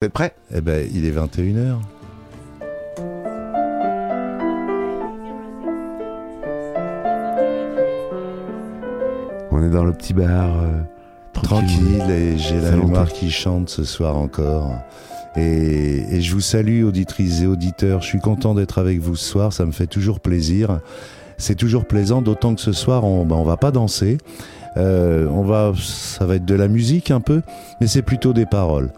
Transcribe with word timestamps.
Vous 0.00 0.06
êtes 0.06 0.12
prêts? 0.12 0.32
Eh 0.54 0.60
ben, 0.60 0.88
il 0.94 1.04
est 1.06 1.10
21h. 1.10 1.80
On 9.50 9.62
est 9.62 9.70
dans 9.70 9.84
le 9.84 9.92
petit 9.92 10.14
bar. 10.14 10.28
euh, 10.58 10.82
Tranquille, 11.32 12.02
et 12.10 12.36
j'ai 12.36 12.60
la 12.60 12.72
mémoire 12.72 13.08
qui 13.12 13.30
chante 13.30 13.68
ce 13.68 13.84
soir 13.84 14.16
encore. 14.16 14.72
Et, 15.36 16.04
et 16.16 16.20
je 16.20 16.34
vous 16.34 16.40
salue, 16.40 16.84
auditrices 16.84 17.42
et 17.42 17.46
auditeurs. 17.46 18.02
Je 18.02 18.06
suis 18.06 18.18
content 18.18 18.54
d'être 18.54 18.78
avec 18.78 18.98
vous 18.98 19.14
ce 19.14 19.24
soir. 19.24 19.52
Ça 19.52 19.64
me 19.64 19.70
fait 19.72 19.86
toujours 19.86 20.20
plaisir. 20.20 20.80
C'est 21.36 21.54
toujours 21.54 21.84
plaisant, 21.86 22.22
d'autant 22.22 22.54
que 22.56 22.60
ce 22.60 22.72
soir, 22.72 23.04
on, 23.04 23.24
ben, 23.24 23.36
on 23.36 23.44
va 23.44 23.56
pas 23.56 23.70
danser. 23.70 24.18
Euh, 24.76 25.28
on 25.30 25.42
va, 25.42 25.72
ça 25.76 26.26
va 26.26 26.36
être 26.36 26.44
de 26.44 26.54
la 26.54 26.68
musique 26.68 27.10
un 27.10 27.20
peu, 27.20 27.42
mais 27.80 27.86
c'est 27.86 28.02
plutôt 28.02 28.32
des 28.32 28.46
paroles. 28.46 28.90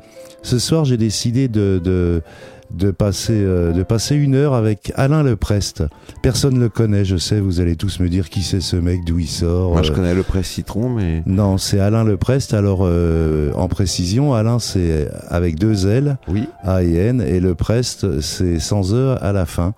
Ce 0.42 0.58
soir, 0.58 0.84
j'ai 0.84 0.96
décidé 0.96 1.48
de, 1.48 1.80
de, 1.82 2.22
de, 2.70 2.90
passer, 2.90 3.34
euh, 3.36 3.72
de 3.72 3.82
passer 3.82 4.16
une 4.16 4.34
heure 4.34 4.54
avec 4.54 4.92
Alain 4.96 5.22
Leprest. 5.22 5.84
Personne 6.22 6.54
ne 6.54 6.60
le 6.60 6.68
connaît, 6.68 7.04
je 7.04 7.16
sais, 7.16 7.40
vous 7.40 7.60
allez 7.60 7.76
tous 7.76 8.00
me 8.00 8.08
dire 8.08 8.30
qui 8.30 8.42
c'est 8.42 8.60
ce 8.60 8.76
mec, 8.76 9.04
d'où 9.04 9.18
il 9.18 9.28
sort. 9.28 9.72
Moi, 9.72 9.82
je 9.82 9.92
euh, 9.92 9.94
connais 9.94 10.14
le 10.14 10.22
presse 10.22 10.48
citron, 10.48 10.88
mais. 10.88 11.22
non, 11.26 11.58
c'est 11.58 11.78
Alain 11.78 12.04
Leprest. 12.04 12.54
Alors, 12.54 12.80
euh, 12.82 13.52
en 13.54 13.68
précision, 13.68 14.34
Alain, 14.34 14.58
c'est 14.58 15.08
avec 15.28 15.58
deux 15.58 15.86
L, 15.86 16.16
Oui. 16.28 16.48
A 16.62 16.82
et 16.82 16.94
N, 16.94 17.20
et 17.20 17.40
Leprest, 17.40 18.20
c'est 18.20 18.58
sans 18.58 18.94
E 18.94 19.16
à 19.20 19.32
la 19.32 19.46
fin. 19.46 19.74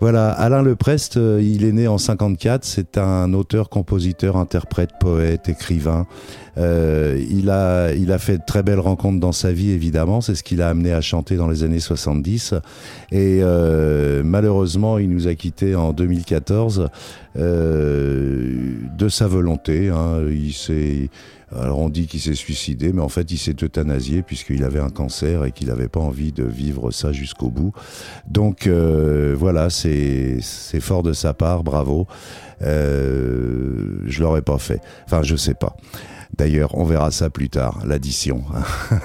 Voilà, 0.00 0.30
Alain 0.30 0.62
Leprest, 0.62 1.16
euh, 1.16 1.40
il 1.42 1.64
est 1.64 1.72
né 1.72 1.88
en 1.88 1.98
54. 1.98 2.64
C'est 2.64 2.98
un 2.98 3.32
auteur, 3.32 3.68
compositeur, 3.68 4.36
interprète, 4.36 4.90
poète, 5.00 5.48
écrivain. 5.48 6.06
Euh, 6.58 7.22
il 7.30 7.50
a, 7.50 7.92
il 7.92 8.12
a 8.12 8.18
fait 8.18 8.38
de 8.38 8.42
très 8.46 8.62
belles 8.62 8.80
rencontres 8.80 9.20
dans 9.20 9.32
sa 9.32 9.52
vie, 9.52 9.70
évidemment. 9.70 10.20
C'est 10.20 10.34
ce 10.34 10.42
qui 10.42 10.56
l'a 10.56 10.68
amené 10.68 10.92
à 10.92 11.00
chanter 11.00 11.36
dans 11.36 11.48
les 11.48 11.64
années 11.64 11.80
70. 11.80 12.54
Et 13.12 13.40
euh, 13.42 14.22
malheureusement, 14.24 14.98
il 14.98 15.10
nous 15.10 15.28
a 15.28 15.34
quittés 15.34 15.74
en 15.74 15.92
2014 15.92 16.88
euh, 17.38 18.78
de 18.96 19.08
sa 19.08 19.26
volonté. 19.26 19.90
Hein. 19.90 20.22
Il 20.30 20.52
s'est 20.52 21.10
alors 21.54 21.78
on 21.78 21.88
dit 21.88 22.06
qu'il 22.06 22.20
s'est 22.20 22.34
suicidé, 22.34 22.92
mais 22.92 23.02
en 23.02 23.08
fait 23.08 23.30
il 23.30 23.38
s'est 23.38 23.54
euthanasié 23.62 24.22
puisqu'il 24.22 24.64
avait 24.64 24.80
un 24.80 24.90
cancer 24.90 25.44
et 25.44 25.52
qu'il 25.52 25.68
n'avait 25.68 25.88
pas 25.88 26.00
envie 26.00 26.32
de 26.32 26.42
vivre 26.44 26.90
ça 26.90 27.12
jusqu'au 27.12 27.50
bout. 27.50 27.72
Donc 28.28 28.66
euh, 28.66 29.34
voilà, 29.38 29.70
c'est 29.70 30.40
fort 30.80 31.02
de 31.02 31.12
sa 31.12 31.34
part, 31.34 31.62
bravo. 31.62 32.06
Euh, 32.62 33.98
je 34.06 34.22
l'aurais 34.22 34.42
pas 34.42 34.58
fait. 34.58 34.80
Enfin, 35.04 35.22
je 35.22 35.36
sais 35.36 35.54
pas. 35.54 35.76
D'ailleurs, 36.36 36.76
on 36.76 36.84
verra 36.84 37.10
ça 37.10 37.30
plus 37.30 37.48
tard, 37.48 37.78
l'addition. 37.86 38.42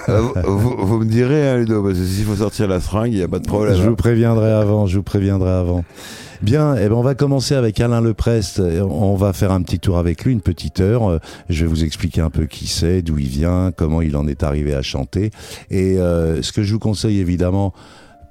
Euh, 0.08 0.20
vous, 0.44 0.58
vous- 0.58 0.86
vous 0.86 0.98
me 0.98 1.04
direz, 1.04 1.48
hein, 1.48 1.56
Ludo, 1.58 1.82
parce 1.82 1.98
que 1.98 2.04
s'il 2.04 2.24
faut 2.24 2.36
sortir 2.36 2.66
la 2.66 2.80
fringue, 2.80 3.12
il 3.12 3.18
n'y 3.18 3.22
a 3.22 3.28
pas 3.28 3.38
de 3.38 3.46
problème. 3.46 3.76
Je 3.76 3.82
hein. 3.82 3.88
vous 3.90 3.96
préviendrai 3.96 4.50
avant, 4.50 4.86
je 4.86 4.96
vous 4.96 5.02
préviendrai 5.02 5.50
avant. 5.50 5.84
Bien, 6.42 6.74
eh 6.74 6.88
ben 6.88 6.96
on 6.96 7.02
va 7.02 7.14
commencer 7.14 7.54
avec 7.54 7.78
Alain 7.78 8.00
Leprest. 8.00 8.58
On 8.58 9.14
va 9.14 9.32
faire 9.32 9.52
un 9.52 9.62
petit 9.62 9.78
tour 9.78 9.96
avec 9.96 10.24
lui, 10.24 10.32
une 10.32 10.40
petite 10.40 10.80
heure. 10.80 11.08
Euh, 11.08 11.18
Je 11.48 11.64
vais 11.64 11.70
vous 11.70 11.84
expliquer 11.84 12.20
un 12.20 12.30
peu 12.30 12.46
qui 12.46 12.66
c'est, 12.66 13.00
d'où 13.00 13.16
il 13.18 13.28
vient, 13.28 13.70
comment 13.70 14.02
il 14.02 14.16
en 14.16 14.26
est 14.26 14.42
arrivé 14.42 14.74
à 14.74 14.82
chanter. 14.82 15.30
Et 15.70 15.98
euh, 15.98 16.42
ce 16.42 16.50
que 16.50 16.64
je 16.64 16.72
vous 16.72 16.80
conseille 16.80 17.20
évidemment, 17.20 17.72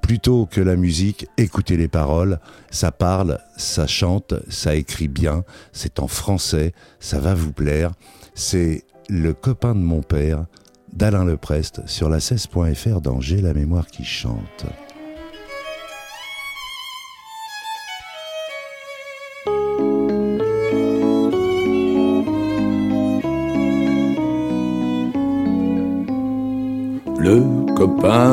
plutôt 0.02 0.45
que 0.45 0.59
la 0.59 0.76
musique, 0.76 1.26
écoutez 1.38 1.78
les 1.78 1.88
paroles. 1.88 2.40
Ça 2.70 2.92
parle, 2.92 3.40
ça 3.56 3.88
chante, 3.88 4.34
ça 4.50 4.75
écrit 4.75 5.08
bien. 5.08 5.46
C'est 5.72 6.00
en 6.00 6.08
français, 6.08 6.73
ça 7.00 7.20
va 7.20 7.34
vous 7.34 7.53
plaire. 7.53 7.92
C'est 8.36 8.84
le 9.08 9.34
copain 9.34 9.73
de 9.73 9.80
mon 9.80 10.02
père, 10.02 10.48
d'Alain 10.92 11.23
Leprest, 11.23 11.84
sur 11.86 12.09
la 12.09 12.18
16.fr 12.18 13.00
dans 13.00 13.22
J'ai 13.22 13.40
la 13.40 13.53
mémoire 13.53 13.88
qui 13.88 14.03
chante. 14.03 14.66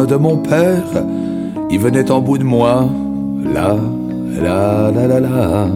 De 0.08 0.16
mon 0.16 0.36
père, 0.38 1.04
il 1.70 1.78
venait 1.78 2.10
en 2.10 2.20
bout 2.20 2.38
de 2.38 2.44
moi. 2.44 2.88
Là, 3.54 3.76
là, 4.42 4.90
là, 4.90 5.06
là, 5.06 5.20
là. 5.20 5.68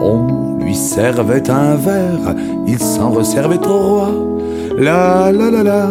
On 0.00 0.58
lui 0.62 0.74
servait 0.74 1.50
un 1.50 1.74
verre, 1.74 2.34
il 2.66 2.78
s'en 2.78 3.10
resservait 3.10 3.64
au 3.66 3.78
roi. 3.78 4.08
Là, 4.78 5.32
là, 5.32 5.50
là, 5.50 5.62
là. 5.62 5.90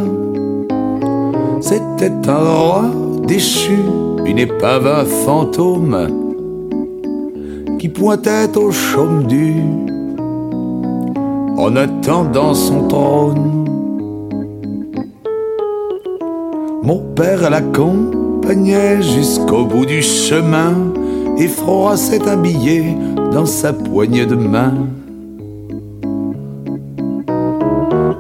C'était 1.61 2.11
un 2.27 2.38
roi 2.38 2.83
déchu, 3.27 3.79
une 4.25 4.39
épave, 4.39 4.88
un 4.88 5.05
fantôme 5.05 5.97
qui 7.79 7.89
pointait 7.89 8.57
au 8.57 8.72
chaume 8.72 9.23
du 9.23 9.55
en 11.57 11.75
attendant 11.75 12.53
son 12.53 12.88
trône. 12.88 13.62
Mon 16.83 16.99
père 17.16 17.49
l'accompagnait 17.49 19.01
jusqu'au 19.01 19.63
bout 19.63 19.85
du 19.85 20.01
chemin 20.01 20.73
et 21.38 21.47
froissait 21.47 22.27
un 22.27 22.35
billet 22.35 22.97
dans 23.31 23.45
sa 23.45 23.71
poignée 23.71 24.25
de 24.25 24.35
main. 24.35 24.73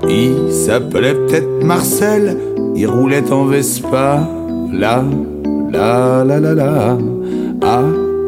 Il 0.07 0.53
s'appelait 0.53 1.13
peut-être 1.13 1.61
Marcel, 1.61 2.37
il 2.73 2.87
roulait 2.87 3.31
en 3.33 3.45
Vespa, 3.45 4.29
là, 4.71 5.03
là, 5.69 6.23
là, 6.23 6.39
là, 6.39 6.53
là, 6.53 6.97
à 7.61 7.81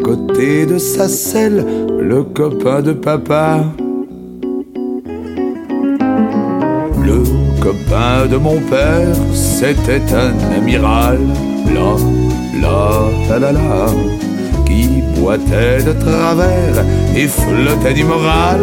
côté 0.03 0.66
de 0.66 0.78
sa 0.78 1.07
selle, 1.07 1.66
le 1.97 2.24
copain 2.24 2.81
de 2.81 2.91
papa. 2.91 3.63
De 8.28 8.38
mon 8.38 8.59
père, 8.59 9.16
c'était 9.34 10.02
un 10.13 10.58
amiral, 10.58 11.19
là, 11.74 11.96
là, 12.62 13.09
là, 13.30 13.40
là, 13.40 13.52
là, 13.52 13.86
qui 14.66 15.03
boitait 15.18 15.84
de 15.84 15.91
travers 15.94 16.84
et 17.16 17.28
flottait 17.28 17.94
du 17.94 18.03
moral, 18.03 18.62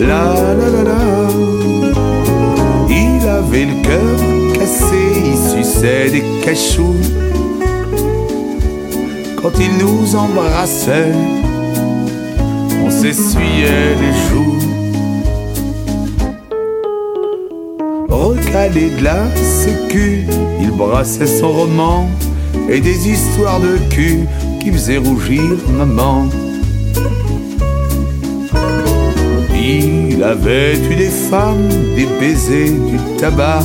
là, 0.00 0.34
là, 0.58 0.68
là, 0.74 0.82
là. 0.84 1.28
Il 2.88 3.28
avait 3.28 3.66
le 3.66 3.82
cœur 3.82 4.18
cassé, 4.54 5.04
il 5.26 5.64
suçait 5.64 6.10
des 6.10 6.24
cachous. 6.44 6.94
Quand 9.40 9.52
il 9.58 9.84
nous 9.84 10.14
embrassait, 10.14 11.12
on 12.84 12.90
s'essuyait 12.90 13.96
les 14.00 14.14
joues. 14.28 14.51
Recalé 18.52 18.90
de 18.90 19.04
la 19.04 19.34
sécu, 19.36 20.26
il 20.60 20.70
brassait 20.72 21.26
son 21.26 21.52
roman 21.52 22.08
et 22.68 22.80
des 22.80 23.08
histoires 23.08 23.60
de 23.60 23.78
cul 23.88 24.26
qui 24.60 24.70
faisaient 24.70 24.98
rougir 24.98 25.42
maman. 25.78 26.26
Il 29.54 30.22
avait 30.22 30.76
eu 30.76 30.94
des 30.96 31.08
femmes, 31.30 31.68
des 31.96 32.06
baisers, 32.20 32.72
du 32.72 32.98
tabac, 33.18 33.62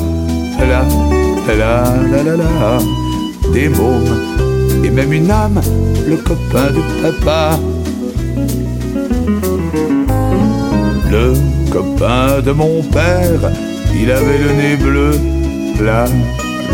là, 0.59 0.85
là, 1.47 1.83
là, 2.11 2.23
là, 2.23 2.35
là, 2.37 2.77
des 3.53 3.69
mômes 3.69 4.15
et 4.83 4.89
même 4.89 5.11
une 5.11 5.29
âme, 5.29 5.61
le 6.07 6.15
copain 6.17 6.71
de 6.71 7.01
papa. 7.01 7.59
Le 11.09 11.33
copain 11.71 12.41
de 12.41 12.51
mon 12.51 12.81
père, 12.83 13.51
il 13.99 14.11
avait 14.11 14.37
le 14.37 14.51
nez 14.53 14.75
bleu, 14.75 15.11
là, 15.83 16.05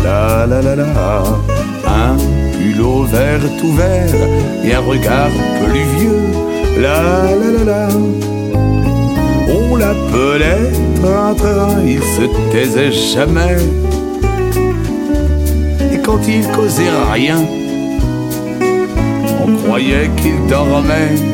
là, 0.04 0.46
là, 0.46 0.62
là, 0.62 0.76
là, 0.76 1.22
un 1.86 2.16
culot 2.58 3.04
vert 3.04 3.40
tout 3.60 3.72
vert 3.72 4.14
et 4.64 4.74
un 4.74 4.80
regard 4.80 5.30
pluvieux, 5.64 6.22
là, 6.80 7.24
là, 7.40 7.50
là, 7.56 7.64
là. 7.64 7.88
On 9.48 9.76
l'appelait 9.76 10.72
train-train, 11.02 11.82
il 11.86 12.02
se 12.02 12.26
taisait 12.52 12.92
jamais. 12.92 13.56
Et 15.92 15.98
quand 16.02 16.20
il 16.26 16.46
causait 16.48 16.90
rien, 17.12 17.38
on 19.44 19.56
croyait 19.56 20.10
qu'il 20.16 20.46
dormait. 20.48 21.33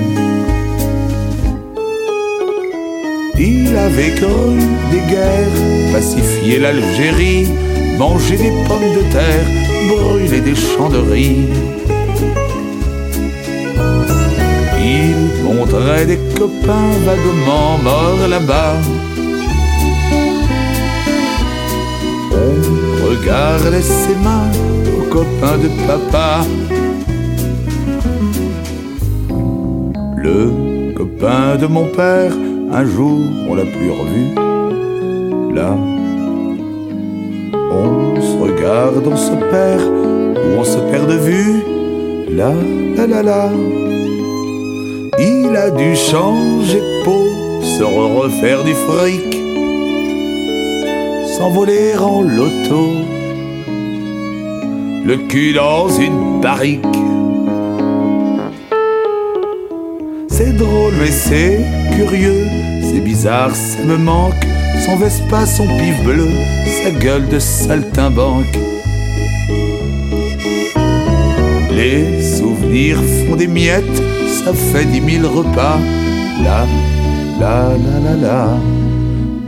Il 3.70 3.76
avait 3.76 4.14
cru 4.16 4.58
des 4.90 4.98
guerres, 5.08 5.92
pacifié 5.92 6.58
l'Algérie, 6.58 7.46
mangé 7.98 8.36
des 8.36 8.50
pommes 8.66 8.92
de 8.98 9.02
terre, 9.12 9.46
brûlé 9.88 10.40
des 10.40 10.56
champs 10.56 10.88
de 10.88 10.98
riz. 10.98 11.46
Il 14.82 15.44
montrait 15.44 16.04
des 16.04 16.18
copains 16.36 16.90
vaguement 17.06 17.78
morts 17.84 18.26
là-bas. 18.28 18.74
On 22.32 23.08
regardait 23.08 23.82
ses 23.82 24.16
mains 24.16 24.50
au 24.98 25.02
copain 25.14 25.58
de 25.58 25.68
papa. 25.86 26.44
Le 30.16 30.92
copain 30.96 31.54
de 31.56 31.66
mon 31.66 31.84
père, 31.84 32.32
un 32.72 32.84
jour 32.84 33.20
on 33.48 33.54
l'a 33.54 33.64
plus 33.64 33.90
revu. 33.90 34.34
Là, 35.54 35.76
on 37.72 38.20
se 38.20 38.36
regarde, 38.38 39.06
on 39.06 39.16
se 39.16 39.32
perd, 39.50 39.82
ou 40.36 40.60
on 40.60 40.64
se 40.64 40.78
perd 40.90 41.08
de 41.08 41.18
vue. 41.18 41.62
Là, 42.36 42.52
là, 42.96 43.06
là, 43.06 43.22
là. 43.22 43.50
Il 45.18 45.54
a 45.56 45.70
dû 45.70 45.96
changer 45.96 46.80
de 46.80 47.04
peau, 47.04 47.26
se 47.62 47.82
refaire 47.82 48.64
du 48.64 48.72
fric, 48.72 49.36
s'envoler 51.36 51.96
en 51.98 52.22
loto, 52.22 52.86
le 55.04 55.16
cul 55.28 55.52
dans 55.52 55.88
une 55.88 56.40
barrique. 56.40 56.84
C'est 60.28 60.56
drôle 60.56 60.94
mais 60.98 61.10
c'est 61.10 61.60
curieux, 61.96 62.46
c'est 62.90 63.00
bizarre, 63.00 63.54
ça 63.54 63.82
me 63.84 63.96
manque. 63.96 64.46
Son 64.84 64.96
Vespa, 64.96 65.46
son 65.46 65.66
pif 65.66 66.02
bleu, 66.04 66.28
sa 66.82 66.90
gueule 66.90 67.28
de 67.28 67.38
saltimbanque. 67.38 68.58
Les 71.70 72.22
souvenirs 72.22 72.98
font 72.98 73.36
des 73.36 73.46
miettes, 73.46 74.02
ça 74.44 74.52
fait 74.52 74.84
dix 74.86 75.00
mille 75.00 75.24
repas. 75.24 75.78
Là, 76.42 76.66
là, 77.38 77.70
là, 77.84 77.96
là, 78.04 78.16
là, 78.16 78.48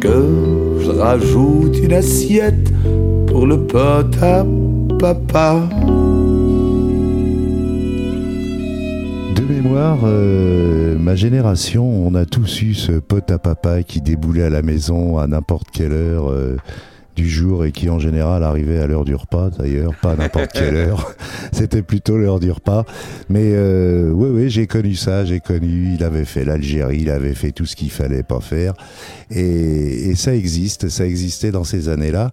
que 0.01 0.79
je 0.85 0.91
rajoute 0.91 1.79
une 1.83 1.95
assiette 1.95 2.73
pour 3.27 3.47
le 3.47 3.59
pote 3.67 4.17
à 4.23 4.45
papa. 4.99 5.63
Mémoire, 9.73 10.01
euh, 10.05 10.99
ma 10.99 11.15
génération, 11.15 11.85
on 11.85 12.15
a 12.15 12.27
tous 12.27 12.61
eu 12.61 12.75
ce 12.75 12.93
pote 12.93 13.31
à 13.31 13.39
papa 13.39 13.83
qui 13.83 14.03
déboulait 14.03 14.43
à 14.43 14.51
la 14.51 14.61
maison 14.61 15.17
à 15.17 15.27
n'importe 15.27 15.69
quelle 15.73 15.93
heure. 15.93 16.31
euh, 16.31 16.57
du 17.15 17.29
jour 17.29 17.67
et 17.67 17.73
qui 17.73 17.91
en 17.91 17.99
général 17.99 18.43
arrivait 18.43 18.79
à 18.79 18.87
l'heure 18.87 19.05
du 19.05 19.15
repas 19.15 19.51
d'ailleurs, 19.51 19.95
pas 20.01 20.13
à 20.13 20.17
n'importe 20.17 20.53
quelle 20.55 20.75
heure, 20.77 21.15
c'était 21.53 21.83
plutôt 21.83 22.17
l'heure 22.17 22.41
du 22.41 22.51
repas. 22.51 22.85
Mais 23.29 23.53
euh, 23.53 24.11
oui, 24.11 24.31
oui, 24.33 24.51
j'ai 24.51 24.67
connu 24.67 24.95
ça, 24.95 25.25
j'ai 25.27 25.41
connu, 25.41 25.93
il 25.95 26.05
avait 26.05 26.25
fait 26.25 26.45
l'Algérie, 26.47 27.01
il 27.03 27.11
avait 27.11 27.35
fait 27.35 27.53
tout 27.53 27.67
ce 27.67 27.77
qu'il 27.77 27.91
fallait 27.91 28.23
pas 28.23 28.41
faire. 28.41 28.73
Et, 29.31 30.09
et 30.09 30.15
ça 30.15 30.35
existe, 30.35 30.89
ça 30.89 31.05
existait 31.07 31.51
dans 31.51 31.65
ces 31.65 31.91
années-là. 31.91 32.31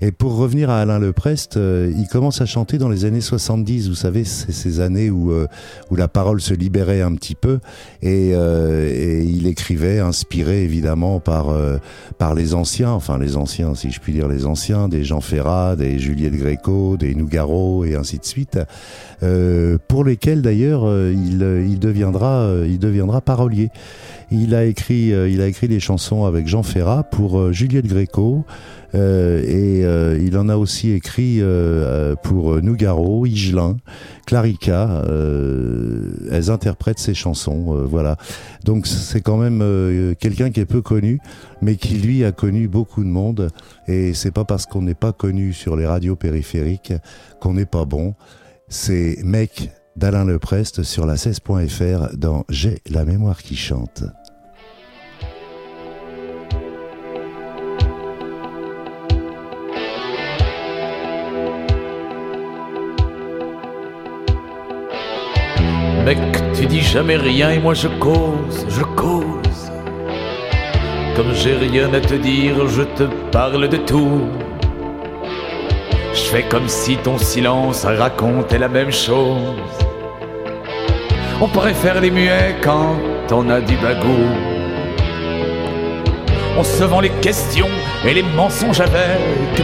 Et 0.00 0.12
pour 0.12 0.36
revenir 0.36 0.70
à 0.70 0.80
Alain 0.80 1.00
Leprest, 1.00 1.56
euh, 1.56 1.92
il 1.96 2.06
commence 2.06 2.40
à 2.40 2.46
chanter 2.46 2.78
dans 2.78 2.88
les 2.88 3.04
années 3.04 3.20
70, 3.20 3.88
vous 3.88 3.96
savez, 3.96 4.22
c'est 4.22 4.52
ces 4.52 4.78
années 4.78 5.10
où, 5.10 5.32
euh, 5.32 5.48
où 5.90 5.96
la 5.96 6.06
parole 6.06 6.40
se 6.40 6.54
libérait 6.54 7.02
un 7.02 7.16
petit 7.16 7.34
peu 7.34 7.58
et, 8.00 8.30
euh, 8.32 8.88
et 8.88 9.24
il 9.24 9.48
écrivait, 9.48 9.98
inspiré 9.98 10.62
évidemment 10.62 11.18
par, 11.18 11.48
euh, 11.48 11.78
par 12.16 12.36
les 12.36 12.54
anciens, 12.54 12.92
enfin 12.92 13.18
les 13.18 13.36
anciens 13.36 13.74
si 13.74 13.90
je 13.90 13.98
puis 13.98 14.12
dire 14.12 14.28
les 14.28 14.46
anciens, 14.46 14.88
des 14.88 15.02
Jean 15.02 15.20
Ferrat, 15.20 15.74
des 15.74 15.98
Juliette 15.98 16.36
Gréco, 16.36 16.96
des 16.96 17.16
Nougaro 17.16 17.84
et 17.84 17.96
ainsi 17.96 18.18
de 18.18 18.24
suite, 18.24 18.58
euh, 19.24 19.78
pour 19.88 20.04
lesquels 20.04 20.42
d'ailleurs 20.42 20.86
euh, 20.86 21.12
il, 21.12 21.42
il, 21.68 21.80
deviendra, 21.80 22.48
il 22.64 22.78
deviendra 22.78 23.20
parolier. 23.20 23.70
Il 24.30 24.54
a 24.54 24.64
écrit, 24.64 25.12
euh, 25.14 25.28
il 25.28 25.40
a 25.40 25.46
écrit 25.46 25.68
des 25.68 25.80
chansons 25.80 26.26
avec 26.26 26.46
Jean 26.46 26.62
Ferrat 26.62 27.02
pour 27.02 27.38
euh, 27.38 27.52
Juliette 27.52 27.86
Gréco, 27.86 28.44
euh, 28.94 29.42
et 29.42 29.84
euh, 29.86 30.18
il 30.22 30.36
en 30.36 30.50
a 30.50 30.56
aussi 30.56 30.90
écrit 30.92 31.40
pour 32.22 32.60
Nougaro, 32.60 33.24
Higelin, 33.24 33.78
Clarica. 34.26 35.02
elles 36.30 36.50
interprètent 36.50 36.98
ses 36.98 37.14
chansons, 37.14 37.86
voilà. 37.88 38.16
Donc 38.64 38.86
c'est 38.86 39.20
quand 39.20 39.38
même 39.38 40.14
quelqu'un 40.18 40.50
qui 40.50 40.60
est 40.60 40.66
peu 40.66 40.82
connu, 40.82 41.20
mais 41.62 41.76
qui 41.76 41.94
lui 41.94 42.24
a 42.24 42.32
connu 42.32 42.68
beaucoup 42.68 43.04
de 43.04 43.08
monde. 43.08 43.48
Et 43.86 44.12
c'est 44.14 44.30
pas 44.30 44.44
parce 44.44 44.66
qu'on 44.66 44.82
n'est 44.82 44.94
pas 44.94 45.12
connu 45.12 45.52
sur 45.52 45.76
les 45.76 45.86
radios 45.86 46.16
périphériques 46.16 46.92
qu'on 47.40 47.54
n'est 47.54 47.66
pas 47.66 47.84
bon. 47.84 48.14
C'est 48.68 49.18
Mec 49.24 49.70
d'Alain 49.96 50.24
Leprest 50.24 50.82
sur 50.82 51.06
la 51.06 51.16
16.fr 51.16 52.16
dans 52.16 52.44
J'ai 52.48 52.78
la 52.88 53.04
mémoire 53.04 53.42
qui 53.42 53.56
chante. 53.56 54.04
Mec, 66.08 66.18
tu 66.54 66.64
dis 66.64 66.80
jamais 66.80 67.16
rien 67.16 67.50
et 67.50 67.58
moi 67.58 67.74
je 67.74 67.86
cause, 67.86 68.64
je 68.70 68.82
cause. 68.82 69.70
Comme 71.14 71.34
j'ai 71.34 71.52
rien 71.52 71.92
à 71.92 72.00
te 72.00 72.14
dire, 72.14 72.66
je 72.66 72.80
te 72.80 73.02
parle 73.30 73.68
de 73.68 73.76
tout. 73.76 74.22
Je 76.14 76.20
fais 76.30 76.44
comme 76.44 76.66
si 76.66 76.96
ton 76.96 77.18
silence 77.18 77.84
racontait 77.84 78.56
la 78.58 78.68
même 78.68 78.90
chose. 78.90 79.52
On 81.42 81.48
préfère 81.48 82.00
les 82.00 82.10
muets 82.10 82.56
quand 82.62 82.96
on 83.30 83.50
a 83.50 83.60
du 83.60 83.76
bagou. 83.76 84.24
On 86.56 86.64
se 86.64 86.84
vend 86.84 87.00
les 87.00 87.12
questions 87.20 87.68
et 88.06 88.14
les 88.14 88.22
mensonges 88.22 88.80
avec. 88.80 89.58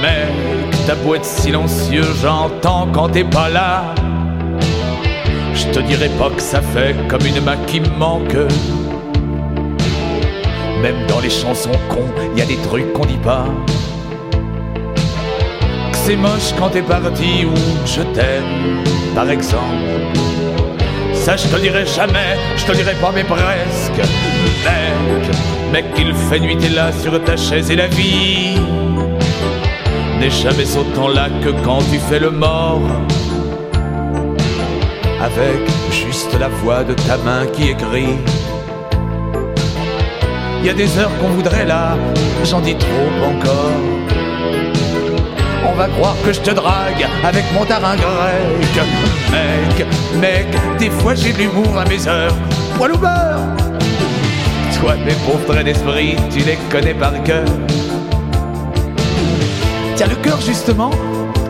Mec, 0.00 0.86
ta 0.86 0.94
boîte 0.94 1.26
silencieux, 1.26 2.06
j'entends 2.22 2.88
quand 2.90 3.10
t'es 3.10 3.24
pas 3.24 3.50
là. 3.50 3.94
Je 5.60 5.66
te 5.66 5.80
dirai 5.80 6.08
pas 6.18 6.30
que 6.30 6.40
ça 6.40 6.62
fait 6.62 6.96
comme 7.06 7.24
une 7.26 7.38
main 7.42 7.58
qui 7.66 7.80
me 7.80 7.88
manque. 7.90 8.34
Même 10.80 11.06
dans 11.06 11.20
les 11.20 11.28
chansons 11.28 11.78
cons, 11.90 12.08
y 12.34 12.40
a 12.40 12.46
des 12.46 12.56
trucs 12.56 12.90
qu'on 12.94 13.04
dit 13.04 13.20
pas. 13.22 13.44
Que 15.92 15.98
c'est 15.98 16.16
moche 16.16 16.54
quand 16.58 16.70
t'es 16.70 16.80
parti 16.80 17.44
ou 17.44 17.54
je 17.84 18.00
t'aime, 18.14 18.82
par 19.14 19.28
exemple. 19.30 19.84
Ça 21.12 21.36
je 21.36 21.46
te 21.46 21.60
dirai 21.60 21.84
jamais, 21.84 22.38
je 22.56 22.64
te 22.64 22.72
dirai 22.72 22.94
pas 22.94 23.12
mais 23.14 23.24
presque. 23.24 24.00
Mec, 24.64 25.84
mec, 25.84 25.84
il 25.98 26.14
fait 26.14 26.40
nuit 26.40 26.56
t'es 26.56 26.70
là 26.70 26.90
sur 26.90 27.22
ta 27.22 27.36
chaise 27.36 27.70
et 27.70 27.76
la 27.76 27.88
vie 27.88 28.56
n'est 30.18 30.30
jamais 30.30 30.74
autant 30.78 31.08
là 31.08 31.28
que 31.44 31.50
quand 31.64 31.80
tu 31.90 31.98
fais 31.98 32.18
le 32.18 32.30
mort 32.30 32.80
avec 35.20 35.68
juste 35.90 36.38
la 36.38 36.48
voix 36.48 36.82
de 36.82 36.94
ta 36.94 37.16
main 37.18 37.46
qui 37.46 37.70
écrit. 37.70 38.16
Il 40.60 40.66
y 40.66 40.70
a 40.70 40.74
des 40.74 40.98
heures 40.98 41.10
qu'on 41.18 41.28
voudrait 41.28 41.64
là, 41.64 41.96
j'en 42.44 42.60
dis 42.60 42.74
trop 42.74 43.10
encore. 43.24 43.80
On 45.66 45.74
va 45.74 45.88
croire 45.88 46.16
que 46.24 46.32
je 46.32 46.40
te 46.40 46.50
drague 46.50 47.06
avec 47.24 47.44
mon 47.52 47.64
tarin 47.64 47.96
grec. 47.96 48.86
Mec, 49.30 49.86
mec, 50.20 50.78
des 50.78 50.90
fois 50.90 51.14
j'ai 51.14 51.32
de 51.32 51.38
l'humour 51.38 51.78
à 51.78 51.84
mes 51.84 52.06
heures. 52.08 52.34
Poil 52.76 52.92
au 52.92 52.98
beurre 52.98 53.40
Toi, 54.80 54.94
mes 55.04 55.14
pauvres 55.26 55.44
traits 55.46 55.64
d'esprit, 55.64 56.16
tu 56.30 56.38
les 56.40 56.58
connais 56.70 56.94
par 56.94 57.22
cœur. 57.22 57.44
Tiens, 59.96 60.08
le 60.08 60.16
cœur, 60.16 60.40
justement, 60.40 60.90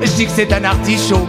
je 0.02 0.10
dis 0.10 0.26
que 0.26 0.32
c'est 0.32 0.52
un 0.52 0.64
artichaut. 0.64 1.28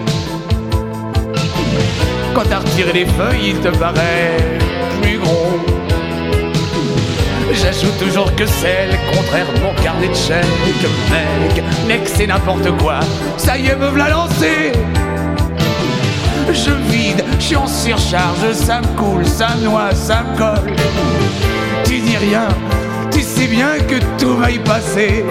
Quand 2.34 2.44
t'as 2.50 2.60
retiré 2.60 2.94
les 2.94 3.06
feuilles, 3.06 3.50
il 3.50 3.60
te 3.60 3.68
paraît 3.78 4.38
plus 5.02 5.18
gros. 5.18 5.60
J'ajoute 7.54 7.98
toujours 8.00 8.34
que 8.36 8.46
celle, 8.46 8.98
contraire 9.14 9.48
mon 9.62 9.74
carnet 9.84 10.08
de 10.08 10.14
chèques. 10.14 10.46
Mec, 11.10 11.64
mec, 11.88 12.02
c'est 12.06 12.28
n'importe 12.28 12.72
quoi. 12.78 13.02
Ça 13.38 13.58
y 13.58 13.68
est, 13.68 13.76
me 13.76 13.88
v'là 13.88 14.10
lancé. 14.10 14.72
Je 16.54 16.72
vide, 16.90 17.24
je 17.40 17.44
suis 17.44 17.56
en 17.56 17.68
surcharge, 17.68 18.54
ça 18.54 18.82
me 18.82 18.88
coule, 18.98 19.26
ça 19.26 19.50
me 19.58 19.66
noie, 19.66 19.94
ça 19.94 20.24
me 20.24 20.38
colle. 20.38 20.76
Tu 21.84 22.00
dis 22.00 22.18
rien, 22.18 22.48
tu 23.12 23.22
sais 23.22 23.48
bien 23.48 23.78
que 23.88 23.96
tout 24.18 24.38
va 24.38 24.52
y 24.52 24.60
passer. 24.60 25.26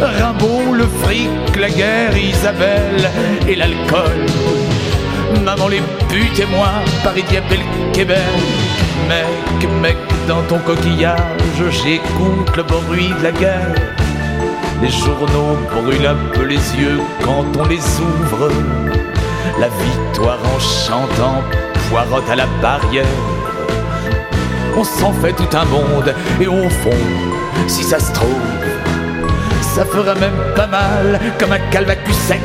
Rimbaud, 0.00 0.74
le 0.74 0.86
fric, 1.02 1.56
la 1.58 1.70
guerre, 1.70 2.16
Isabelle 2.16 3.10
et 3.48 3.54
l'alcool. 3.54 4.26
Maman 5.44 5.68
les 5.68 5.82
putes 6.08 6.40
et 6.40 6.46
moi, 6.46 6.68
Paris 7.02 7.24
Diable 7.28 7.58
Québec. 7.92 8.18
Mec, 9.08 9.70
mec, 9.80 9.96
dans 10.26 10.42
ton 10.42 10.58
coquillage, 10.58 11.20
j'écoute 11.70 12.56
le 12.56 12.62
bruit 12.62 13.12
de 13.18 13.22
la 13.22 13.32
guerre. 13.32 13.74
Les 14.82 14.90
journaux 14.90 15.56
brûlent 15.74 16.06
un 16.06 16.16
peu 16.34 16.44
les 16.44 16.56
yeux 16.56 17.00
quand 17.22 17.44
on 17.58 17.66
les 17.66 17.80
ouvre. 18.00 18.50
La 19.58 19.68
victoire 19.68 20.38
en 20.54 20.58
chantant 20.58 21.42
poirote 21.88 22.28
à 22.30 22.36
la 22.36 22.46
barrière. 22.60 23.06
On 24.76 24.84
s'en 24.84 25.12
fait 25.12 25.32
tout 25.32 25.56
un 25.56 25.64
monde 25.64 26.14
et 26.40 26.46
au 26.46 26.68
fond, 26.68 26.90
si 27.66 27.82
ça 27.82 27.98
se 27.98 28.12
trouve, 28.12 28.28
ça 29.62 29.84
fera 29.84 30.14
même 30.14 30.36
pas 30.54 30.66
mal, 30.66 31.20
comme 31.38 31.52
un 31.52 31.58
calvacu 31.70 32.12
sec. 32.12 32.40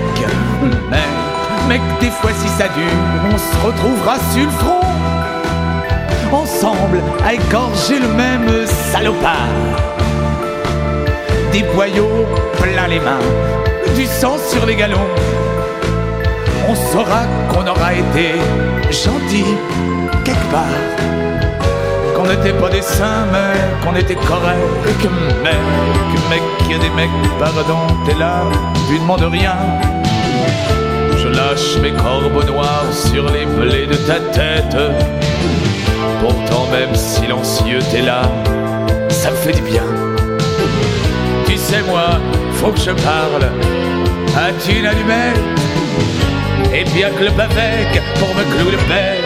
Mais, 0.90 0.98
mec, 1.72 1.82
des 2.02 2.10
fois 2.10 2.32
si 2.34 2.50
ça 2.50 2.68
dure, 2.68 3.02
on 3.34 3.38
se 3.38 3.66
retrouvera 3.66 4.16
sur 4.34 4.46
le 4.46 4.52
front. 4.52 4.82
Ensemble, 6.32 7.00
à 7.26 7.34
égorger 7.34 8.00
le 8.00 8.10
même 8.10 8.50
salopard. 8.92 9.56
Des 11.52 11.64
boyaux 11.76 12.26
plein 12.62 12.88
les 12.88 13.00
mains, 13.00 13.26
du 13.96 14.06
sang 14.06 14.38
sur 14.50 14.66
les 14.66 14.76
galons. 14.76 15.12
On 16.68 16.76
saura 16.76 17.24
qu'on 17.50 17.66
aura 17.68 17.94
été 17.94 18.28
gentil 19.04 19.46
quelque 20.26 20.52
part 20.52 20.82
qu'on 22.16 22.28
n'était 22.28 22.54
pas 22.54 22.70
des 22.70 22.82
saints, 22.82 23.26
mais 23.32 23.54
qu'on 23.84 23.96
était 23.96 24.16
correct. 24.16 24.60
Que 25.02 25.08
mec, 25.44 25.62
mec, 26.30 26.44
y 26.70 26.74
a 26.76 26.78
des 26.78 26.90
mecs, 26.92 27.10
pardon, 27.40 27.80
t'es 28.06 28.14
là, 28.14 28.44
tu 28.88 29.00
demandes 29.00 29.24
rien. 29.24 29.56
Lâche 31.34 31.78
mes 31.82 31.92
corbeaux 31.92 32.44
noirs 32.44 32.92
sur 32.92 33.30
les 33.30 33.46
blés 33.46 33.88
de 33.88 33.96
ta 33.96 34.20
tête. 34.20 34.78
Pourtant, 36.20 36.68
même 36.72 36.96
silencieux, 36.96 37.80
t'es 37.92 38.02
là, 38.02 38.24
ça 39.10 39.32
me 39.32 39.36
fait 39.36 39.54
du 39.54 39.62
bien. 39.62 39.84
Tu 41.48 41.58
sais, 41.58 41.82
moi, 41.88 42.20
faut 42.54 42.72
que 42.72 42.80
je 42.80 42.92
parle. 42.92 43.46
As-tu 44.36 44.80
une 44.80 44.86
allumette? 44.86 45.40
Et 46.74 46.84
bien 46.86 47.10
que 47.10 47.24
le 47.24 47.30
avec 47.30 48.02
pour 48.20 48.30
me 48.36 48.44
clouer 48.56 48.72
le 48.72 48.78
bec. 48.88 49.21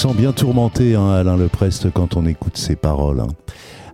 Sent 0.00 0.14
bien 0.14 0.32
tourmenté, 0.32 0.94
hein, 0.94 1.10
Alain 1.10 1.36
Leprest, 1.36 1.90
quand 1.92 2.16
on 2.16 2.24
écoute 2.24 2.56
ses 2.56 2.74
paroles. 2.74 3.20
Hein. 3.20 3.26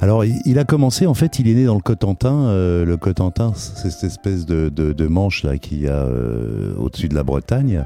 Alors, 0.01 0.25
il, 0.25 0.57
a 0.57 0.63
commencé, 0.63 1.05
en 1.05 1.15
fait, 1.15 1.41
il 1.41 1.49
est 1.49 1.55
né 1.55 1.65
dans 1.65 1.75
le 1.75 1.81
Cotentin. 1.81 2.45
Euh, 2.45 2.85
le 2.85 2.97
Cotentin, 2.97 3.53
c'est 3.57 3.91
cette 3.91 4.05
espèce 4.05 4.47
de, 4.47 4.69
de, 4.69 5.07
manche 5.09 5.43
là 5.43 5.59
qu'il 5.59 5.81
y 5.81 5.89
a 5.89 5.97
euh, 5.97 6.77
au-dessus 6.79 7.09
de 7.09 7.17
la 7.17 7.25
Bretagne. 7.25 7.85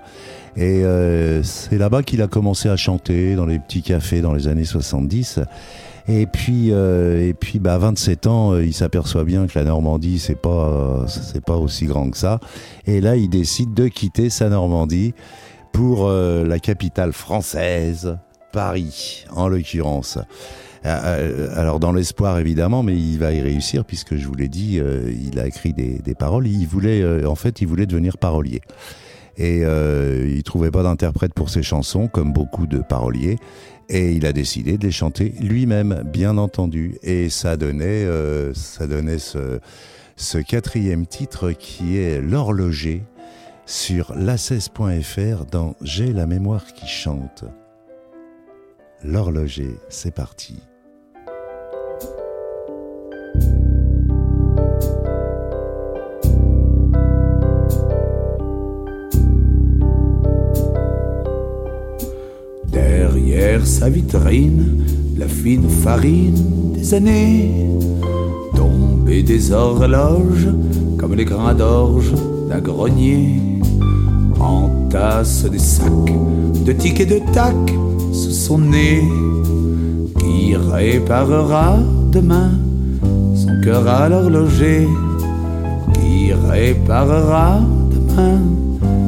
Et 0.55 0.85
euh, 0.85 1.43
c'est 1.43 1.79
là-bas 1.79 2.03
qu'il 2.03 2.21
a 2.21 2.27
commencé 2.27 2.69
à 2.69 2.77
chanter, 2.77 3.37
dans 3.37 3.47
les 3.47 3.59
petits 3.59 3.81
cafés 3.81 4.21
dans 4.21 4.35
les 4.35 4.49
années 4.49 4.67
70. 4.67 5.41
Et 6.07 6.27
puis, 6.27 6.69
et 6.69 7.35
puis, 7.41 7.59
bah, 7.59 7.73
à 7.73 7.79
27 7.79 8.27
ans, 8.27 8.59
il 8.59 8.75
s'aperçoit 8.75 9.25
bien 9.25 9.47
que 9.47 9.59
la 9.59 9.65
Normandie, 9.65 10.19
c'est 10.19 10.39
pas, 10.39 11.07
c'est 11.07 11.43
pas 11.43 11.57
aussi 11.57 11.87
grand 11.87 12.11
que 12.11 12.19
ça. 12.19 12.39
Et 12.87 13.01
là, 13.01 13.17
il 13.17 13.31
décide 13.31 13.73
de 13.73 13.89
quitter 13.89 14.29
sa 14.29 14.51
Normandie 14.51 15.15
pour 15.73 16.09
euh, 16.09 16.45
la 16.45 16.59
capitale 16.59 17.13
française, 17.13 18.19
Paris, 18.53 19.25
en 19.31 19.49
l'occurrence. 19.49 20.19
Euh, 20.87 20.89
euh, 21.05 21.61
alors 21.61 21.79
dans 21.79 21.93
l'espoir 21.93 22.39
évidemment, 22.39 22.83
mais 22.83 22.97
il 22.97 23.19
va 23.19 23.33
y 23.33 23.41
réussir 23.41 23.85
puisque 23.85 24.17
je 24.17 24.27
vous 24.27 24.35
l'ai 24.35 24.49
dit, 24.49 24.81
il 24.81 25.39
a 25.39 25.47
écrit 25.47 25.73
des, 25.73 26.15
paroles. 26.15 26.47
Il 26.47 26.67
voulait, 26.67 27.25
en 27.25 27.35
fait, 27.35 27.61
il 27.61 27.67
voulait 27.67 27.87
devenir 27.87 28.19
parolier. 28.19 28.61
Et 29.37 29.63
il 29.63 30.43
trouvait 30.43 30.71
pas 30.71 30.83
d'interprète 30.83 31.33
pour 31.35 31.51
ses 31.51 31.63
chansons, 31.63 32.09
comme 32.09 32.33
beaucoup 32.33 32.67
de 32.67 32.79
paroliers. 32.79 33.37
Et 33.89 34.13
il 34.13 34.27
a 34.27 34.33
décidé 34.33 34.79
de 34.79 34.87
les 34.87 34.93
chanter 34.93 35.35
lui-même, 35.41 36.03
bien 36.05 36.39
entendu. 36.39 36.97
Et 37.03 37.29
ça 37.31 37.57
donnait, 37.57 38.07
ça 38.55 38.87
donnait 38.87 39.19
ce 39.19 40.39
quatrième 40.39 41.07
titre 41.07 41.53
qui 41.53 41.97
est 41.99 42.21
l'horloger 42.21 43.03
sur 43.71 44.13
la16.fr 44.17 45.45
dans 45.49 45.77
J'ai 45.81 46.13
la 46.13 46.27
mémoire 46.27 46.65
qui 46.75 46.89
chante. 46.89 47.45
L'horloger, 49.05 49.77
c'est 49.89 50.13
parti. 50.13 50.57
Derrière 62.67 63.65
sa 63.65 63.89
vitrine, 63.89 64.85
la 65.17 65.29
fine 65.29 65.71
farine 65.71 66.73
des 66.73 66.93
années, 66.93 67.71
tombée 68.57 69.23
des 69.23 69.53
horloges 69.53 70.49
comme 70.99 71.15
les 71.15 71.25
grains 71.25 71.55
d'orge 71.55 72.13
d'un 72.49 72.61
grenier 72.61 73.60
entasse 74.41 75.45
des 75.45 75.59
sacs 75.59 76.13
de 76.65 76.73
tickets 76.73 77.09
de 77.09 77.21
tac 77.33 77.55
sous 78.13 78.33
son 78.33 78.59
nez. 78.59 79.03
Qui 80.19 80.57
réparera 80.57 81.79
demain 82.13 82.51
son 83.35 83.61
cœur 83.63 83.87
à 83.87 84.09
l'horloger 84.09 84.89
Qui 85.95 86.33
réparera 86.33 87.61
demain 87.91 88.41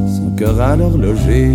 son 0.07 0.31
cœur 0.37 0.61
à 0.61 0.77
l'horloger 0.77 1.53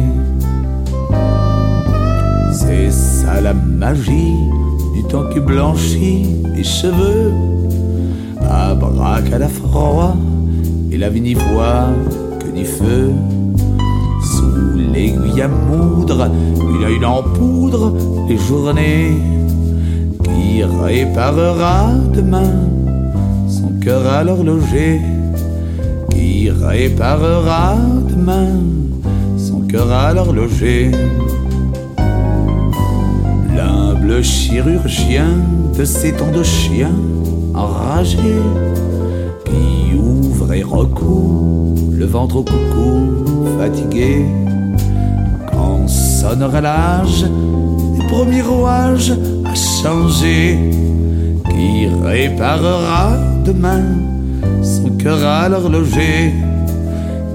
C'est 2.51 2.91
ça 2.91 3.41
la 3.41 3.53
magie 3.53 4.35
du 4.95 5.03
temps 5.03 5.27
qui 5.31 5.39
blanchit 5.39 6.25
les 6.55 6.63
cheveux. 6.63 7.31
À 8.41 8.71
à 8.71 9.39
la 9.39 9.49
froid 9.49 10.15
et 10.91 10.97
la 10.97 11.09
vie 11.09 11.21
n'y 11.21 11.33
voit 11.33 11.89
que 12.39 12.47
du 12.57 12.65
feu 12.65 13.11
l'aiguille 14.75 15.41
à 15.41 15.47
moudre, 15.47 16.29
une 16.59 16.83
œil 16.83 17.05
en 17.05 17.23
poudre 17.23 17.93
les 18.27 18.37
journées. 18.37 19.11
Qui 20.23 20.63
réparera 20.63 21.91
demain 22.13 22.51
son 23.47 23.71
cœur 23.79 24.05
à 24.07 24.23
l'horloger 24.23 24.99
Qui 26.09 26.49
réparera 26.49 27.75
demain 28.09 28.59
son 29.37 29.61
cœur 29.61 29.91
à 29.91 30.13
l'horloger 30.13 30.91
L'humble 33.55 34.23
chirurgien 34.23 35.29
de 35.77 35.85
ces 35.85 36.13
temps 36.13 36.31
de 36.31 36.43
chien 36.43 36.91
enragé 37.53 38.35
qui 39.47 39.95
ouvre 39.95 40.53
et 40.53 40.63
recoue 40.63 41.75
le 41.91 42.05
ventre 42.05 42.37
au 42.37 42.43
coucou 42.43 43.45
fatigué 43.59 44.25
sonnera 45.87 46.61
l'âge 46.61 47.25
des 47.95 48.07
premiers 48.07 48.41
rouages 48.41 49.13
à 49.45 49.53
changer. 49.55 50.57
Qui 51.49 51.87
réparera 52.03 53.17
demain 53.45 53.83
son 54.61 54.89
cœur 54.91 55.23
à 55.25 55.49
l'horloger 55.49 56.33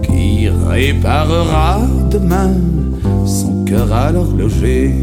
Qui 0.02 0.48
réparera 0.48 1.80
demain 2.10 2.52
son 3.26 3.64
cœur 3.64 3.92
à 3.92 4.12
l'horloger 4.12 4.94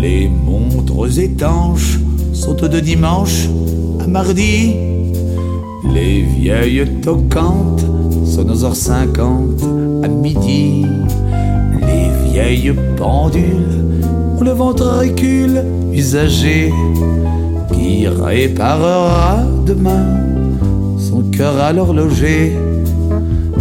Les 0.00 0.28
montres 0.28 1.18
étanches 1.18 1.98
sont 2.32 2.54
de 2.54 2.80
dimanche 2.80 3.48
mardi. 4.08 4.74
Les 5.94 6.22
vieilles 6.22 6.86
toquantes 7.02 7.84
sont 8.24 8.48
aux 8.48 8.64
heures 8.64 8.76
cinquante 8.76 9.62
à 10.02 10.08
midi 10.08 10.86
vieille 12.32 12.72
pendule 12.96 13.94
où 14.38 14.42
le 14.42 14.52
ventricule 14.52 15.64
usagé 15.92 16.72
qui 17.74 18.08
réparera 18.08 19.42
demain 19.66 20.06
son 20.98 21.22
cœur 21.30 21.58
à 21.60 21.72
l'horloger 21.74 22.56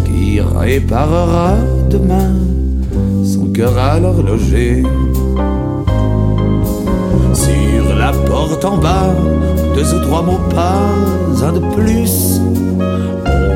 qui 0.06 0.40
réparera 0.40 1.56
demain 1.90 2.32
son 3.26 3.48
cœur 3.48 3.78
à 3.78 4.00
l'horloger 4.00 4.84
porte 8.28 8.64
en 8.66 8.78
bas 8.78 9.14
deux 9.76 9.94
ou 9.94 10.00
trois 10.02 10.22
mots 10.22 10.42
pas 10.54 11.46
un 11.46 11.54
de 11.54 11.60
plus 11.76 12.42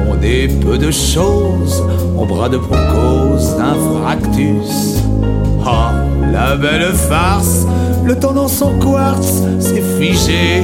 on 0.09 0.21
est 0.23 0.47
peu 0.61 0.77
de 0.77 0.91
choses 0.91 1.83
au 2.17 2.25
bras 2.25 2.49
de 2.49 2.57
pour 2.57 2.77
cause 2.93 3.55
d'un 3.57 3.75
fractus 3.99 4.95
Oh, 5.67 5.89
la 6.31 6.55
belle 6.57 6.93
farce, 6.93 7.65
le 8.05 8.15
temps 8.19 8.33
dans 8.33 8.47
son 8.47 8.77
quartz 8.77 9.41
s'est 9.59 9.81
figé. 9.99 10.61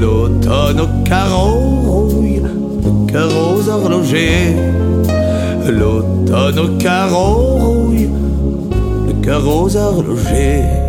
L'automne 0.00 0.80
au 0.80 1.08
carreau 1.08 1.80
rouille, 1.86 2.42
le 2.42 3.10
cœur 3.10 3.30
aux 3.30 3.68
horlogers. 3.70 4.54
L'automne 5.66 6.58
au 6.58 6.76
carreau 6.76 7.56
rouille, 7.56 8.10
le 9.06 9.14
cœur 9.24 9.48
aux 9.48 9.74
horlogers. 9.74 10.85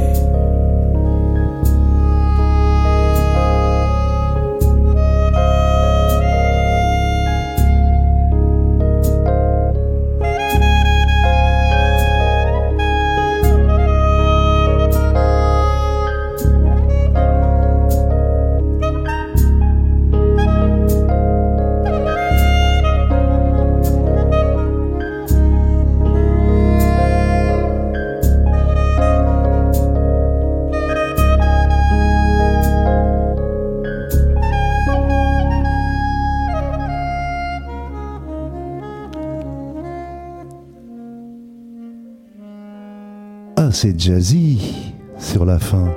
Jazzy 43.95 44.93
sur 45.17 45.45
la 45.45 45.59
fin. 45.59 45.93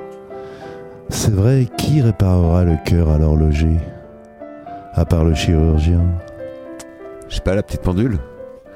C'est 1.09 1.33
vrai, 1.33 1.67
qui 1.77 2.01
réparera 2.01 2.65
le 2.65 2.77
cœur 2.85 3.11
à 3.11 3.19
l'horloger 3.19 3.77
À 4.95 5.05
part 5.05 5.25
le 5.25 5.35
chirurgien? 5.35 6.05
Je 7.29 7.37
sais 7.37 7.41
pas, 7.41 7.55
la 7.55 7.63
petite 7.63 7.83
pendule 7.83 8.19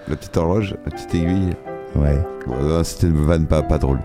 La 0.09 0.17
petite 0.17 0.37
horloge 0.37 0.77
La 0.85 0.91
petite 0.91 1.15
aiguille 1.15 1.55
Ouais. 1.97 2.19
C'était 2.83 3.07
une 3.07 3.25
vanne 3.25 3.47
pas, 3.47 3.63
pas 3.63 3.79
drôle. 3.79 4.01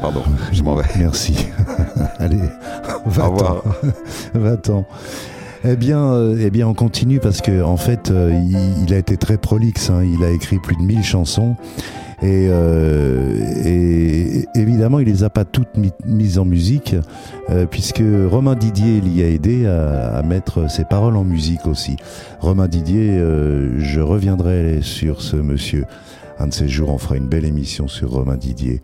Pardon, 0.00 0.22
je 0.52 0.62
m'en 0.62 0.74
vais. 0.74 0.84
Merci. 0.98 1.46
Allez, 2.18 2.38
va-t'en. 3.06 3.62
va-t'en. 4.34 4.84
Eh 5.64 5.76
bien, 5.76 5.98
euh, 5.98 6.36
eh 6.40 6.50
bien, 6.50 6.66
on 6.66 6.74
continue 6.74 7.20
parce 7.20 7.40
que 7.40 7.62
en 7.62 7.76
fait, 7.76 8.10
euh, 8.10 8.32
il, 8.80 8.92
a 8.92 8.98
été 8.98 9.16
très 9.16 9.36
prolixe. 9.36 9.90
Hein. 9.90 10.02
Il 10.04 10.24
a 10.24 10.30
écrit 10.30 10.58
plus 10.58 10.76
de 10.76 10.82
1000 10.82 11.04
chansons. 11.04 11.56
Et, 12.22 12.46
euh, 12.48 13.36
et, 13.64 14.46
évidemment, 14.54 15.00
il 15.00 15.08
les 15.08 15.24
a 15.24 15.30
pas 15.30 15.44
toutes 15.44 15.76
mises 16.06 16.38
en 16.38 16.44
musique, 16.44 16.94
euh, 17.50 17.66
puisque 17.66 18.02
Romain 18.30 18.54
Didier 18.54 19.00
l'y 19.00 19.22
a 19.24 19.28
aidé 19.28 19.66
à, 19.66 20.18
à, 20.18 20.22
mettre 20.22 20.70
ses 20.70 20.84
paroles 20.84 21.16
en 21.16 21.24
musique 21.24 21.66
aussi. 21.66 21.96
Romain 22.38 22.68
Didier, 22.68 23.18
euh, 23.18 23.80
je 23.80 24.00
reviendrai 24.00 24.82
sur 24.82 25.20
ce 25.20 25.36
monsieur. 25.36 25.84
Un 26.38 26.46
de 26.46 26.54
ces 26.54 26.68
jours, 26.68 26.90
on 26.90 26.98
fera 26.98 27.16
une 27.16 27.28
belle 27.28 27.44
émission 27.44 27.88
sur 27.88 28.10
Romain 28.10 28.36
Didier. 28.36 28.82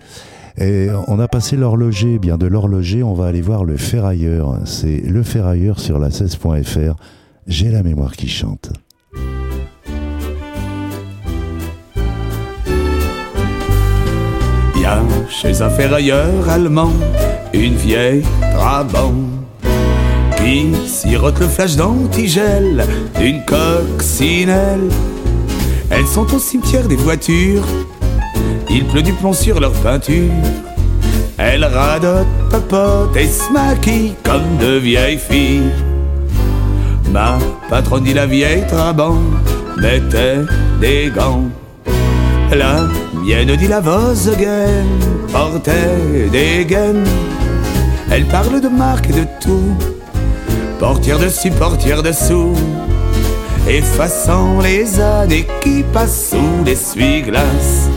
Et 0.61 0.89
on 1.07 1.21
a 1.21 1.29
passé 1.29 1.57
l'horloger, 1.57 2.19
bien 2.19 2.37
de 2.37 2.47
l'horloger, 2.47 3.05
on 3.05 3.15
va 3.15 3.27
aller 3.27 3.41
voir 3.41 3.65
le 3.65 3.77
ferrailleur. 3.77 4.59
C'est 4.65 5.01
le 5.01 5.23
ferrailleur 5.23 5.79
sur 5.79 6.01
la 6.01 6.09
16.fr. 6.09 6.97
J'ai 7.47 7.71
la 7.71 7.85
mémoire 7.85 8.17
qui 8.17 8.29
chante. 8.29 8.73
Chez 15.29 15.63
un 15.63 15.71
ferrailleur 15.71 16.49
allemand 16.49 16.93
une 17.53 17.75
vieille 17.75 18.23
Trabant 18.55 19.15
qui 20.37 20.73
sirote 20.87 21.41
le 21.41 21.49
flash 21.49 21.77
d'antigel 21.77 22.87
d'une 23.19 23.45
coccinelle. 23.45 24.89
Elles 25.91 26.07
sont 26.07 26.33
au 26.35 26.39
cimetière 26.39 26.87
des 26.87 26.97
voitures, 26.97 27.67
il 28.71 28.85
pleut 28.85 29.03
du 29.03 29.13
plomb 29.13 29.33
sur 29.33 29.59
leur 29.59 29.73
peinture. 29.73 30.31
Elles 31.39 31.65
radotent, 31.65 32.27
papotent 32.51 33.17
et 33.17 33.27
se 33.27 33.53
maquillent 33.53 34.15
comme 34.23 34.57
de 34.61 34.79
vieilles 34.79 35.19
filles. 35.19 35.73
Ma 37.13 37.39
patronne 37.71 38.05
dit 38.05 38.15
la 38.15 38.27
vieille 38.27 38.67
Trabant 38.67 39.19
mettait 39.77 40.45
des 40.81 41.11
gants. 41.15 41.45
La 42.51 42.89
mienne 43.23 43.57
dit 43.57 43.69
la 43.69 43.81
Volkswagen 43.81 44.87
portait 45.33 46.29
des 46.31 46.65
gaines. 46.65 47.05
Elle 48.11 48.25
parle 48.25 48.61
de 48.61 48.69
marque 48.69 49.11
et 49.11 49.13
de 49.13 49.27
tout, 49.41 49.77
portière 50.79 51.19
dessus, 51.19 51.51
portière 51.51 52.03
dessous, 52.03 52.55
effaçant 53.69 54.61
les 54.61 55.01
années 55.01 55.47
qui 55.63 55.85
passent 55.93 56.31
sous 56.31 56.65
l'essuie-glace. 56.65 57.89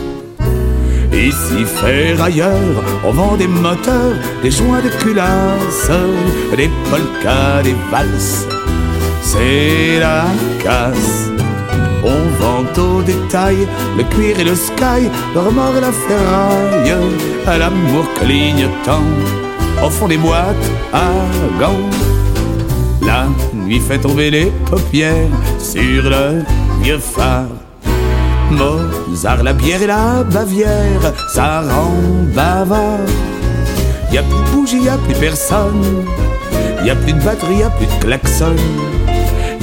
Ici 1.12 1.64
ferrailleur, 1.64 2.82
on 3.04 3.12
vend 3.12 3.36
des 3.36 3.46
moteurs, 3.46 4.16
des 4.42 4.50
joints 4.50 4.82
de 4.82 4.88
culasse, 5.02 5.90
des 6.56 6.70
polkas, 6.90 7.62
des 7.62 7.76
valses. 7.90 8.46
C'est 9.22 9.98
la 10.00 10.24
casse. 10.62 11.41
On 12.04 12.42
vend 12.42 12.82
au 12.82 13.02
détail 13.02 13.68
le 13.96 14.04
cuir 14.04 14.38
et 14.38 14.44
le 14.44 14.54
sky, 14.54 15.08
le 15.34 15.40
remords 15.40 15.76
et 15.76 15.80
la 15.80 15.92
ferraille, 15.92 16.94
à 17.46 17.58
l'amour 17.58 18.04
clignotant 18.20 19.04
au 19.84 19.90
fond 19.90 20.08
des 20.08 20.16
boîtes 20.16 20.70
à 20.92 21.10
gants. 21.60 21.90
La 23.04 23.26
nuit 23.54 23.80
fait 23.80 23.98
tomber 23.98 24.30
les 24.30 24.52
paupières 24.66 25.28
sur 25.58 26.02
le 26.02 26.42
vieux 26.82 26.98
phare. 26.98 27.46
Mozart, 28.50 29.42
la 29.42 29.52
bière 29.52 29.82
et 29.82 29.86
la 29.86 30.22
Bavière, 30.24 31.12
ça 31.32 31.62
rend 31.62 31.94
bavard. 32.34 32.98
Y 34.12 34.18
a 34.18 34.22
plus 34.22 34.36
de 34.36 34.50
bougie, 34.50 34.82
y 34.82 34.88
a 34.88 34.98
plus 34.98 35.14
personne. 35.14 36.04
Y 36.84 36.90
a 36.90 36.94
plus 36.96 37.14
de 37.14 37.22
batterie, 37.22 37.58
y 37.60 37.62
a 37.62 37.70
plus 37.70 37.86
de 37.86 38.04
klaxon. 38.04 38.56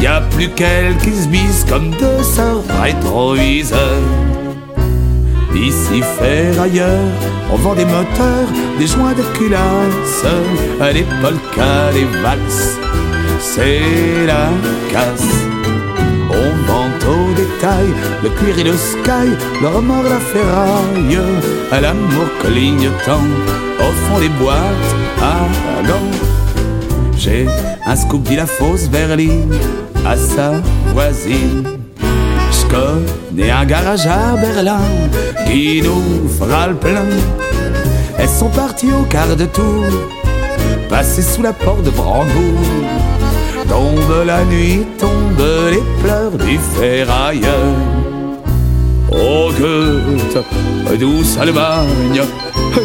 Y 0.02 0.08
a 0.08 0.22
plus 0.22 0.50
qu'elle 0.50 0.96
qui 0.98 1.12
se 1.12 1.28
bise 1.28 1.66
comme 1.68 1.92
deux 1.92 2.24
sœurs 2.24 2.64
rétroviseurs. 2.82 3.80
Ici 5.54 6.02
ailleurs, 6.58 7.12
on 7.52 7.58
vend 7.58 7.76
des 7.76 7.84
moteurs, 7.84 8.48
des 8.80 8.88
joints 8.88 9.14
de 9.14 9.24
culasse, 9.38 10.24
des 10.94 11.06
polkas, 11.22 11.92
des 11.94 12.06
valses, 12.22 12.78
c'est 13.40 14.26
la 14.26 14.48
casse. 14.90 15.28
On 16.30 16.72
vend 16.72 16.88
au 17.10 17.34
détail 17.34 17.88
le 18.24 18.30
cuir 18.30 18.58
et 18.58 18.64
le 18.64 18.78
sky, 18.78 19.36
le 19.62 19.68
remords, 19.68 20.04
la 20.04 20.20
ferraille, 20.20 21.20
à 21.72 21.82
l'amour 21.82 22.28
clignotant 22.42 23.28
au 23.80 23.92
fond 23.92 24.20
des 24.20 24.30
boîtes 24.30 24.96
à 25.22 25.86
gants. 25.86 26.18
J'ai 27.18 27.48
un 27.86 27.96
scoop 27.98 28.24
dit 28.24 28.38
la 28.38 28.46
fausse 28.46 28.88
berline 28.88 29.54
à 30.10 30.18
sa 30.18 30.52
voisine. 30.88 31.64
Je 32.52 32.66
connais 32.74 33.52
un 33.52 33.66
garage 33.66 34.08
à 34.08 34.36
Berlin 34.36 34.82
qui 35.46 35.82
nous 35.84 36.28
fera 36.28 36.68
le 36.68 36.76
plein. 36.76 37.10
Elles 38.18 38.36
sont 38.42 38.50
parties 38.50 38.92
au 38.92 39.04
quart 39.04 39.36
de 39.36 39.46
tour, 39.46 39.86
passées 40.90 41.22
sous 41.22 41.44
la 41.44 41.54
porte 41.54 41.84
de 41.84 41.92
Brandebourg. 41.92 42.66
Tombe 43.68 44.26
la 44.26 44.44
nuit, 44.46 44.82
tombent 44.98 45.70
les 45.72 45.84
pleurs 46.02 46.32
du 46.32 46.58
ferrailleur. 46.58 48.09
Oh 49.22 49.52
Goethe, 49.52 50.98
douce 50.98 51.38
Allemagne, 51.38 52.22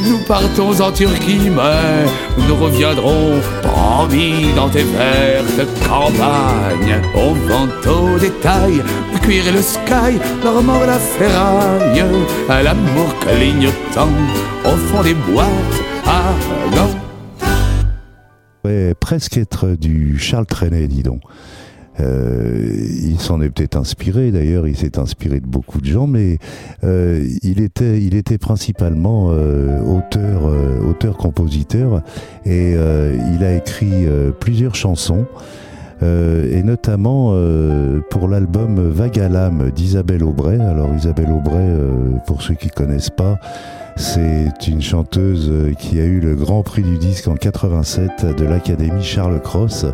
nous 0.04 0.18
partons 0.26 0.80
en 0.80 0.90
Turquie, 0.90 1.48
mais 1.48 2.06
nous 2.48 2.56
reviendrons 2.56 3.40
envie 3.74 4.52
dans 4.54 4.68
tes 4.68 4.82
vertes 4.82 5.68
campagnes. 5.86 7.00
On 7.14 7.34
vend 7.34 7.68
au 7.88 8.18
détail 8.18 8.82
le 9.12 9.18
cuir 9.20 9.46
et 9.46 9.52
le 9.52 9.62
sky, 9.62 10.18
le 10.42 10.86
la 10.86 10.98
ferraille, 10.98 12.04
à 12.48 12.62
l'amour 12.62 13.14
clignotant 13.20 14.08
au 14.64 14.76
fond 14.76 15.02
des 15.02 15.14
boîtes 15.14 15.48
à 16.04 16.32
gants. 16.74 16.98
Ouais, 18.64 18.94
presque 18.98 19.36
être 19.36 19.76
du 19.78 20.18
Charles 20.18 20.46
Trenet, 20.46 20.88
dis 20.88 21.02
donc. 21.02 21.20
Euh, 22.00 22.68
il 23.02 23.20
s'en 23.20 23.40
est 23.40 23.50
peut-être 23.50 23.76
inspiré, 23.76 24.30
d'ailleurs, 24.32 24.66
il 24.66 24.76
s'est 24.76 24.98
inspiré 24.98 25.40
de 25.40 25.46
beaucoup 25.46 25.80
de 25.80 25.86
gens, 25.86 26.06
mais 26.06 26.38
euh, 26.82 27.24
il 27.42 27.60
était, 27.60 28.02
il 28.02 28.14
était 28.14 28.38
principalement 28.38 29.28
euh, 29.30 29.80
auteur, 29.82 30.42
auteur, 30.88 31.16
compositeur, 31.16 32.02
et 32.44 32.72
il 32.72 33.44
a 33.44 33.54
écrit 33.54 34.06
plusieurs 34.40 34.74
chansons. 34.74 35.26
euh, 36.02 36.56
et 36.56 36.62
notamment 36.62 37.30
euh, 37.32 38.00
pour 38.10 38.28
l'album 38.28 38.92
l'âme 39.30 39.70
d'Isabelle 39.70 40.22
Aubray. 40.24 40.60
Alors 40.60 40.94
Isabelle 40.94 41.30
Aubray, 41.30 41.56
euh, 41.56 42.10
pour 42.26 42.42
ceux 42.42 42.54
qui 42.54 42.68
connaissent 42.68 43.10
pas, 43.10 43.38
c'est 43.96 44.66
une 44.66 44.82
chanteuse 44.82 45.52
qui 45.78 46.00
a 46.00 46.04
eu 46.04 46.20
le 46.20 46.34
Grand 46.34 46.62
Prix 46.62 46.82
du 46.82 46.98
disque 46.98 47.28
en 47.28 47.36
87 47.36 48.36
de 48.36 48.44
l'Académie 48.44 49.02
Charles 49.02 49.40
Cross. 49.40 49.86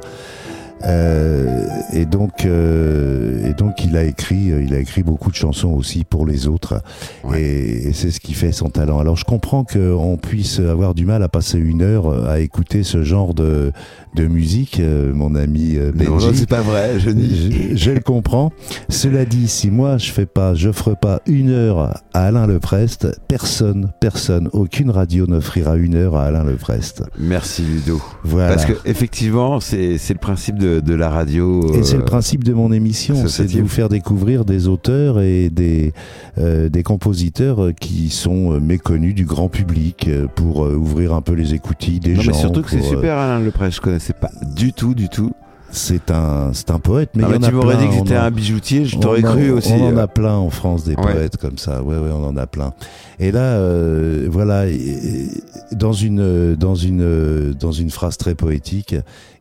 Euh, 0.84 1.66
et 1.92 2.06
donc, 2.06 2.44
euh, 2.46 3.46
et 3.48 3.52
donc, 3.54 3.84
il 3.84 3.96
a 3.96 4.04
écrit, 4.04 4.50
euh, 4.50 4.62
il 4.62 4.74
a 4.74 4.78
écrit 4.78 5.02
beaucoup 5.02 5.30
de 5.30 5.36
chansons 5.36 5.70
aussi 5.70 6.04
pour 6.04 6.26
les 6.26 6.46
autres, 6.46 6.82
Ouais. 7.24 7.42
et, 7.42 7.88
et 7.88 7.92
c'est 7.92 8.10
ce 8.10 8.20
qui 8.20 8.32
fait 8.34 8.52
son 8.52 8.70
talent. 8.70 8.98
Alors, 8.98 9.16
je 9.16 9.24
comprends 9.24 9.64
qu'on 9.64 10.16
puisse 10.16 10.58
avoir 10.60 10.94
du 10.94 11.04
mal 11.04 11.22
à 11.22 11.28
passer 11.28 11.58
une 11.58 11.82
heure 11.82 12.26
à 12.28 12.40
écouter 12.40 12.82
ce 12.82 13.02
genre 13.02 13.34
de 13.34 13.72
de 14.16 14.26
musique, 14.26 14.80
euh, 14.80 15.12
mon 15.14 15.36
ami 15.36 15.76
euh, 15.76 15.92
Non, 15.94 16.14
Benji. 16.16 16.26
non, 16.26 16.32
c'est 16.34 16.48
pas 16.48 16.62
vrai, 16.62 16.98
je. 16.98 17.10
Je, 17.10 17.76
je 17.76 17.90
le 17.92 18.00
comprends. 18.00 18.50
Cela 18.88 19.24
dit, 19.24 19.46
si 19.46 19.70
moi 19.70 19.98
je 19.98 20.10
fais 20.10 20.26
pas, 20.26 20.54
j'offre 20.54 20.94
pas 20.96 21.20
une 21.26 21.50
heure 21.50 21.78
à 21.78 22.24
Alain 22.26 22.46
Leprest, 22.48 23.06
personne, 23.28 23.92
personne, 24.00 24.48
aucune 24.52 24.90
radio 24.90 25.26
n'offrira 25.28 25.76
une 25.76 25.94
heure 25.94 26.16
à 26.16 26.24
Alain 26.24 26.42
Leprest. 26.42 27.04
Merci 27.18 27.62
Ludo. 27.62 28.00
Voilà. 28.24 28.54
Parce 28.54 28.64
que 28.64 28.72
effectivement, 28.84 29.60
c'est 29.60 29.96
c'est 29.98 30.14
le 30.14 30.18
principe 30.18 30.58
de, 30.58 30.69
de 30.78 30.94
la 30.94 31.10
radio. 31.10 31.74
Et 31.74 31.82
c'est 31.82 31.96
le 31.96 32.02
euh, 32.02 32.06
principe 32.06 32.44
de 32.44 32.52
mon 32.52 32.70
émission, 32.72 33.26
c'est 33.26 33.46
de 33.52 33.60
vous 33.60 33.66
faire 33.68 33.88
découvrir 33.88 34.44
des 34.44 34.68
auteurs 34.68 35.20
et 35.20 35.50
des, 35.50 35.92
euh, 36.38 36.68
des 36.68 36.82
compositeurs 36.84 37.64
euh, 37.64 37.72
qui 37.72 38.10
sont 38.10 38.60
méconnus 38.60 39.14
du 39.14 39.24
grand 39.24 39.48
public 39.48 40.08
pour 40.36 40.64
euh, 40.64 40.74
ouvrir 40.76 41.12
un 41.14 41.22
peu 41.22 41.32
les 41.32 41.54
écoutilles 41.54 41.98
des 42.00 42.14
Non, 42.14 42.20
gens. 42.22 42.30
mais 42.32 42.38
surtout 42.38 42.62
que 42.62 42.70
c'est 42.70 42.78
euh, 42.78 42.88
super 42.90 43.18
Alain 43.18 43.40
Leprest, 43.40 43.76
je 43.76 43.80
connaissais 43.80 44.12
pas 44.14 44.30
du 44.54 44.72
tout, 44.72 44.94
du 44.94 45.08
tout. 45.08 45.32
C'est 45.72 46.10
un, 46.10 46.50
c'est 46.52 46.72
un 46.72 46.80
poète, 46.80 47.10
mais 47.14 47.22
Ah, 47.24 47.28
il 47.30 47.36
y 47.36 47.38
mais 47.38 47.44
en 47.44 47.48
a 47.48 47.50
tu 47.50 47.54
m'aurais 47.54 47.76
dit 47.76 47.86
que 47.86 47.94
c'était 47.94 48.16
un 48.16 48.32
bijoutier, 48.32 48.86
je 48.86 48.98
t'aurais 48.98 49.22
cru 49.22 49.50
aussi. 49.52 49.72
On 49.72 49.86
en 49.94 49.96
a 49.98 50.08
plein 50.08 50.34
en 50.34 50.50
France 50.50 50.82
des 50.82 50.96
Ouais. 50.96 51.02
poètes 51.12 51.36
comme 51.36 51.58
ça. 51.58 51.80
Ouais, 51.84 51.94
ouais, 51.96 52.10
on 52.12 52.26
en 52.26 52.36
a 52.36 52.48
plein. 52.48 52.72
Et 53.20 53.30
là, 53.30 53.38
euh, 53.54 54.26
voilà, 54.28 54.66
et- 54.66 54.72
et 54.74 55.28
dans 55.76 55.92
une 55.92 56.56
dans 56.56 56.74
une 56.74 57.52
dans 57.52 57.70
une 57.70 57.90
phrase 57.90 58.16
très 58.16 58.34
poétique, 58.34 58.96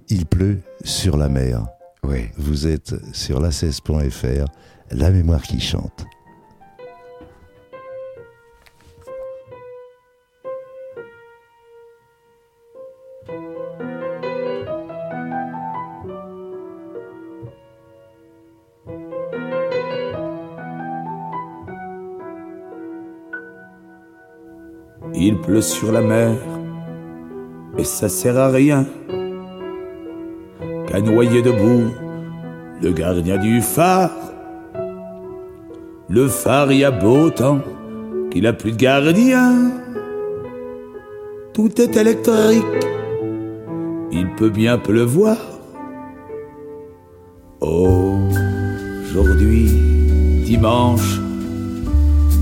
il 0.10 0.26
pleut 0.26 0.60
sur 0.84 1.18
la 1.18 1.30
mer. 1.30 1.66
Oui. 2.04 2.30
Vous 2.38 2.68
êtes 2.68 2.96
sur 3.14 3.42
la16.fr, 3.42 4.46
la 4.92 5.12
mémoire 5.12 5.42
qui 5.42 5.60
chante. 5.60 6.06
Il 25.22 25.38
pleut 25.42 25.62
sur 25.62 25.92
la 25.92 26.02
mer, 26.02 26.34
et 27.78 27.84
ça 27.84 28.08
sert 28.08 28.38
à 28.38 28.50
rien 28.50 28.86
qu'à 30.90 31.02
noyer 31.02 31.42
debout 31.42 31.94
le 32.82 32.92
gardien 32.92 33.38
du 33.38 33.62
phare. 33.62 34.12
Le 36.10 36.28
phare 36.28 36.72
y 36.72 36.84
a 36.84 36.92
beau 36.92 37.30
temps 37.30 37.60
qu'il 38.32 38.48
a 38.48 38.54
plus 38.54 38.72
de 38.72 38.78
gardien. 38.78 39.72
Tout 41.54 41.80
est 41.82 41.96
électrique, 41.96 42.64
il 44.12 44.28
peut 44.36 44.50
bien 44.50 44.78
pleuvoir. 44.78 45.38
Aujourd'hui, 49.12 49.68
dimanche, 50.46 51.20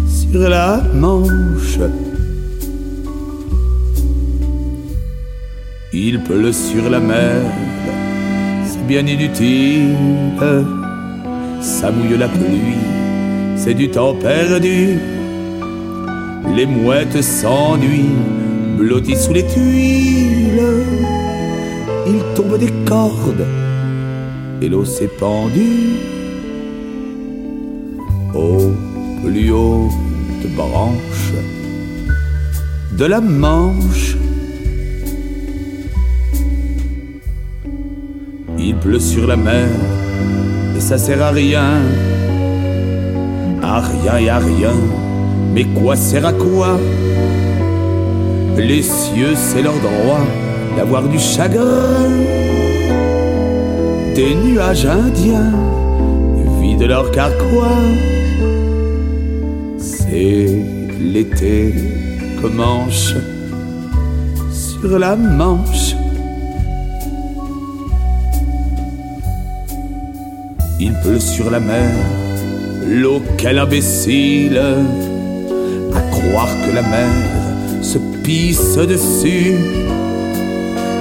sur 0.08 0.48
la 0.48 0.84
Manche, 0.94 1.80
Il 5.94 6.22
pleut 6.22 6.54
sur 6.54 6.90
la 6.92 7.00
mer, 7.00 7.42
bien 8.88 9.06
inutile. 9.06 9.96
Ça 11.62 11.92
mouille 11.92 12.18
la 12.18 12.28
pluie, 12.28 12.82
c'est 13.58 13.74
du 13.74 13.90
temps 13.90 14.16
perdu. 14.16 15.00
Les 16.56 16.66
mouettes 16.66 17.22
s'ennuient, 17.22 18.18
blotties 18.78 19.18
sous 19.18 19.34
les 19.34 19.46
tuiles. 19.46 20.62
Il 22.08 22.20
tombe 22.36 22.58
des 22.58 22.72
cordes 22.86 23.46
et 24.62 24.70
l'eau 24.70 24.86
s'est 24.86 25.12
pendue. 25.20 25.98
Au 28.34 28.72
plus 29.24 29.52
haute 29.52 30.56
branche 30.56 31.34
de 32.98 33.06
la 33.06 33.22
Manche. 33.22 34.17
Il 38.70 38.76
pleut 38.76 39.00
sur 39.00 39.26
la 39.28 39.38
mer 39.38 39.70
et 40.76 40.82
ça 40.82 40.98
sert 40.98 41.24
à 41.24 41.32
rien. 41.32 41.80
À 43.64 43.80
rien 43.80 44.18
et 44.18 44.30
à 44.30 44.40
rien. 44.40 44.76
Mais 45.54 45.64
quoi 45.64 45.96
sert 45.96 46.26
à 46.26 46.34
quoi? 46.34 46.78
Les 48.58 48.82
cieux, 48.82 49.36
c'est 49.36 49.62
leur 49.62 49.80
droit 49.80 50.20
d'avoir 50.76 51.08
du 51.08 51.18
chagrin. 51.18 52.10
Des 54.14 54.36
nuages 54.36 54.86
indiens 54.86 55.54
vident 56.60 56.88
leur 56.88 57.10
carquois. 57.12 57.86
C'est 59.78 60.62
l'été 61.00 61.74
commence 62.42 63.14
sur 64.52 65.00
la 65.00 65.16
Manche. 65.16 65.96
Il 70.88 70.94
pleut 71.02 71.20
sur 71.20 71.52
la 71.52 71.60
mer, 71.60 71.92
l'eau 72.88 73.22
quel 73.38 73.60
imbécile, 73.60 74.58
à 75.94 76.00
croire 76.16 76.48
que 76.64 76.74
la 76.74 76.82
mer 76.82 77.10
se 77.82 77.98
pisse 78.24 78.78
dessus, 78.78 79.56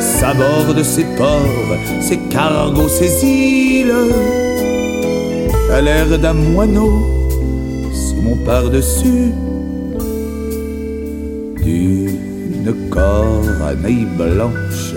s'aborde 0.01 0.83
ses 0.83 1.05
ports, 1.17 1.77
ses 2.01 2.19
cargos, 2.35 2.89
ses 2.89 3.25
îles, 3.25 3.95
à 5.73 5.81
l'air 5.81 6.19
d'un 6.19 6.35
moineau 6.35 6.93
sous 7.93 8.21
mon 8.23 8.35
par-dessus, 8.45 9.31
d'une 11.63 12.75
corneille 12.91 14.09
blanche 14.19 14.97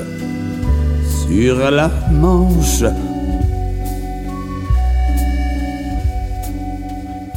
sur 1.28 1.70
la 1.70 1.92
manche. 2.12 2.86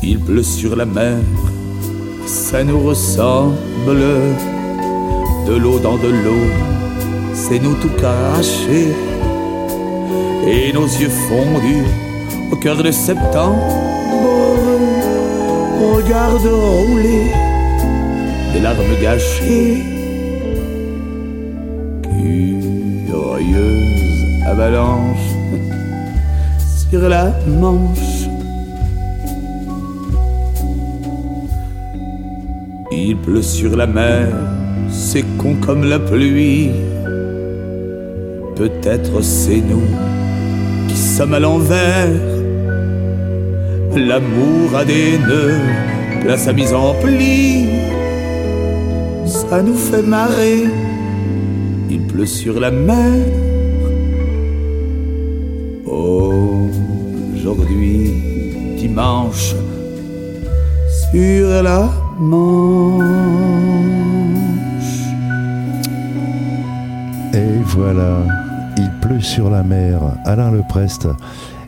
Il 0.05 0.19
pleut 0.19 0.43
sur 0.43 0.75
la 0.75 0.85
mer, 0.85 1.19
ça 2.27 2.65
nous 2.65 2.81
ressemble. 2.81 3.55
De 5.47 5.55
l'eau 5.55 5.79
dans 5.79 5.97
de 5.97 6.09
l'eau, 6.09 6.47
c'est 7.35 7.61
nous 7.61 7.75
tout 7.75 7.91
craché. 7.97 8.89
Et 10.47 10.73
nos 10.73 10.87
yeux 10.87 11.09
fondus 11.29 11.87
au 12.51 12.57
cœur 12.57 12.83
de 12.83 12.91
septembre. 12.91 13.63
Regarde 15.81 16.47
rouler 16.47 17.31
des 18.53 18.61
larmes 18.61 18.97
gâchées. 19.01 19.83
Curieuse 23.09 24.43
avalanche 24.47 25.29
sur 26.91 27.09
la 27.09 27.33
manche. 27.47 28.12
Il 33.05 33.17
pleut 33.17 33.43
sur 33.43 33.77
la 33.77 33.89
mer, 33.89 34.29
c'est 34.89 35.25
con 35.37 35.57
comme 35.61 35.83
la 35.83 35.99
pluie. 35.99 36.71
Peut-être 38.55 39.23
c'est 39.23 39.61
nous 39.61 39.89
qui 40.87 40.97
sommes 40.97 41.35
à 41.35 41.41
l'envers. 41.41 42.13
L'amour 43.97 44.77
a 44.77 44.85
des 44.85 45.19
nœuds, 45.19 45.67
place 46.21 46.47
à 46.47 46.53
mise 46.53 46.73
en 46.73 46.95
pli. 47.03 47.67
Ça 49.27 49.63
nous 49.63 49.75
fait 49.75 50.03
marrer. 50.03 50.69
Il 51.91 52.03
pleut 52.07 52.27
sur 52.27 52.61
la 52.61 52.71
mer. 52.71 53.19
Aujourd'hui, 57.35 58.13
dimanche, 58.79 59.57
sur 61.13 61.63
la 61.65 62.02
Manche. 62.19 63.03
Et 67.35 67.59
voilà, 67.67 68.19
il 68.77 68.91
pleut 69.01 69.21
sur 69.21 69.51
la 69.51 69.63
mer, 69.63 70.01
Alain 70.25 70.51
Leprest. 70.51 71.09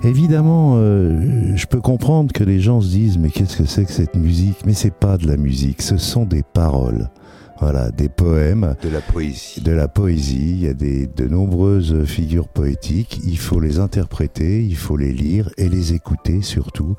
Évidemment, 0.02 0.74
euh, 0.76 1.56
je 1.56 1.66
peux 1.66 1.80
comprendre 1.80 2.32
que 2.32 2.44
les 2.44 2.60
gens 2.60 2.80
se 2.82 2.88
disent 2.88 3.16
mais 3.18 3.30
qu'est-ce 3.30 3.56
que 3.56 3.64
c'est 3.64 3.86
que 3.86 3.92
cette 3.92 4.16
musique? 4.16 4.58
Mais 4.66 4.74
c'est 4.74 4.94
pas 4.94 5.16
de 5.16 5.26
la 5.26 5.38
musique, 5.38 5.80
ce 5.80 5.96
sont 5.96 6.24
des 6.24 6.42
paroles. 6.42 7.08
Voilà, 7.60 7.90
des 7.90 8.08
poèmes. 8.08 8.74
De 8.82 8.88
la 8.88 9.00
poésie. 9.00 9.62
De 9.62 9.72
la 9.72 9.88
poésie. 9.88 10.50
Il 10.50 10.60
y 10.64 10.68
a 10.68 10.74
des, 10.74 11.06
de 11.06 11.26
nombreuses 11.26 12.04
figures 12.04 12.48
poétiques. 12.48 13.20
Il 13.24 13.38
faut 13.38 13.60
les 13.60 13.78
interpréter, 13.78 14.62
il 14.62 14.76
faut 14.76 14.96
les 14.96 15.12
lire 15.12 15.48
et 15.56 15.68
les 15.68 15.94
écouter 15.94 16.42
surtout. 16.42 16.96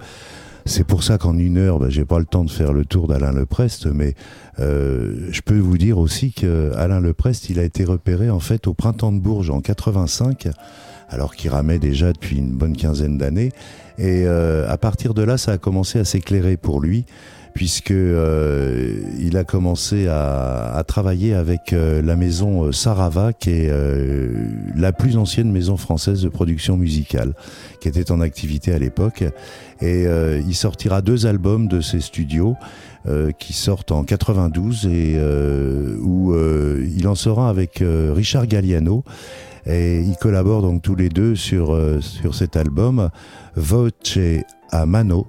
C'est 0.68 0.84
pour 0.84 1.04
ça 1.04 1.20
qu'en 1.20 1.38
une 1.38 1.58
heure, 1.58 1.78
ben, 1.78 1.90
j'ai 1.90 2.06
pas 2.06 2.18
le 2.18 2.26
temps 2.26 2.44
de 2.44 2.50
faire 2.50 2.74
le 2.74 2.86
tour 2.86 3.08
d'Alain 3.08 3.32
Leprest, 3.32 3.86
mais 3.86 4.16
euh, 4.60 5.28
je 5.30 5.42
peux 5.42 5.60
vous 5.60 5.78
dire 5.78 6.00
aussi 6.00 6.32
que 6.34 6.72
Alain 6.76 7.00
Leprest, 7.00 7.52
il 7.52 7.60
a 7.60 7.64
été 7.64 7.84
repéré 7.84 8.32
en 8.32 8.40
fait 8.40 8.66
au 8.66 8.74
printemps 8.74 9.12
de 9.12 9.20
Bourges 9.20 9.52
en 9.52 9.62
85 9.62 10.48
alors 11.10 11.36
qu'il 11.36 11.52
ramait 11.52 11.80
déjà 11.80 12.12
depuis 12.12 12.38
une 12.38 12.52
bonne 12.52 12.76
quinzaine 12.76 13.18
d'années. 13.18 13.52
Et 13.98 14.24
euh, 14.26 14.70
à 14.70 14.78
partir 14.78 15.14
de 15.14 15.22
là, 15.22 15.38
ça 15.38 15.54
a 15.54 15.58
commencé 15.58 16.00
à 16.00 16.06
s'éclairer 16.06 16.58
pour 16.58 16.82
lui, 16.82 17.06
puisque 17.56 17.92
euh, 17.92 19.00
il 19.18 19.38
a 19.38 19.46
commencé 19.46 20.08
à, 20.08 20.76
à 20.76 20.84
travailler 20.84 21.34
avec 21.34 21.74
euh, 21.74 22.02
la 22.02 22.16
maison 22.16 22.72
Sarava, 22.72 23.34
qui 23.34 23.50
est 23.50 23.72
la 24.76 24.92
plus 24.92 25.18
ancienne 25.18 25.52
maison 25.52 25.78
française 25.78 26.22
de 26.22 26.30
production 26.30 26.78
musicale, 26.78 27.34
qui 27.80 27.88
était 27.88 28.12
en 28.12 28.22
activité 28.22 28.74
à 28.74 28.78
l'époque. 28.78 29.24
Et 29.82 30.06
il 30.06 30.56
sortira 30.56 31.02
deux 31.02 31.26
albums 31.26 31.68
de 31.68 31.82
ses 31.82 32.02
studios. 32.02 32.56
qui 33.40 33.54
sortent 33.54 33.92
en 33.92 34.04
92 34.04 34.88
et 34.88 35.20
où 36.02 36.34
il 36.36 37.08
en 37.08 37.16
sera 37.16 37.50
avec 37.50 37.84
Richard 38.16 38.48
Galliano 38.48 39.04
et 39.66 40.02
ils 40.02 40.16
collaborent 40.18 40.62
donc 40.62 40.82
tous 40.82 40.96
les 40.96 41.10
deux 41.10 41.36
sur, 41.36 41.74
euh, 41.74 42.00
sur 42.02 42.36
cet 42.36 42.56
album. 42.56 43.10
Voce 43.56 44.20
à 44.72 44.86
mano, 44.86 45.28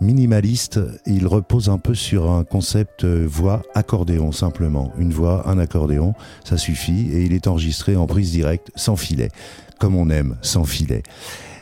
minimaliste, 0.00 0.80
il 1.06 1.26
repose 1.26 1.68
un 1.68 1.78
peu 1.78 1.94
sur 1.94 2.30
un 2.30 2.44
concept 2.44 3.04
euh, 3.04 3.26
voix 3.28 3.62
accordéon 3.74 4.32
simplement. 4.32 4.92
Une 4.98 5.12
voix, 5.12 5.48
un 5.48 5.58
accordéon, 5.58 6.14
ça 6.44 6.56
suffit 6.56 7.10
et 7.12 7.24
il 7.24 7.32
est 7.32 7.46
enregistré 7.46 7.96
en 7.96 8.06
prise 8.06 8.30
directe, 8.30 8.70
sans 8.76 8.96
filet, 8.96 9.30
comme 9.78 9.96
on 9.96 10.10
aime, 10.10 10.36
sans 10.42 10.64
filet. 10.64 11.02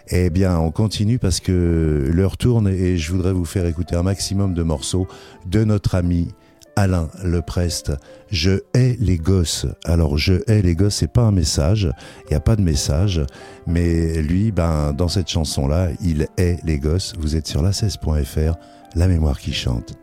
Eh 0.09 0.31
bien, 0.31 0.59
on 0.59 0.71
continue 0.71 1.19
parce 1.19 1.41
que 1.41 2.11
l'heure 2.13 2.37
tourne 2.37 2.69
et 2.69 2.97
je 2.97 3.13
voudrais 3.13 3.33
vous 3.33 3.45
faire 3.45 3.67
écouter 3.67 3.95
un 3.97 4.03
maximum 4.03 4.53
de 4.53 4.63
morceaux 4.63 5.07
de 5.47 5.65
notre 5.65 5.95
ami 5.95 6.29
Alain 6.77 7.09
Leprest, 7.23 7.93
je 8.31 8.61
hais 8.75 8.97
les 8.99 9.19
gosses. 9.19 9.67
Alors 9.85 10.19
je 10.19 10.35
hais 10.49 10.63
les 10.63 10.75
gosses, 10.75 10.97
c'est 10.97 11.13
pas 11.13 11.23
un 11.23 11.33
message, 11.33 11.91
il 12.25 12.31
n'y 12.31 12.37
a 12.37 12.41
pas 12.41 12.57
de 12.57 12.63
message, 12.63 13.21
mais 13.67 14.21
lui, 14.23 14.53
ben 14.53 14.93
dans 14.93 15.09
cette 15.09 15.29
chanson-là, 15.29 15.89
il 16.01 16.29
hait 16.37 16.59
les 16.65 16.79
gosses. 16.79 17.15
Vous 17.19 17.37
êtes 17.37 17.47
sur 17.47 17.63
la 17.63 17.71
16.fr, 17.71 18.57
la 18.95 19.09
mémoire 19.09 19.39
qui 19.39 19.53
chante. 19.53 19.97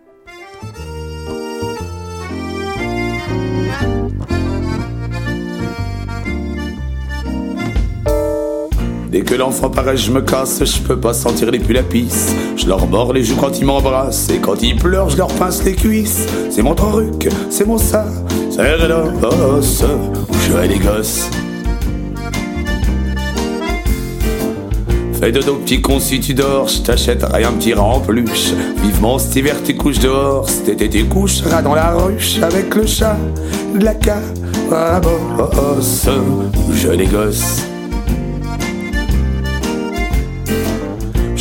Dès 9.09 9.21
que 9.21 9.33
l'enfant 9.33 9.71
paraît, 9.71 9.97
je 9.97 10.11
me 10.11 10.21
casse, 10.21 10.63
je 10.63 10.81
peux 10.81 10.99
pas 10.99 11.15
sentir 11.15 11.49
les 11.49 11.57
pulls. 11.57 11.83
Je 12.55 12.67
leur 12.67 12.85
mords 12.85 13.11
les 13.11 13.23
joues 13.23 13.37
quand 13.37 13.57
ils 13.59 13.65
m'embrassent, 13.65 14.29
et 14.29 14.37
quand 14.37 14.61
ils 14.61 14.75
pleurent, 14.75 15.09
je 15.09 15.17
leur 15.17 15.29
pince 15.29 15.63
les 15.63 15.73
cuisses. 15.73 16.27
C'est 16.51 16.61
mon 16.61 16.75
truc, 16.75 17.27
c'est 17.49 17.65
mon 17.65 17.79
ça, 17.79 18.05
c'est 18.51 18.87
bosse, 19.19 19.83
je 20.47 20.57
hais 20.57 20.67
les 20.67 20.77
gosses. 20.77 21.27
Fais 25.19 25.31
de 25.31 25.41
dos 25.41 25.55
petits 25.55 25.81
cons 25.81 25.99
si 25.99 26.19
tu 26.19 26.35
dors, 26.35 26.67
je 26.67 26.81
t'achèterai 26.81 27.43
un 27.43 27.53
petit 27.53 27.73
peluche. 28.05 28.53
Vivement 28.83 29.17
cet 29.17 29.35
hiver 29.35 29.55
tu 29.65 29.75
couches 29.75 29.99
dehors, 29.99 30.47
cet 30.47 30.69
été 30.69 30.87
tu 30.87 31.05
coucheras 31.05 31.63
dans 31.63 31.73
la 31.73 31.91
ruche 31.91 32.39
avec 32.43 32.75
le 32.75 32.85
chat 32.85 33.17
de 33.75 33.83
la 33.83 34.99
bosse, 34.99 36.07
je 36.75 36.89
les 36.89 37.07
gosses. 37.07 37.68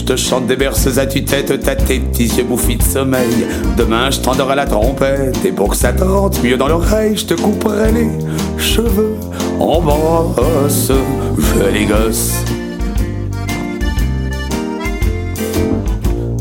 Te 0.08 0.16
chante 0.16 0.46
des 0.46 0.56
berceuses 0.56 0.98
à 0.98 1.04
tue-tête, 1.04 1.60
ta 1.60 1.76
tête, 1.76 2.02
petits 2.10 2.28
yeux 2.28 2.44
bouffis 2.44 2.76
de 2.76 2.82
sommeil. 2.82 3.46
Demain, 3.76 4.10
je 4.10 4.20
t'endors 4.20 4.50
à 4.50 4.54
la 4.54 4.64
trompette, 4.64 5.44
et 5.44 5.52
pour 5.52 5.68
que 5.68 5.76
ça 5.76 5.92
tente 5.92 6.42
mieux 6.42 6.56
dans 6.56 6.66
l'oreille, 6.66 7.14
je 7.14 7.26
te 7.26 7.34
couperai 7.34 7.92
les 7.92 8.08
cheveux 8.56 9.16
en 9.60 9.82
brosse, 9.82 10.92
les 11.70 11.84
gosses. 11.84 12.42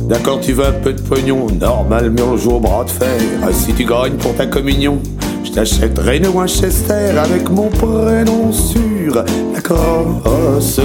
D'accord, 0.07 0.39
tu 0.39 0.53
veux 0.53 0.67
un 0.67 0.71
peu 0.71 0.93
de 0.93 1.01
pognon, 1.01 1.47
normal, 1.59 2.09
mais 2.11 2.21
on 2.21 2.37
joue 2.37 2.51
au 2.51 2.59
bras 2.61 2.85
de 2.85 2.89
fer. 2.89 3.19
Ah, 3.43 3.51
si 3.51 3.73
tu 3.73 3.83
gagnes 3.83 4.15
pour 4.15 4.33
ta 4.33 4.45
communion, 4.45 4.99
je 5.43 5.51
t'achèterai 5.51 6.19
une 6.19 6.27
Winchester 6.27 7.17
avec 7.17 7.49
mon 7.49 7.67
prénom 7.67 8.49
sur 8.53 9.25
la 9.53 9.59
crosse, 9.59 10.79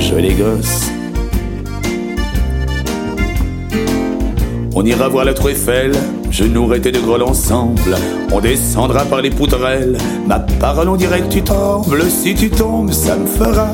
je 0.00 0.14
les 0.14 0.32
gosses. 0.32 0.95
On 4.78 4.84
ira 4.84 5.08
voir 5.08 5.24
la 5.24 5.32
tour 5.32 5.48
Eiffel, 5.48 5.92
je 6.30 6.44
nourrai 6.44 6.82
tes 6.82 6.92
deux 6.92 7.00
grolles 7.00 7.22
ensemble. 7.22 7.96
On 8.30 8.40
descendra 8.40 9.06
par 9.06 9.22
les 9.22 9.30
poutrelles, 9.30 9.96
ma 10.26 10.38
parole 10.38 10.90
on 10.90 10.96
dirait 10.96 11.22
que 11.22 11.32
tu 11.32 11.42
trembles. 11.42 12.02
Si 12.10 12.34
tu 12.34 12.50
tombes, 12.50 12.92
ça 12.92 13.16
me 13.16 13.26
fera 13.26 13.68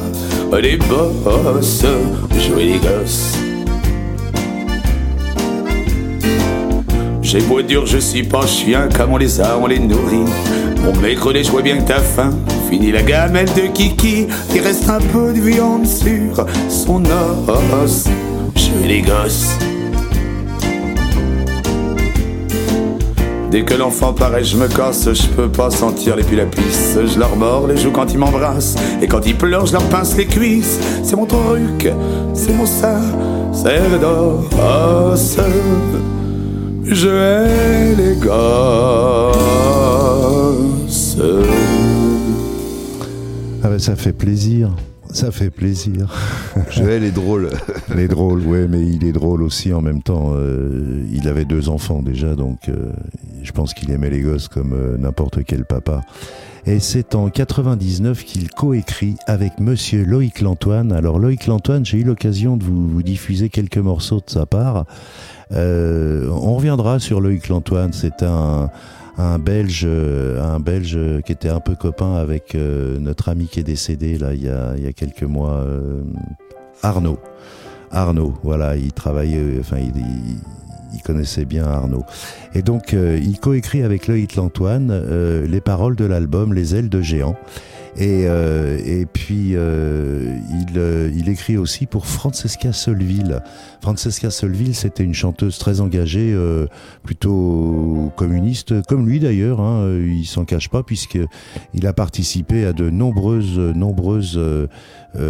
des 0.62 0.76
bosses, 0.76 1.84
jouer 2.38 2.66
les 2.66 2.78
gosses. 2.78 3.36
J'ai 7.20 7.40
beau 7.40 7.62
dur, 7.62 7.84
je 7.84 7.98
suis 7.98 8.22
pas 8.22 8.46
chien, 8.46 8.88
comme 8.96 9.12
on 9.12 9.16
les 9.16 9.40
a, 9.40 9.58
on 9.58 9.66
les 9.66 9.80
nourrit. 9.80 10.30
Mon 10.84 10.94
maître 11.00 11.32
les 11.32 11.42
jouait 11.42 11.64
bien 11.64 11.78
que 11.78 11.88
t'as 11.88 11.98
faim. 11.98 12.30
Fini 12.70 12.92
la 12.92 13.02
gamelle 13.02 13.52
de 13.56 13.72
Kiki, 13.74 14.28
il 14.54 14.60
reste 14.60 14.88
un 14.88 15.00
peu 15.00 15.32
de 15.32 15.40
viande 15.40 15.84
sur 15.84 16.46
son 16.68 17.02
os. 17.04 18.04
Je 18.54 18.86
les 18.86 19.02
gosses. 19.02 19.56
Dès 23.52 23.64
que 23.64 23.74
l'enfant 23.74 24.14
paraît, 24.14 24.42
je 24.42 24.56
me 24.56 24.66
casse, 24.66 25.12
je 25.12 25.26
peux 25.26 25.50
pas 25.50 25.70
sentir 25.70 26.16
les 26.16 26.22
la 26.34 26.46
pisse. 26.46 26.96
Je 26.96 27.18
leur 27.18 27.36
mords 27.36 27.66
les 27.66 27.76
joues 27.76 27.90
quand 27.90 28.10
ils 28.10 28.18
m'embrassent, 28.18 28.76
et 29.02 29.06
quand 29.06 29.26
ils 29.26 29.36
pleurent, 29.36 29.66
je 29.66 29.74
leur 29.74 29.86
pince 29.90 30.16
les 30.16 30.24
cuisses. 30.24 30.80
C'est 31.04 31.16
mon 31.16 31.26
truc, 31.26 31.92
c'est 32.32 32.54
mon 32.54 32.64
sein, 32.64 33.02
c'est 33.52 34.00
d'os. 34.00 35.36
Je 36.86 37.08
hais 37.08 37.94
les 37.94 38.16
gosses. 38.16 38.32
Ah 43.62 43.68
ben 43.68 43.78
ça 43.78 43.96
fait 43.96 44.14
plaisir. 44.14 44.70
Ça 45.12 45.30
fait 45.30 45.50
plaisir. 45.50 46.14
Je 46.70 46.82
hais 46.84 46.98
les 46.98 47.10
drôles. 47.10 47.50
les 47.94 48.08
drôles, 48.08 48.40
ouais, 48.46 48.66
mais 48.66 48.80
il 48.80 49.04
est 49.04 49.12
drôle 49.12 49.42
aussi 49.42 49.72
en 49.72 49.82
même 49.82 50.02
temps. 50.02 50.32
Euh, 50.34 51.04
il 51.12 51.28
avait 51.28 51.44
deux 51.44 51.68
enfants 51.68 52.02
déjà, 52.02 52.34
donc 52.34 52.68
euh, 52.68 52.90
je 53.42 53.52
pense 53.52 53.74
qu'il 53.74 53.90
aimait 53.90 54.08
les 54.08 54.20
gosses 54.20 54.48
comme 54.48 54.72
euh, 54.72 54.96
n'importe 54.96 55.44
quel 55.44 55.66
papa. 55.66 56.00
Et 56.64 56.80
c'est 56.80 57.14
en 57.14 57.28
99 57.28 58.24
qu'il 58.24 58.48
coécrit 58.48 59.16
avec 59.26 59.60
Monsieur 59.60 60.04
Loïc 60.04 60.40
Lantoine. 60.40 60.92
Alors 60.92 61.18
Loïc 61.18 61.46
Lantoine, 61.46 61.84
j'ai 61.84 61.98
eu 61.98 62.04
l'occasion 62.04 62.56
de 62.56 62.64
vous, 62.64 63.02
diffuser 63.02 63.50
quelques 63.50 63.78
morceaux 63.78 64.22
de 64.24 64.30
sa 64.30 64.46
part. 64.46 64.86
on 65.50 66.54
reviendra 66.54 67.00
sur 67.00 67.20
Loïc 67.20 67.48
Lantoine. 67.48 67.92
C'est 67.92 68.22
un 68.22 68.70
un 69.18 69.38
Belge, 69.38 69.86
un 69.86 70.60
Belge 70.60 70.98
qui 71.24 71.32
était 71.32 71.48
un 71.48 71.60
peu 71.60 71.74
copain 71.74 72.14
avec 72.14 72.54
euh, 72.54 72.98
notre 72.98 73.28
ami 73.28 73.46
qui 73.46 73.60
est 73.60 73.64
décédé 73.64 74.18
là 74.18 74.34
il 74.34 74.42
y 74.42 74.48
a, 74.48 74.74
il 74.76 74.84
y 74.84 74.86
a 74.86 74.92
quelques 74.92 75.22
mois, 75.22 75.64
euh, 75.66 76.02
Arnaud. 76.82 77.18
Arnaud, 77.90 78.34
voilà, 78.42 78.76
il 78.76 78.92
travaillait, 78.92 79.58
enfin 79.60 79.76
il, 79.78 79.92
il, 80.94 81.02
connaissait 81.02 81.44
bien 81.44 81.64
Arnaud. 81.64 82.04
Et 82.54 82.62
donc 82.62 82.94
euh, 82.94 83.18
il 83.22 83.38
coécrit 83.38 83.82
avec 83.82 84.06
Loïc 84.06 84.36
Lantoine 84.36 85.44
les 85.46 85.60
paroles 85.60 85.96
de 85.96 86.04
l'album 86.04 86.54
Les 86.54 86.74
ailes 86.74 86.88
de 86.88 87.02
géant. 87.02 87.36
Et, 87.96 88.24
euh, 88.26 88.78
et 88.84 89.04
puis, 89.04 89.50
euh, 89.52 90.38
il, 90.50 90.78
euh, 90.78 91.10
il, 91.14 91.28
écrit 91.28 91.58
aussi 91.58 91.84
pour 91.84 92.06
Francesca 92.06 92.72
Solville. 92.72 93.42
Francesca 93.82 94.30
Solville, 94.30 94.74
c'était 94.74 95.04
une 95.04 95.12
chanteuse 95.12 95.58
très 95.58 95.80
engagée, 95.82 96.32
euh, 96.32 96.66
plutôt 97.02 98.10
communiste, 98.16 98.82
comme 98.86 99.06
lui 99.06 99.20
d'ailleurs. 99.20 99.60
Hein, 99.60 99.98
il 99.98 100.24
s'en 100.24 100.46
cache 100.46 100.70
pas 100.70 100.82
puisque 100.82 101.18
il 101.74 101.86
a 101.86 101.92
participé 101.92 102.64
à 102.64 102.72
de 102.72 102.88
nombreuses, 102.88 103.58
nombreuses 103.58 104.40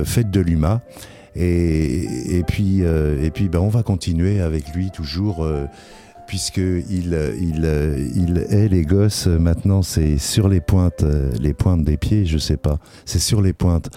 fêtes 0.04 0.30
de 0.30 0.40
l'UMA. 0.40 0.82
Et, 1.34 2.36
et 2.38 2.42
puis, 2.44 2.82
et 2.82 3.30
puis, 3.30 3.48
ben, 3.48 3.58
on 3.58 3.70
va 3.70 3.82
continuer 3.82 4.40
avec 4.40 4.72
lui 4.74 4.90
toujours 4.90 5.46
puisqu'il 6.32 7.14
il, 7.42 8.12
il 8.16 8.38
est 8.48 8.66
les 8.66 8.86
gosses. 8.86 9.26
Maintenant, 9.26 9.82
c'est 9.82 10.16
sur 10.16 10.48
les 10.48 10.62
pointes, 10.62 11.04
les 11.38 11.52
pointes 11.52 11.84
des 11.84 11.98
pieds, 11.98 12.24
je 12.24 12.38
sais 12.38 12.56
pas. 12.56 12.78
C'est 13.04 13.18
sur 13.18 13.42
les 13.42 13.52
pointes. 13.52 13.90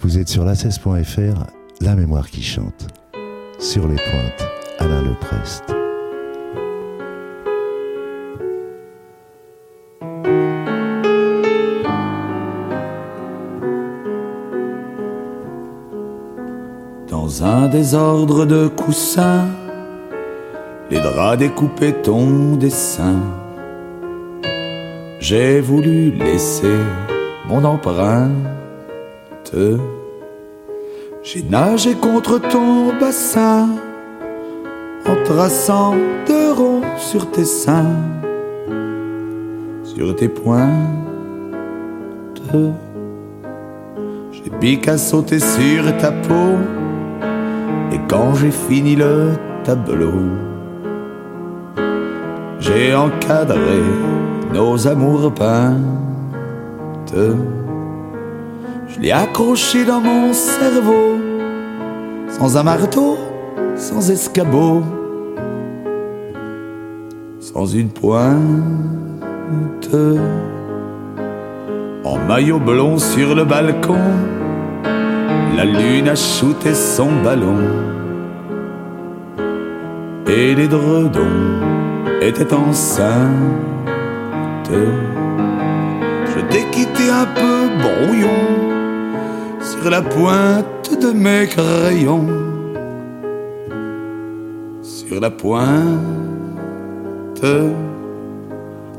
Vous 0.00 0.16
êtes 0.16 0.30
sur 0.30 0.46
la 0.46 0.54
la 1.82 1.94
mémoire 1.94 2.30
qui 2.30 2.42
chante. 2.42 2.86
Sur 3.58 3.86
les 3.86 3.96
pointes, 3.96 4.48
Alain 4.78 5.02
Leprest. 5.02 5.64
Dans 17.10 17.44
un 17.44 17.68
désordre 17.68 18.46
de 18.46 18.68
coussins, 18.68 19.48
les 20.90 21.00
draps 21.00 21.38
découpés 21.38 21.92
ton 21.92 22.56
dessin. 22.56 23.16
J'ai 25.20 25.60
voulu 25.60 26.12
laisser 26.12 26.78
mon 27.48 27.64
empreinte. 27.64 28.46
J'ai 31.22 31.42
nagé 31.42 31.94
contre 31.94 32.38
ton 32.38 32.98
bassin 32.98 33.68
en 35.06 35.24
traçant 35.24 35.94
de 36.26 36.52
ronds 36.52 36.82
sur 36.96 37.30
tes 37.30 37.44
seins, 37.44 37.96
sur 39.84 40.14
tes 40.16 40.28
pointes. 40.28 40.68
J'ai 44.32 44.50
piqué 44.60 44.90
à 44.90 44.98
sauter 44.98 45.38
sur 45.40 45.96
ta 45.98 46.12
peau 46.12 46.56
et 47.92 48.00
quand 48.08 48.34
j'ai 48.34 48.50
fini 48.50 48.96
le 48.96 49.32
tableau, 49.64 50.47
j'ai 52.68 52.94
encadré 52.94 53.82
nos 54.52 54.86
amours 54.86 55.32
peintes. 55.32 57.14
Je 58.88 59.00
l'ai 59.00 59.12
accroché 59.12 59.84
dans 59.84 60.00
mon 60.00 60.32
cerveau, 60.32 61.16
sans 62.28 62.56
un 62.56 62.62
marteau, 62.62 63.16
sans 63.76 64.10
escabeau, 64.10 64.82
sans 67.40 67.66
une 67.66 67.90
pointe. 67.90 68.38
En 72.04 72.18
maillot 72.26 72.58
blond 72.58 72.98
sur 72.98 73.34
le 73.34 73.44
balcon, 73.44 73.98
la 75.56 75.64
lune 75.64 76.08
a 76.08 76.14
shooté 76.14 76.74
son 76.74 77.10
ballon. 77.22 77.58
Et 80.26 80.54
les 80.54 80.68
dredons 80.68 81.67
étaient 82.20 82.52
enceintes. 82.52 83.18
Je 84.70 86.40
t'ai 86.50 86.64
quitté 86.70 87.10
un 87.10 87.26
peu 87.26 87.68
brouillon 87.78 88.28
sur 89.60 89.90
la 89.90 90.02
pointe 90.02 90.90
de 91.00 91.12
mes 91.12 91.46
crayons. 91.46 92.26
Sur 94.82 95.20
la 95.20 95.30
pointe, 95.30 95.64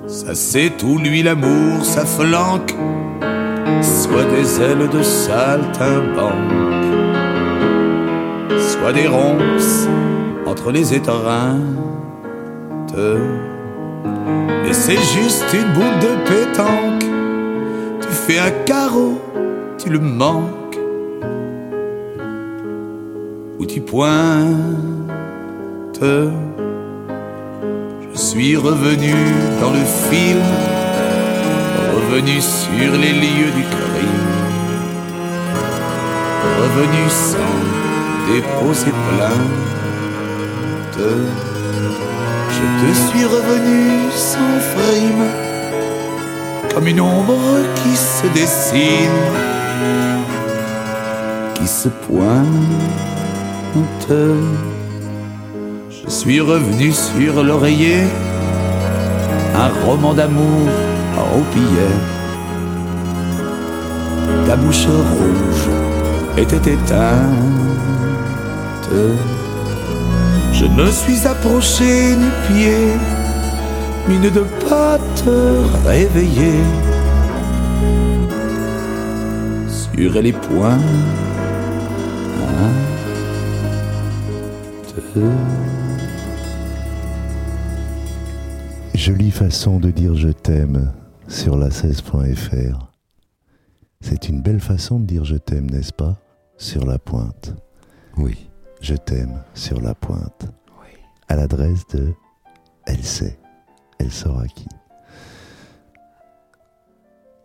ça 0.07 0.33
c'est 0.33 0.71
tout 0.77 0.97
lui 0.97 1.21
l'amour, 1.21 1.83
sa 1.83 2.05
flanque, 2.05 2.75
soit 3.81 4.25
des 4.25 4.61
ailes 4.61 4.89
de 4.89 5.03
saltimbanque, 5.03 6.33
soit 8.57 8.93
des 8.93 9.07
ronces 9.07 9.87
entre 10.45 10.71
les 10.71 10.93
étreintes. 10.93 12.08
Mais 14.63 14.73
c'est 14.73 14.97
juste 14.97 15.45
une 15.53 15.71
boule 15.73 15.99
de 15.99 16.15
pétanque, 16.27 17.05
tu 18.01 18.07
fais 18.07 18.39
un 18.39 18.51
carreau, 18.65 19.21
tu 19.77 19.89
le 19.89 19.99
manques 19.99 20.79
où 23.59 23.65
tu 23.65 23.81
pointes. 23.81 24.49
Je 26.01 26.31
suis 28.17 28.55
revenu 28.55 29.13
dans 29.61 29.71
le 29.71 29.83
film, 30.09 30.41
revenu 31.95 32.41
sur 32.41 32.93
les 32.93 33.13
lieux 33.13 33.51
du 33.57 33.63
crime, 33.63 34.27
revenu 36.61 37.09
sans 37.09 37.59
déposer 38.31 38.93
plainte. 39.17 39.59
Je 42.59 42.65
te 42.85 42.93
suis 43.07 43.25
revenu 43.25 44.11
sans 44.11 44.59
frime, 44.73 45.25
comme 46.73 46.87
une 46.87 47.01
ombre 47.01 47.37
qui 47.75 47.95
se 47.95 48.27
dessine, 48.33 49.29
qui 51.55 51.67
se 51.67 51.89
pointe 51.89 52.49
je 55.89 56.09
suis 56.09 56.41
revenu 56.41 56.91
sur 56.91 57.43
l'oreiller, 57.43 58.03
un 59.55 59.69
roman 59.85 60.13
d'amour 60.13 60.67
en 61.17 61.41
pillet. 61.53 61.95
Ta 64.47 64.55
bouche 64.55 64.87
rouge 64.87 65.69
était 66.37 66.73
éteinte. 66.73 67.09
Je 70.59 70.65
ne 70.65 70.91
suis 70.91 71.25
approché 71.25 72.17
du 72.17 72.29
pied, 72.47 72.91
mine 74.09 74.29
de 74.29 74.43
pas 74.67 74.97
te 75.15 75.87
réveiller. 75.87 76.59
Sur 79.69 80.21
les 80.21 80.33
poings. 80.33 80.79
Jolie 88.95 89.31
façon 89.31 89.79
de 89.79 89.91
dire 89.91 90.13
je 90.15 90.27
t'aime 90.27 90.91
sur 91.29 91.55
la 91.55 91.69
16.fr. 91.69 92.91
C'est 94.01 94.27
une 94.27 94.41
belle 94.41 94.59
façon 94.59 94.99
de 94.99 95.05
dire 95.05 95.23
je 95.23 95.37
t'aime, 95.37 95.69
n'est-ce 95.69 95.93
pas 95.93 96.17
Sur 96.57 96.85
la 96.85 96.99
pointe? 96.99 97.55
Oui. 98.17 98.48
Je 98.81 98.95
t'aime 98.95 99.41
sur 99.53 99.81
la 99.81 99.93
pointe. 99.93 100.47
Oui. 100.81 100.87
À 101.27 101.35
l'adresse 101.35 101.85
de 101.93 102.13
Elle 102.85 103.03
sait. 103.03 103.37
Elle 103.99 104.11
saura 104.11 104.47
qui. 104.47 104.67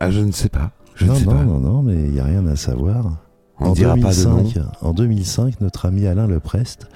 Ah, 0.00 0.10
je 0.10 0.20
ne 0.20 0.32
sais 0.32 0.48
pas. 0.48 0.72
Je 0.94 1.06
non, 1.06 1.14
ne 1.14 1.18
sais 1.18 1.24
non, 1.24 1.32
pas. 1.32 1.44
non, 1.44 1.60
non, 1.60 1.82
mais 1.82 1.94
il 1.94 2.12
n'y 2.12 2.20
a 2.20 2.24
rien 2.24 2.46
à 2.46 2.56
savoir. 2.56 3.24
On 3.60 3.66
en, 3.66 3.72
dira 3.72 3.94
2005, 3.94 4.54
pas 4.54 4.60
de 4.60 4.66
en 4.80 4.92
2005, 4.92 5.60
notre 5.60 5.86
ami 5.86 6.06
Alain 6.06 6.26
Leprest, 6.26 6.88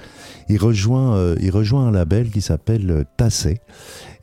il 0.49 0.57
rejoint, 0.57 1.15
euh, 1.15 1.35
il 1.41 1.51
rejoint 1.51 1.87
un 1.87 1.91
label 1.91 2.29
qui 2.29 2.41
s'appelle 2.41 2.89
euh, 2.91 3.03
Tassé 3.15 3.61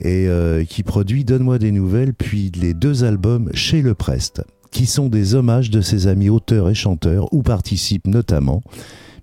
et 0.00 0.28
euh, 0.28 0.64
qui 0.64 0.82
produit 0.82 1.24
Donne-moi 1.24 1.58
des 1.58 1.72
nouvelles, 1.72 2.12
puis 2.12 2.52
les 2.54 2.74
deux 2.74 3.04
albums 3.04 3.50
chez 3.54 3.80
Leprest, 3.80 4.44
qui 4.70 4.84
sont 4.84 5.08
des 5.08 5.34
hommages 5.34 5.70
de 5.70 5.80
ses 5.80 6.08
amis 6.08 6.28
auteurs 6.28 6.68
et 6.68 6.74
chanteurs, 6.74 7.32
où 7.32 7.42
participent 7.42 8.06
notamment 8.06 8.62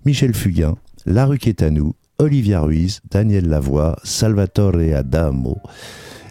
Michel 0.04 0.34
Fugain, 0.34 0.74
Larue 1.06 1.38
Quétanou, 1.38 1.94
Olivia 2.18 2.60
Ruiz, 2.60 3.00
Daniel 3.10 3.48
Lavoie, 3.48 3.96
Salvatore 4.04 4.94
Adamo 4.96 5.58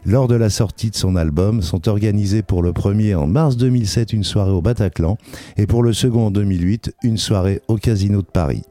lors 0.06 0.28
de 0.28 0.36
la 0.36 0.50
sortie 0.50 0.90
de 0.90 0.96
son 0.96 1.16
album, 1.16 1.62
sont 1.62 1.88
organisés 1.88 2.42
pour 2.42 2.62
le 2.62 2.74
premier 2.74 3.16
en 3.16 3.28
mars 3.28 3.56
2007 3.56 4.12
une 4.14 4.24
soirée 4.24 4.52
au 4.52 4.62
Bataclan 4.62 5.18
et 5.56 5.68
pour 5.68 5.84
le 5.84 5.94
second 5.94 6.28
en 6.28 6.32
2008 6.32 6.94
une 7.04 7.18
soirée 7.18 7.62
au 7.68 7.78
Casino 7.78 8.22
de 8.22 8.28
Paris. 8.28 8.64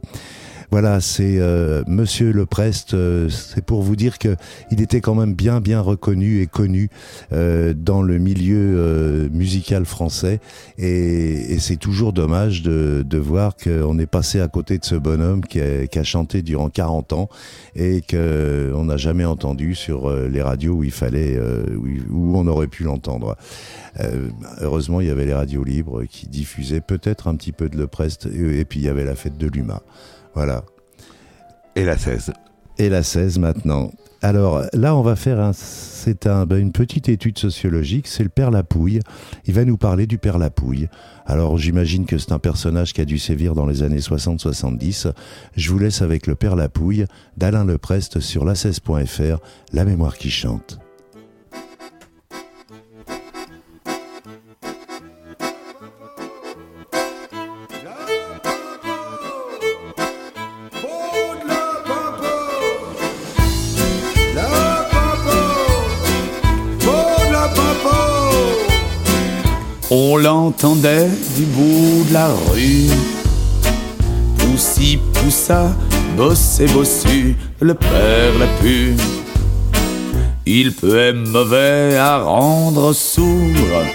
Voilà, 0.72 1.02
c'est 1.02 1.36
euh, 1.38 1.84
Monsieur 1.86 2.32
Le 2.32 2.46
Prest. 2.46 2.94
Euh, 2.94 3.28
c'est 3.28 3.62
pour 3.62 3.82
vous 3.82 3.94
dire 3.94 4.18
que 4.18 4.36
il 4.70 4.80
était 4.80 5.02
quand 5.02 5.14
même 5.14 5.34
bien 5.34 5.60
bien 5.60 5.82
reconnu 5.82 6.40
et 6.40 6.46
connu 6.46 6.88
euh, 7.34 7.74
dans 7.76 8.00
le 8.00 8.16
milieu 8.16 9.28
musical 9.30 9.84
français. 9.84 10.40
Et, 10.78 11.58
c'est 11.58 11.76
toujours 11.76 12.14
dommage 12.14 12.62
de, 12.62 13.04
de 13.06 13.18
voir 13.18 13.54
qu'on 13.54 13.98
est 13.98 14.06
passé 14.06 14.40
à 14.40 14.48
côté 14.48 14.78
de 14.78 14.84
ce 14.86 14.94
bonhomme 14.94 15.42
qui 15.42 15.60
a, 15.60 16.02
chanté 16.04 16.40
durant 16.40 16.70
40 16.70 17.12
ans 17.12 17.28
et 17.76 18.00
qu'on 18.00 18.84
n'a 18.84 18.96
jamais 18.96 19.26
entendu 19.26 19.74
sur 19.74 20.10
les 20.10 20.40
radios 20.40 20.76
où 20.76 20.84
il 20.84 20.90
fallait, 20.90 21.38
où, 22.10 22.38
on 22.38 22.46
aurait 22.46 22.66
pu 22.66 22.84
l'entendre. 22.84 23.36
heureusement, 24.60 25.02
il 25.02 25.08
y 25.08 25.10
avait 25.10 25.26
les 25.26 25.34
radios 25.34 25.64
libres 25.64 26.04
qui 26.04 26.28
diffusaient 26.28 26.80
peut-être 26.80 27.28
un 27.28 27.36
petit 27.36 27.52
peu 27.52 27.68
de 27.68 27.76
Le 27.76 27.86
Prest 27.86 28.26
et 28.26 28.64
puis 28.64 28.80
il 28.80 28.86
y 28.86 28.88
avait 28.88 29.04
la 29.04 29.14
fête 29.14 29.36
de 29.36 29.46
l'UMA. 29.46 29.82
Voilà. 30.34 30.64
Et 31.76 31.84
la 31.84 31.96
16. 31.96 32.32
Et 32.78 32.88
la 32.88 33.02
16 33.02 33.38
maintenant. 33.38 33.90
Alors 34.24 34.62
là, 34.72 34.94
on 34.94 35.02
va 35.02 35.16
faire 35.16 35.40
un, 35.40 35.52
c'est 35.52 36.26
un, 36.26 36.46
ben, 36.46 36.58
une 36.58 36.70
petite 36.70 37.08
étude 37.08 37.38
sociologique. 37.38 38.06
C'est 38.06 38.22
le 38.22 38.28
père 38.28 38.52
Lapouille. 38.52 39.00
Il 39.46 39.54
va 39.54 39.64
nous 39.64 39.76
parler 39.76 40.06
du 40.06 40.16
père 40.16 40.38
Lapouille. 40.38 40.88
Alors 41.26 41.58
j'imagine 41.58 42.06
que 42.06 42.18
c'est 42.18 42.32
un 42.32 42.38
personnage 42.38 42.92
qui 42.92 43.00
a 43.00 43.04
dû 43.04 43.18
sévir 43.18 43.54
dans 43.54 43.66
les 43.66 43.82
années 43.82 43.98
60-70. 43.98 45.12
Je 45.56 45.70
vous 45.70 45.78
laisse 45.78 46.02
avec 46.02 46.28
le 46.28 46.36
père 46.36 46.54
Lapouille 46.54 47.06
d'Alain 47.36 47.64
Leprest 47.64 48.20
sur 48.20 48.44
la 48.44 48.54
16.fr, 48.54 49.38
La 49.72 49.84
mémoire 49.84 50.16
qui 50.16 50.30
chante. 50.30 50.78
On 70.14 70.18
l'entendait 70.18 71.08
du 71.36 71.44
bout 71.44 72.04
de 72.06 72.12
la 72.12 72.28
rue. 72.28 72.90
Poussi, 74.36 74.98
poussa, 75.14 75.74
bossé, 76.18 76.66
bossu, 76.66 77.34
le 77.60 77.72
père 77.72 78.38
l'a 78.38 78.46
pu. 78.60 78.94
Il 80.44 80.74
peut 80.74 80.98
être 80.98 81.16
mauvais 81.16 81.96
à 81.96 82.18
rendre 82.18 82.92
sourd. 82.92 83.86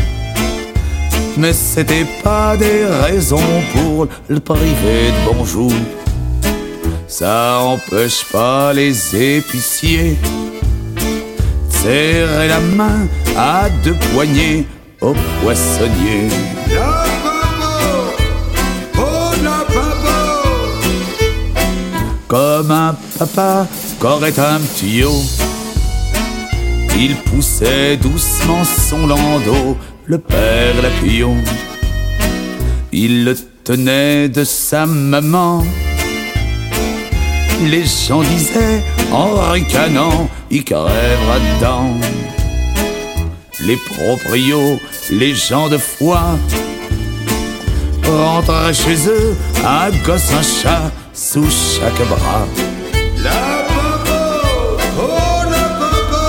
Mais 1.38 1.53
c'était 1.53 2.07
pas 2.24 2.57
des 2.57 2.84
raisons 2.84 3.53
pour 3.74 4.07
le 4.28 4.39
priver 4.39 5.11
de 5.11 5.32
bonjour. 5.32 5.72
Ça 7.07 7.59
empêche 7.59 8.26
pas 8.32 8.74
les 8.74 9.38
épiciers 9.38 10.18
serrer 11.70 12.47
la 12.47 12.59
main 12.59 13.07
à 13.38 13.70
deux 13.84 13.95
poignées 14.13 14.65
au 15.02 15.14
poissonnier. 15.41 16.28
La 16.74 17.06
papa, 17.24 17.78
oh 18.98 19.32
la 19.43 19.66
papa, 19.66 20.18
Comme 22.28 22.72
un 22.72 22.95
papa 23.18 23.68
qu'aurait 24.00 24.39
un 24.39 24.60
tuyau. 24.78 25.14
Il 27.00 27.16
poussait 27.16 27.98
doucement 27.98 28.64
son 28.64 29.06
landau, 29.08 29.78
le 30.06 30.18
père 30.18 30.82
Lapillon. 30.82 31.38
Il 32.91 33.26
le 33.26 33.36
tenait 33.64 34.30
de 34.30 34.43
sa 34.43 34.86
maman. 34.86 35.64
Les 37.66 37.86
gens 37.86 38.22
disaient 38.22 38.84
en 39.12 39.52
ricanant, 39.52 40.30
il 40.50 40.64
crèvera 40.64 41.39
dedans. 41.56 41.93
Les 43.68 43.76
proprios, 43.76 44.80
les 45.11 45.36
gens 45.36 45.68
de 45.68 45.78
foi, 45.78 46.22
rentreraient 48.05 48.74
chez 48.74 49.09
eux, 49.09 49.36
un 49.65 49.89
gosse, 50.05 50.32
un 50.32 50.41
chat 50.41 50.89
sous 51.13 51.49
chaque 51.51 52.07
bras. 52.07 52.47
la 53.22 53.65
papa, 53.68 54.41
oh 54.97 55.49
la 55.51 55.68
papa, 55.80 56.28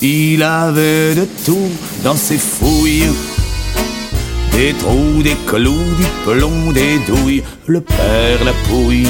Il 0.00 0.42
avait 0.42 1.14
de 1.14 1.28
tout 1.44 1.70
dans 2.02 2.16
ses 2.16 2.38
fouilles. 2.38 3.12
Des 4.52 4.72
trous, 4.72 5.22
des 5.22 5.36
clous, 5.46 5.94
du 5.98 6.06
plomb, 6.24 6.72
des 6.72 6.98
douilles, 7.06 7.42
le 7.66 7.82
père 7.82 8.42
la 8.46 8.52
pouille. 8.66 9.06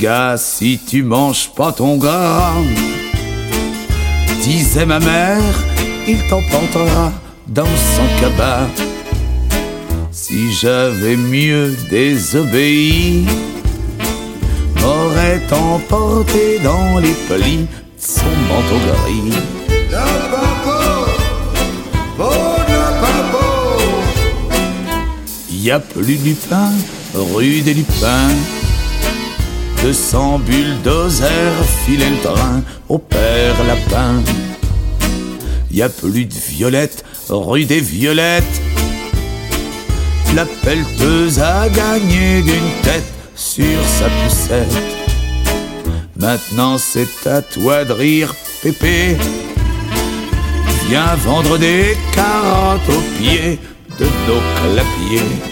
Gars, 0.00 0.36
si 0.38 0.78
tu 0.78 1.02
manges 1.02 1.50
pas 1.54 1.72
ton 1.72 1.96
gras, 1.96 2.54
disait 4.42 4.86
ma 4.86 4.98
mère, 4.98 5.42
il 6.06 6.18
t'emportera 6.28 7.12
dans 7.48 7.64
son 7.64 8.20
cabas. 8.20 8.66
Si 10.10 10.52
j'avais 10.52 11.16
mieux 11.16 11.74
désobéi, 11.90 13.26
m'aurait 14.80 15.42
emporté 15.52 16.58
dans 16.62 16.98
les 16.98 17.14
plis 17.28 17.58
de 17.58 17.66
son 17.98 18.34
manteau 18.48 18.78
gris. 18.86 19.32
Y 25.50 25.70
a 25.70 25.78
plus 25.78 26.16
du 26.16 26.34
pain, 26.34 26.72
rue 27.14 27.60
des 27.60 27.74
Lupins. 27.74 28.61
200 29.82 30.38
bulldozers 30.46 31.64
filaient 31.84 32.10
le 32.10 32.22
train 32.22 32.62
au 32.88 32.98
père 32.98 33.56
lapin. 33.66 34.22
Y 35.72 35.82
a 35.82 35.88
plus 35.88 36.24
de 36.24 36.34
violettes, 36.34 37.04
rue 37.28 37.64
des 37.64 37.80
violettes. 37.80 38.62
La 40.36 40.46
pelleteuse 40.46 41.40
a 41.40 41.68
gagné 41.68 42.42
d'une 42.42 42.72
tête 42.82 43.12
sur 43.34 43.84
sa 43.98 44.08
poussette. 44.08 44.72
Maintenant 46.16 46.78
c'est 46.78 47.26
à 47.26 47.42
toi 47.42 47.84
de 47.84 47.92
rire, 47.92 48.34
Pépé. 48.62 49.16
Viens 50.88 51.16
vendre 51.16 51.58
des 51.58 51.96
carottes 52.14 52.88
aux 52.88 53.20
pieds 53.20 53.58
de 53.98 54.04
nos 54.04 54.40
clapiers. 54.60 55.51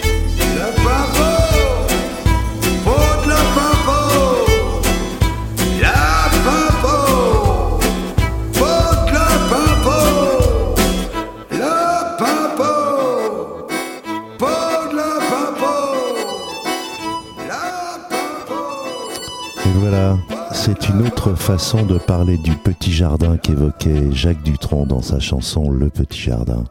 Voilà, 19.91 20.17
c'est 20.53 20.87
une 20.87 21.05
autre 21.05 21.33
façon 21.33 21.85
de 21.85 21.97
parler 21.97 22.37
du 22.37 22.55
petit 22.55 22.93
jardin 22.93 23.35
qu'évoquait 23.35 24.09
Jacques 24.13 24.41
Dutronc 24.41 24.85
dans 24.85 25.01
sa 25.01 25.19
chanson 25.19 25.69
Le 25.69 25.89
petit 25.89 26.17
jardin. 26.17 26.63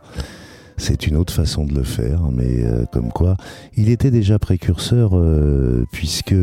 C'est 0.79 1.07
une 1.07 1.17
autre 1.17 1.31
façon 1.31 1.67
de 1.67 1.75
le 1.75 1.83
faire, 1.83 2.23
mais 2.33 2.65
euh, 2.65 2.87
comme 2.91 3.11
quoi, 3.13 3.37
il 3.77 3.91
était 3.91 4.11
déjà 4.11 4.39
précurseur 4.39 5.11
euh, 5.13 5.85
puisque 5.93 6.35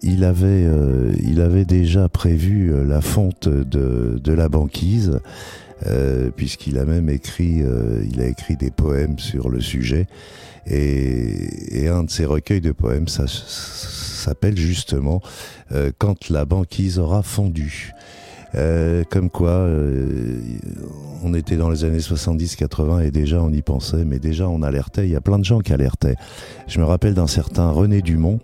il 0.00 0.24
avait, 0.24 0.64
euh, 0.64 1.12
il 1.22 1.42
avait 1.42 1.66
déjà 1.66 2.08
prévu 2.08 2.72
la 2.86 3.02
fonte 3.02 3.46
de 3.46 4.32
la 4.32 4.48
banquise, 4.48 5.20
euh, 5.86 6.30
puisqu'il 6.34 6.78
a 6.78 6.84
même 6.84 7.08
écrit, 7.08 7.62
euh, 7.62 8.04
il 8.10 8.20
a 8.20 8.26
écrit 8.26 8.56
des 8.56 8.70
poèmes 8.70 9.18
sur 9.18 9.48
le 9.48 9.60
sujet, 9.60 10.06
et, 10.66 11.82
et 11.82 11.88
un 11.88 12.04
de 12.04 12.10
ses 12.10 12.24
recueils 12.24 12.60
de 12.60 12.72
poèmes, 12.72 13.08
s'appelle 13.08 14.56
justement 14.56 15.22
euh, 15.72 15.90
Quand 15.98 16.28
la 16.28 16.44
banquise 16.44 16.98
aura 16.98 17.22
fondu. 17.22 17.94
Euh, 18.54 19.04
comme 19.10 19.28
quoi, 19.28 19.50
euh, 19.50 20.40
on 21.22 21.34
était 21.34 21.56
dans 21.56 21.68
les 21.68 21.84
années 21.84 21.98
70-80 21.98 23.04
et 23.04 23.10
déjà 23.10 23.42
on 23.42 23.52
y 23.52 23.60
pensait, 23.60 24.04
mais 24.04 24.18
déjà 24.18 24.48
on 24.48 24.62
alertait. 24.62 25.06
Il 25.06 25.10
y 25.10 25.16
a 25.16 25.20
plein 25.20 25.38
de 25.38 25.44
gens 25.44 25.60
qui 25.60 25.72
alertaient. 25.72 26.16
Je 26.66 26.80
me 26.80 26.84
rappelle 26.84 27.14
d'un 27.14 27.26
certain 27.26 27.70
René 27.70 28.00
Dumont. 28.00 28.40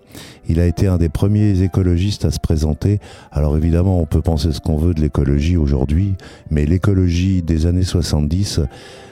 Il 0.48 0.60
a 0.60 0.66
été 0.66 0.86
un 0.86 0.98
des 0.98 1.08
premiers 1.08 1.62
écologistes 1.62 2.24
à 2.24 2.30
se 2.30 2.40
présenter. 2.40 3.00
Alors 3.32 3.56
évidemment, 3.56 4.00
on 4.00 4.06
peut 4.06 4.22
penser 4.22 4.52
ce 4.52 4.60
qu'on 4.60 4.76
veut 4.76 4.94
de 4.94 5.00
l'écologie 5.00 5.56
aujourd'hui, 5.56 6.14
mais 6.50 6.66
l'écologie 6.66 7.42
des 7.42 7.66
années 7.66 7.82
70, 7.82 8.60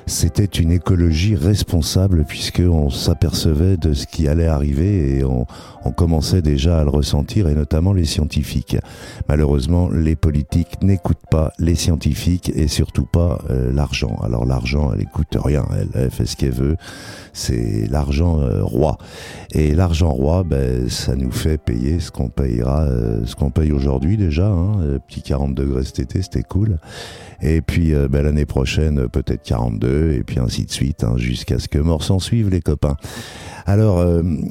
c'était 0.06 0.44
une 0.44 0.72
écologie 0.72 1.36
responsable 1.36 2.24
puisqu'on 2.24 2.90
s'apercevait 2.90 3.76
de 3.76 3.92
ce 3.92 4.06
qui 4.06 4.26
allait 4.28 4.46
arriver 4.46 5.18
et 5.18 5.24
on, 5.24 5.46
commençait 5.96 6.42
déjà 6.42 6.80
à 6.80 6.84
le 6.84 6.90
ressentir 6.90 7.48
et 7.48 7.54
notamment 7.54 7.92
les 7.92 8.06
scientifiques. 8.06 8.76
Malheureusement, 9.28 9.88
les 9.90 10.16
politiques 10.16 10.80
n'écoutent 10.82 11.26
pas 11.30 11.52
les 11.58 11.74
scientifiques 11.74 12.50
et 12.54 12.66
surtout 12.66 13.04
pas 13.04 13.38
euh, 13.50 13.72
l'argent. 13.72 14.16
Alors 14.22 14.46
l'argent, 14.46 14.92
elle 14.94 15.02
écoute 15.02 15.36
rien, 15.36 15.66
elle, 15.76 15.88
elle 15.94 16.10
fait 16.10 16.24
ce 16.24 16.36
qu'elle 16.36 16.52
veut. 16.52 16.76
C'est 17.32 17.86
l'argent 17.90 18.40
euh, 18.40 18.64
roi. 18.64 18.96
Et 19.52 19.74
l'argent 19.74 20.10
roi, 20.10 20.44
ben, 20.44 20.88
ça 20.88 21.14
nous 21.22 21.30
fait 21.30 21.58
payer 21.58 22.00
ce 22.00 22.10
qu'on 22.10 22.28
payera, 22.28 22.82
euh, 22.82 23.24
ce 23.24 23.36
qu'on 23.36 23.50
paye 23.50 23.72
aujourd'hui 23.72 24.16
déjà. 24.16 24.46
Hein, 24.46 24.80
Euh, 24.82 24.98
petit 24.98 25.22
40 25.22 25.54
degrés 25.54 25.84
cet 25.84 26.00
été, 26.00 26.22
c'était 26.22 26.42
cool. 26.42 26.78
Et 27.40 27.60
puis 27.60 27.94
euh, 27.94 28.08
ben, 28.08 28.22
l'année 28.22 28.46
prochaine, 28.46 29.08
peut-être 29.08 29.42
42, 29.42 30.12
et 30.12 30.22
puis 30.22 30.38
ainsi 30.38 30.64
de 30.64 30.70
suite, 30.70 31.04
hein, 31.04 31.14
jusqu'à 31.16 31.58
ce 31.58 31.68
que 31.68 31.78
mort 31.78 32.02
s'en 32.02 32.18
suive, 32.18 32.48
les 32.48 32.60
copains. 32.60 32.96
Alors, 33.64 34.04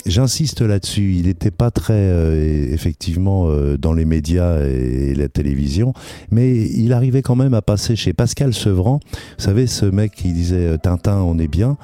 j'insiste 0.06 0.62
là-dessus. 0.62 1.16
Il 1.18 1.26
n'était 1.26 1.52
pas 1.52 1.70
très, 1.70 2.10
effectivement, 2.72 3.50
dans 3.78 3.92
les 3.92 4.06
médias 4.06 4.62
et, 4.64 5.14
la 5.16 5.28
télévision, 5.28 5.94
mais 6.32 6.66
il 6.70 6.94
arrivait 6.94 7.22
quand 7.22 7.36
même 7.36 7.54
à 7.54 7.62
passer 7.62 7.98
chez 7.98 8.14
Pascal 8.14 8.54
Sevran. 8.54 9.02
Vous 9.38 9.44
savez, 9.44 9.68
ce 9.68 9.86
mec 9.86 10.14
qui 10.14 10.32
disait 10.32 10.78
Tintin, 10.78 11.18
on 11.18 11.38
est 11.40 11.50
bien, 11.50 11.76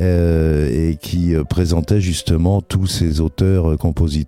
et 0.00 0.98
qui 1.00 1.34
présentait 1.48 2.00
justement 2.00 2.62
tous 2.62 2.88
ces 2.88 3.20
auteurs, 3.20 3.72
euh, 3.72 3.76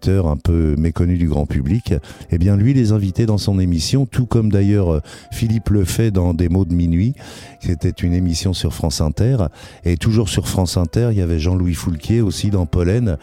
un 0.09 0.37
peu 0.37 0.75
méconnus 0.79 1.19
du 1.19 1.29
grand 1.29 1.47
public. 1.47 1.95
Eh 2.31 2.39
bien, 2.39 2.57
lui 2.57 2.75
les 2.75 2.93
invitait 2.93 3.27
dans 3.27 3.39
son 3.39 3.59
émission, 3.59 4.07
tout 4.07 4.27
comme 4.27 4.51
d'ailleurs 4.51 4.95
euh, 4.95 5.01
Philippe 5.33 5.71
le 5.71 5.85
fait 5.85 6.11
dans 6.11 6.35
Des 6.35 6.49
mots 6.49 6.65
de 6.65 6.75
minuit, 6.75 7.15
qui 7.61 7.71
était 7.71 7.91
une 7.91 8.13
émission 8.13 8.53
sur 8.53 8.75
France 8.75 9.01
Inter. 9.01 9.37
Et 9.85 9.97
toujours 9.97 10.29
sur 10.29 10.49
France 10.49 10.77
Inter, 10.77 11.09
il 11.13 11.19
y 11.19 11.23
avait 11.23 11.39
Jean-Louis 11.39 11.75
Foulquier 11.75 12.21
aussi 12.21 12.51
dans 12.51 12.67
Pollen, 12.67 13.17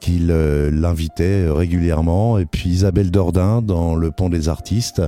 qui 0.00 0.18
le- 0.18 0.70
l'invitait 0.70 1.48
régulièrement. 1.48 2.38
Et 2.38 2.46
puis 2.46 2.70
Isabelle 2.70 3.10
Dordain 3.10 3.62
dans 3.62 3.94
Le 3.96 4.10
Pont 4.10 4.28
des 4.28 4.48
Artistes. 4.48 5.02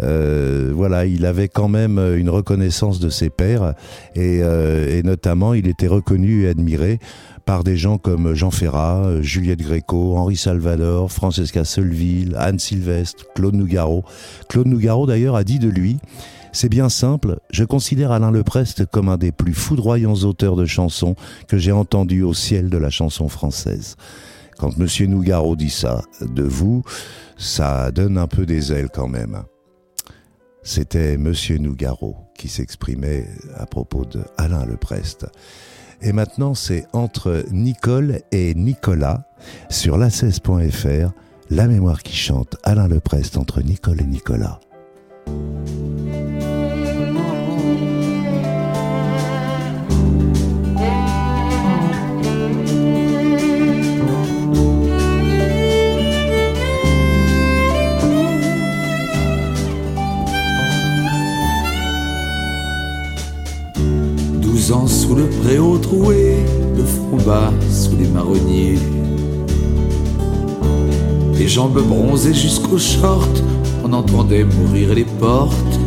Euh, 0.00 0.72
voilà, 0.74 1.06
il 1.06 1.24
avait 1.24 1.48
quand 1.48 1.68
même 1.68 1.98
une 1.98 2.28
reconnaissance 2.30 2.98
de 2.98 3.10
ses 3.10 3.30
pairs. 3.30 3.74
Et, 4.16 4.40
euh, 4.42 4.98
et 4.98 5.02
notamment, 5.02 5.54
il 5.54 5.68
était 5.68 5.86
reconnu 5.86 6.44
et 6.44 6.48
admiré 6.48 6.98
par 7.44 7.64
des 7.64 7.76
gens 7.76 7.98
comme 7.98 8.34
Jean 8.34 8.50
Ferrat, 8.50 9.04
euh, 9.04 9.22
Juliette 9.22 9.60
Gréco, 9.60 10.16
Henri 10.16 10.36
Salvador, 10.36 11.12
Francesca 11.12 11.64
Solville, 11.64 12.34
Anne 12.38 12.58
Sylvestre, 12.58 13.26
Claude 13.34 13.54
Nougaro. 13.54 14.04
Claude 14.48 14.66
Nougaro 14.66 15.06
d'ailleurs 15.06 15.36
a 15.36 15.44
dit 15.44 15.58
de 15.58 15.68
lui, 15.68 15.98
C'est 16.52 16.68
bien 16.68 16.88
simple, 16.88 17.40
je 17.50 17.64
considère 17.64 18.12
Alain 18.12 18.30
Leprest 18.30 18.86
comme 18.86 19.08
un 19.08 19.16
des 19.16 19.32
plus 19.32 19.54
foudroyants 19.54 20.14
auteurs 20.14 20.56
de 20.56 20.66
chansons 20.66 21.16
que 21.48 21.58
j'ai 21.58 21.72
entendus 21.72 22.22
au 22.22 22.32
ciel 22.32 22.70
de 22.70 22.78
la 22.78 22.90
chanson 22.90 23.28
française. 23.28 23.96
Quand 24.56 24.78
Monsieur 24.78 25.06
Nougaro 25.06 25.56
dit 25.56 25.70
ça 25.70 26.02
de 26.20 26.44
vous, 26.44 26.84
ça 27.36 27.90
donne 27.90 28.18
un 28.18 28.28
peu 28.28 28.46
des 28.46 28.72
ailes 28.72 28.88
quand 28.92 29.08
même. 29.08 29.42
C'était 30.62 31.18
Monsieur 31.18 31.58
Nougaro 31.58 32.16
qui 32.38 32.48
s'exprimait 32.48 33.28
à 33.56 33.66
propos 33.66 34.04
de 34.04 34.20
Alain 34.38 34.64
Leprest. 34.64 35.26
Et 36.02 36.12
maintenant, 36.12 36.54
c'est 36.54 36.86
entre 36.92 37.44
Nicole 37.50 38.20
et 38.32 38.54
Nicolas 38.54 39.24
sur 39.70 39.98
la16.fr, 39.98 41.12
la 41.50 41.66
mémoire 41.66 42.02
qui 42.02 42.16
chante 42.16 42.56
Alain 42.62 42.88
Leprest 42.88 43.36
entre 43.36 43.62
Nicole 43.62 44.00
et 44.00 44.06
Nicolas. 44.06 44.60
Sous 64.64 65.14
le 65.14 65.26
préau 65.42 65.76
troué, 65.76 66.36
le 66.74 66.84
front 66.84 67.18
bas 67.26 67.52
sous 67.70 67.96
les 67.98 68.08
marronniers. 68.08 68.78
Les 71.38 71.46
jambes 71.46 71.82
bronzées 71.86 72.32
jusqu'aux 72.32 72.78
shorts, 72.78 73.42
on 73.84 73.92
entendait 73.92 74.44
mourir 74.44 74.94
les 74.94 75.04
portes. 75.04 75.78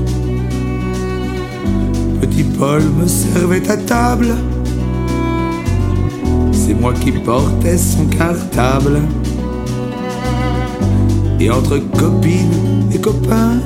Petit 2.22 2.44
Paul 2.44 2.84
me 3.02 3.08
servait 3.08 3.68
à 3.68 3.78
table, 3.78 4.36
c'est 6.52 6.76
moi 6.76 6.94
qui 6.94 7.12
portais 7.12 7.80
son 7.80 8.06
cartable. 8.06 9.02
Et 11.40 11.50
entre 11.50 11.80
copines 11.98 12.92
et 12.94 13.00
copains, 13.00 13.58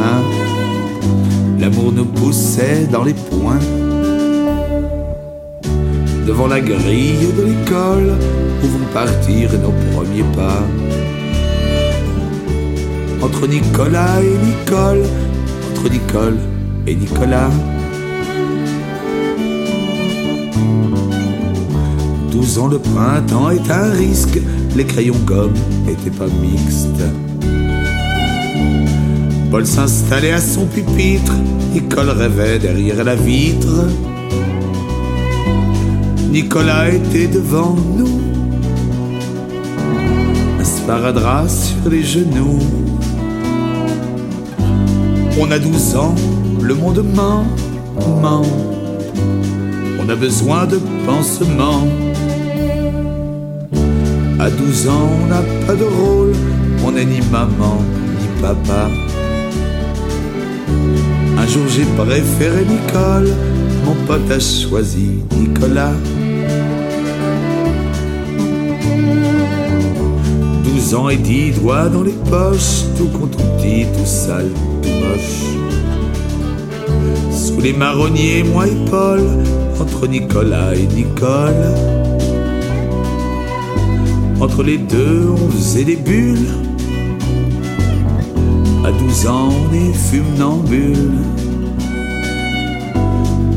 hein, 0.00 0.22
l'amour 1.60 1.92
nous 1.92 2.06
poussait 2.06 2.88
dans 2.90 3.04
les 3.04 3.14
poings. 3.14 3.60
Devant 6.26 6.46
la 6.46 6.60
grille 6.60 7.32
de 7.36 7.42
l'école, 7.42 8.16
où 8.62 8.66
vont 8.66 8.86
partir 8.94 9.50
nos 9.54 9.72
premiers 9.92 10.24
pas. 10.36 10.62
Entre 13.20 13.46
Nicolas 13.48 14.20
et 14.22 14.38
Nicole, 14.46 15.02
entre 15.72 15.90
Nicole 15.90 16.38
et 16.86 16.94
Nicolas. 16.94 17.50
Douze 22.30 22.58
ans, 22.58 22.68
le 22.68 22.78
printemps 22.78 23.50
est 23.50 23.70
un 23.70 23.90
risque, 23.90 24.40
les 24.76 24.84
crayons 24.84 25.18
gomme 25.26 25.54
n'étaient 25.86 26.16
pas 26.16 26.28
mixtes. 26.40 27.02
Paul 29.50 29.66
s'installait 29.66 30.32
à 30.32 30.40
son 30.40 30.66
pupitre, 30.66 31.34
Nicole 31.72 32.10
rêvait 32.10 32.58
derrière 32.58 33.04
la 33.04 33.16
vitre. 33.16 33.86
Nicolas 36.32 36.88
était 36.88 37.26
devant 37.26 37.76
nous, 37.94 38.22
un 40.58 40.64
sparadrap 40.64 41.46
sur 41.50 41.90
les 41.90 42.02
genoux. 42.02 42.58
On 45.38 45.50
a 45.50 45.58
douze 45.58 45.94
ans, 45.94 46.14
le 46.62 46.74
monde 46.74 47.04
ment, 47.14 47.44
ment. 48.22 48.46
On 50.00 50.08
a 50.08 50.14
besoin 50.14 50.64
de 50.64 50.80
pansements. 51.04 51.86
À 54.40 54.48
douze 54.48 54.88
ans, 54.88 55.10
on 55.22 55.26
n'a 55.26 55.42
pas 55.66 55.74
de 55.74 55.84
rôle, 55.84 56.32
on 56.86 56.92
n'est 56.92 57.04
ni 57.04 57.20
maman 57.30 57.76
ni 58.18 58.40
papa. 58.40 58.88
Un 61.36 61.46
jour 61.46 61.64
j'ai 61.68 61.84
préféré 61.84 62.64
Nicole, 62.64 63.28
mon 63.84 63.94
pote 64.06 64.30
a 64.30 64.40
choisi 64.40 65.24
Nicolas. 65.38 65.92
12 70.92 71.00
ans 71.00 71.08
et 71.08 71.16
10 71.16 71.52
doigts 71.52 71.88
dans 71.88 72.02
les 72.02 72.12
poches, 72.12 72.84
tout 72.98 73.08
contenti, 73.18 73.86
tout 73.96 74.04
sale, 74.04 74.50
tout 74.82 74.90
moche. 74.90 75.56
Sous 77.30 77.60
les 77.62 77.72
marronniers, 77.72 78.42
moi 78.42 78.66
et 78.66 78.76
Paul, 78.90 79.22
entre 79.80 80.06
Nicolas 80.06 80.74
et 80.74 80.86
Nicole. 80.94 81.64
Entre 84.38 84.62
les 84.62 84.76
deux, 84.76 85.30
on 85.30 85.50
faisait 85.52 85.84
des 85.84 85.96
bulles. 85.96 86.50
À 88.84 88.92
12 88.92 89.26
ans, 89.28 89.48
on 89.48 89.74
est 89.74 89.94
funambule. 89.94 91.12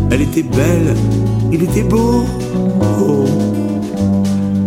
Elle 0.10 0.22
était 0.22 0.44
belle, 0.44 0.96
il 1.52 1.64
était 1.64 1.84
beau. 1.84 2.24
Oh. 3.02 3.26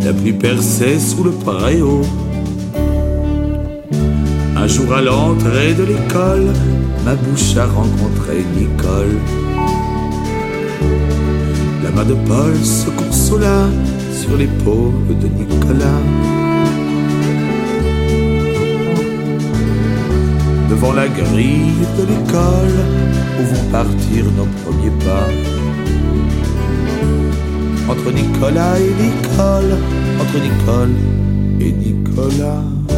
La 0.05 0.13
pluie 0.13 0.35
perçait 0.35 0.99
sous 0.99 1.25
le 1.25 1.31
préau. 1.31 2.03
Un 4.69 4.71
jour 4.71 4.93
à 4.93 5.01
l'entrée 5.01 5.73
de 5.73 5.83
l'école, 5.83 6.53
ma 7.03 7.15
bouche 7.15 7.57
a 7.57 7.65
rencontré 7.65 8.45
Nicole. 8.55 9.17
La 11.83 11.91
main 11.91 12.05
de 12.05 12.13
Paul 12.13 12.55
se 12.63 12.91
consola 12.91 13.67
sur 14.13 14.37
l'épaule 14.37 14.93
de 15.23 15.27
Nicolas. 15.27 16.03
Devant 20.69 20.93
la 20.93 21.09
grille 21.09 21.87
de 21.97 22.03
l'école, 22.03 22.79
où 23.41 23.55
vont 23.55 23.71
partir 23.73 24.27
nos 24.37 24.49
premiers 24.63 24.97
pas. 25.07 25.31
Entre 27.91 28.13
Nicolas 28.13 28.79
et 28.79 28.93
Nicole, 29.03 29.79
entre 30.21 30.39
Nicole 30.43 30.95
et 31.59 31.73
Nicolas. 31.73 32.98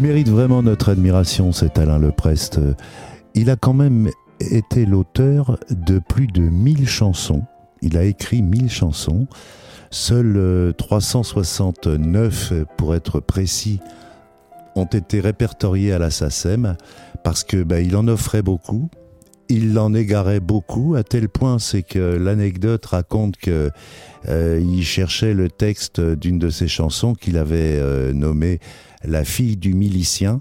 Il 0.00 0.06
mérite 0.06 0.30
vraiment 0.30 0.62
notre 0.62 0.88
admiration, 0.88 1.52
cet 1.52 1.78
Alain 1.78 1.98
Leprest. 1.98 2.58
Il 3.34 3.50
a 3.50 3.56
quand 3.56 3.74
même 3.74 4.08
été 4.40 4.86
l'auteur 4.86 5.58
de 5.68 5.98
plus 5.98 6.26
de 6.26 6.40
1000 6.40 6.88
chansons. 6.88 7.42
Il 7.82 7.98
a 7.98 8.04
écrit 8.04 8.40
1000 8.40 8.70
chansons. 8.70 9.26
Seuls 9.90 10.38
euh, 10.38 10.72
369, 10.72 12.54
pour 12.78 12.94
être 12.94 13.20
précis, 13.20 13.78
ont 14.74 14.86
été 14.86 15.20
répertoriés 15.20 15.92
à 15.92 15.98
la 15.98 16.08
SACEM 16.08 16.78
parce 17.22 17.44
que 17.44 17.62
bah, 17.62 17.80
il 17.80 17.94
en 17.94 18.08
offrait 18.08 18.40
beaucoup. 18.40 18.88
Il 19.50 19.76
en 19.80 19.94
égarait 19.94 20.38
beaucoup, 20.38 20.94
à 20.94 21.02
tel 21.02 21.28
point 21.28 21.58
c'est 21.58 21.82
que 21.82 21.98
l'anecdote 21.98 22.86
raconte 22.86 23.36
que 23.36 23.70
euh, 24.28 24.62
il 24.62 24.84
cherchait 24.84 25.34
le 25.34 25.50
texte 25.50 26.00
d'une 26.00 26.38
de 26.38 26.50
ses 26.50 26.68
chansons 26.68 27.14
qu'il 27.14 27.36
avait 27.36 27.76
euh, 27.76 28.12
nommée 28.12 28.60
La 29.04 29.24
fille 29.24 29.56
du 29.56 29.74
milicien. 29.74 30.40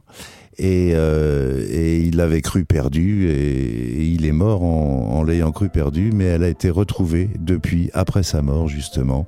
Et, 0.59 0.91
euh, 0.93 1.65
et 1.71 2.01
il 2.01 2.17
l'avait 2.17 2.41
cru 2.41 2.65
perdu 2.65 3.29
et, 3.29 4.03
il 4.03 4.25
est 4.25 4.33
mort 4.33 4.61
en, 4.61 5.17
en 5.17 5.23
l'ayant 5.23 5.53
cru 5.53 5.69
perdu, 5.69 6.11
mais 6.13 6.25
elle 6.25 6.43
a 6.43 6.49
été 6.49 6.69
retrouvée 6.69 7.29
depuis, 7.39 7.89
après 7.93 8.23
sa 8.23 8.41
mort 8.41 8.67
justement. 8.67 9.25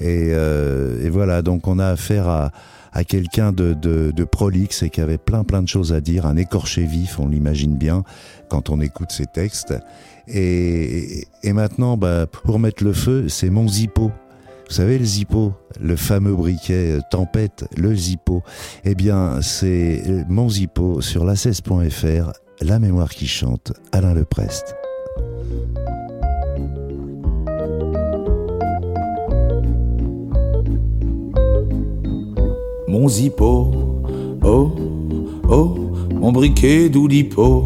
Et, 0.00 0.30
euh, 0.34 1.04
et 1.04 1.08
voilà, 1.08 1.42
donc 1.42 1.66
on 1.66 1.78
a 1.78 1.86
affaire 1.86 2.28
à, 2.28 2.52
à 2.96 3.04
quelqu'un 3.04 3.52
de, 3.52 4.24
prolixe 4.24 4.82
et 4.82 4.88
qui 4.88 5.02
avait 5.02 5.18
plein 5.18 5.44
plein 5.44 5.62
de 5.62 5.68
choses 5.68 5.92
à 5.92 6.00
dire, 6.00 6.24
un 6.24 6.36
écorché 6.36 6.84
vif, 6.84 7.20
on 7.20 7.28
l'imagine 7.28 7.76
bien 7.76 8.04
quand 8.48 8.70
on 8.70 8.80
écoute 8.80 9.12
ses 9.12 9.26
textes. 9.26 9.74
Et, 10.28 11.26
maintenant, 11.44 11.98
bah, 11.98 12.26
pour 12.26 12.58
mettre 12.58 12.82
le 12.82 12.94
feu, 12.94 13.28
c'est 13.28 13.50
mon 13.50 13.68
Zippo. 13.68 14.10
Vous 14.68 14.74
savez, 14.74 14.98
le 14.98 15.04
Zippo, 15.04 15.52
le 15.78 15.94
fameux 15.94 16.34
briquet 16.34 16.96
euh, 16.96 17.00
tempête, 17.10 17.66
le 17.76 17.94
Zippo. 17.94 18.42
Eh 18.84 18.94
bien, 18.94 19.42
c'est 19.42 20.24
mon 20.28 20.48
Zippo 20.48 21.02
sur 21.02 21.24
la 21.24 21.34
16.fr, 21.34 22.32
la 22.62 22.78
mémoire 22.78 23.10
qui 23.10 23.26
chante, 23.28 23.74
Alain 23.92 24.14
Leprest. 24.14 24.74
Mon 32.98 33.08
zippo, 33.08 33.72
oh, 34.42 34.70
oh, 35.50 35.74
mon 36.14 36.32
briquet 36.32 36.88
d'Oulipo, 36.88 37.62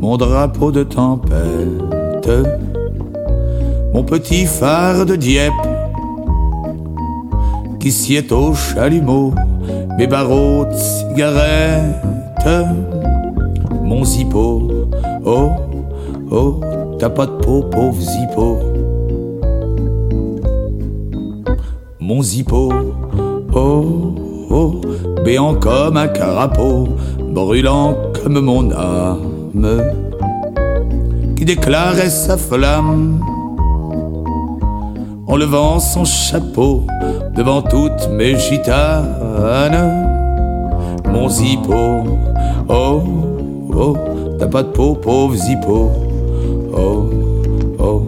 mon 0.00 0.16
drapeau 0.16 0.72
de 0.72 0.82
tempête, 0.82 2.30
mon 3.92 4.02
petit 4.02 4.46
phare 4.46 5.04
de 5.04 5.14
Dieppe, 5.14 5.52
qui 7.80 7.92
sied 7.92 8.32
au 8.32 8.54
chalumeau, 8.54 9.34
mes 9.98 10.06
barreaux 10.06 10.64
de 10.64 10.74
cigarettes, 10.74 12.48
mon 13.82 14.06
zippo, 14.06 14.86
oh, 15.26 15.50
oh, 16.30 16.60
t'as 16.98 17.10
pas 17.10 17.26
de 17.26 17.32
peau, 17.32 17.62
pauvre 17.70 18.00
zippo. 18.00 18.58
Mon 22.00 22.22
zippo, 22.22 22.72
oh, 23.54 24.14
béant 25.24 25.54
comme 25.54 25.96
un 25.96 26.08
carapaud, 26.08 26.88
brûlant 27.18 27.96
comme 28.22 28.40
mon 28.40 28.70
âme, 28.72 29.82
qui 31.36 31.44
déclarait 31.44 32.10
sa 32.10 32.36
flamme 32.36 33.20
en 35.26 35.36
levant 35.36 35.78
son 35.78 36.04
chapeau 36.04 36.82
devant 37.34 37.62
toutes 37.62 38.10
mes 38.10 38.38
gitanes. 38.38 40.08
Mon 41.10 41.28
zippo, 41.28 42.04
oh, 42.68 43.02
oh, 43.74 43.96
t'as 44.38 44.46
pas 44.46 44.62
de 44.62 44.68
peau, 44.68 44.94
pauvre 44.94 45.34
zippo, 45.34 45.90
oh, 46.74 47.10
oh, 47.78 48.02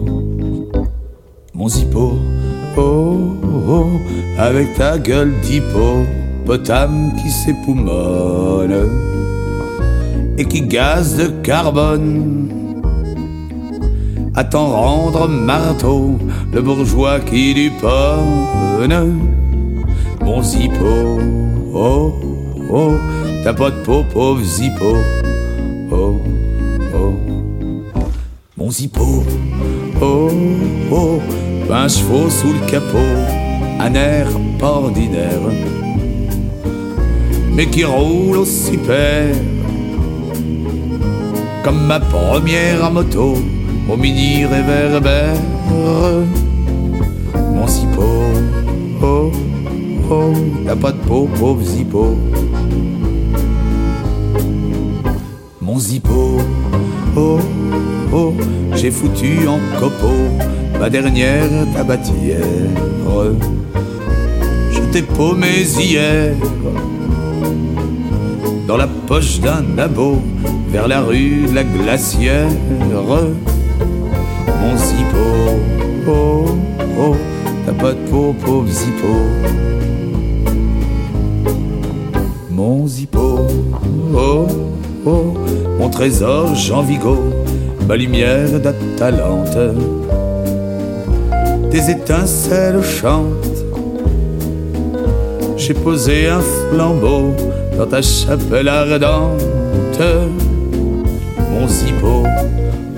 mon 1.53 1.67
zippo, 1.67 2.13
oh, 2.77 3.17
oh, 3.69 3.85
avec 4.37 4.75
ta 4.75 4.97
gueule 4.97 5.33
d'hippopotame 6.45 7.11
qui 7.21 7.29
s'époumonne 7.31 8.89
et 10.37 10.45
qui 10.45 10.61
gaze 10.61 11.17
de 11.17 11.27
carbone 11.41 12.49
à 14.35 14.43
t'en 14.43 14.67
rendre 14.67 15.27
marteau, 15.29 16.17
le 16.51 16.61
bourgeois 16.61 17.19
qui 17.21 17.53
du 17.53 17.71
ponne. 17.81 19.21
Mon 20.21 20.43
zippo, 20.43 21.19
oh, 21.73 22.13
oh, 22.69 22.93
t'as 23.43 23.53
pas 23.53 23.71
de 23.71 23.81
peau, 23.83 24.03
pauvre 24.11 24.43
zippo, 24.43 24.97
oh, 25.91 26.19
oh. 26.93 27.13
Mon 28.57 28.71
zippo, 28.71 29.23
oh, 30.01 30.29
oh, 30.91 31.19
un 31.71 31.87
chevaux 31.87 32.29
sous 32.29 32.53
le 32.53 32.69
capot, 32.69 32.97
un 33.79 33.93
air 33.93 34.27
ordinaire, 34.61 35.39
mais 37.55 37.67
qui 37.67 37.85
roule 37.85 38.37
aussi 38.37 38.77
père, 38.77 39.33
comme 41.63 41.85
ma 41.85 41.99
première 41.99 42.91
moto 42.91 43.35
au 43.89 43.97
mini 43.97 44.45
réverbère. 44.45 45.37
Mon 47.53 47.67
zippo, 47.67 48.03
oh, 49.01 49.31
oh, 50.11 50.33
t'as 50.65 50.75
pas 50.75 50.91
de 50.91 50.97
peau, 50.97 51.29
pauvre 51.39 51.63
zippo. 51.63 52.15
Mon 55.61 55.79
zippo, 55.79 56.41
oh, 57.15 57.39
oh, 58.13 58.33
j'ai 58.75 58.91
foutu 58.91 59.47
en 59.47 59.59
copeau 59.79 60.29
ma 60.79 60.89
dernière 60.89 61.49
tabatière. 61.73 62.43
Je 64.71 64.79
t'ai 64.91 65.01
paumé 65.01 65.63
hier 65.79 66.33
dans 68.67 68.77
la 68.77 68.87
poche 68.87 69.39
d'un 69.39 69.77
abo 69.77 70.21
vers 70.69 70.87
la 70.87 71.01
rue 71.01 71.45
de 71.47 71.55
la 71.55 71.63
glacière 71.63 72.49
mon 74.61 74.77
zippo. 74.77 75.25
Oh, 76.07 76.45
oh, 76.99 77.15
t'as 77.65 77.73
pas 77.73 77.93
de 77.93 78.09
peau, 78.09 78.33
pauvre 78.43 78.67
zippo. 78.67 79.13
Mon 82.49 82.87
zippo. 82.87 83.39
Oh, 84.15 84.47
oh, 85.05 85.33
mon 85.79 85.89
trésor 85.89 86.55
Jean 86.55 86.81
Vigo, 86.81 87.17
ma 87.87 87.95
lumière 87.95 88.59
d'Atalante. 88.59 89.57
Tes 91.71 91.91
étincelles 91.91 92.83
chantent. 92.83 93.65
J'ai 95.57 95.73
posé 95.73 96.27
un 96.27 96.41
flambeau 96.41 97.33
dans 97.77 97.87
ta 97.87 98.01
chapelle 98.01 98.67
ardente. 98.67 100.01
Mon 101.51 101.67
zippo. 101.67 102.23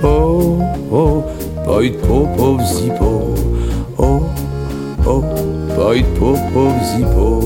Oh, 0.03 1.23
oh, 1.67 1.81
eu 1.81 1.91
de 1.91 1.97
peau, 1.97 2.59
zippo. 2.63 3.35
Oh, 3.97 4.21
oh, 5.05 5.23
eu 5.93 6.01
de 6.01 6.07
peau, 6.15 6.37
zippo. 6.83 7.41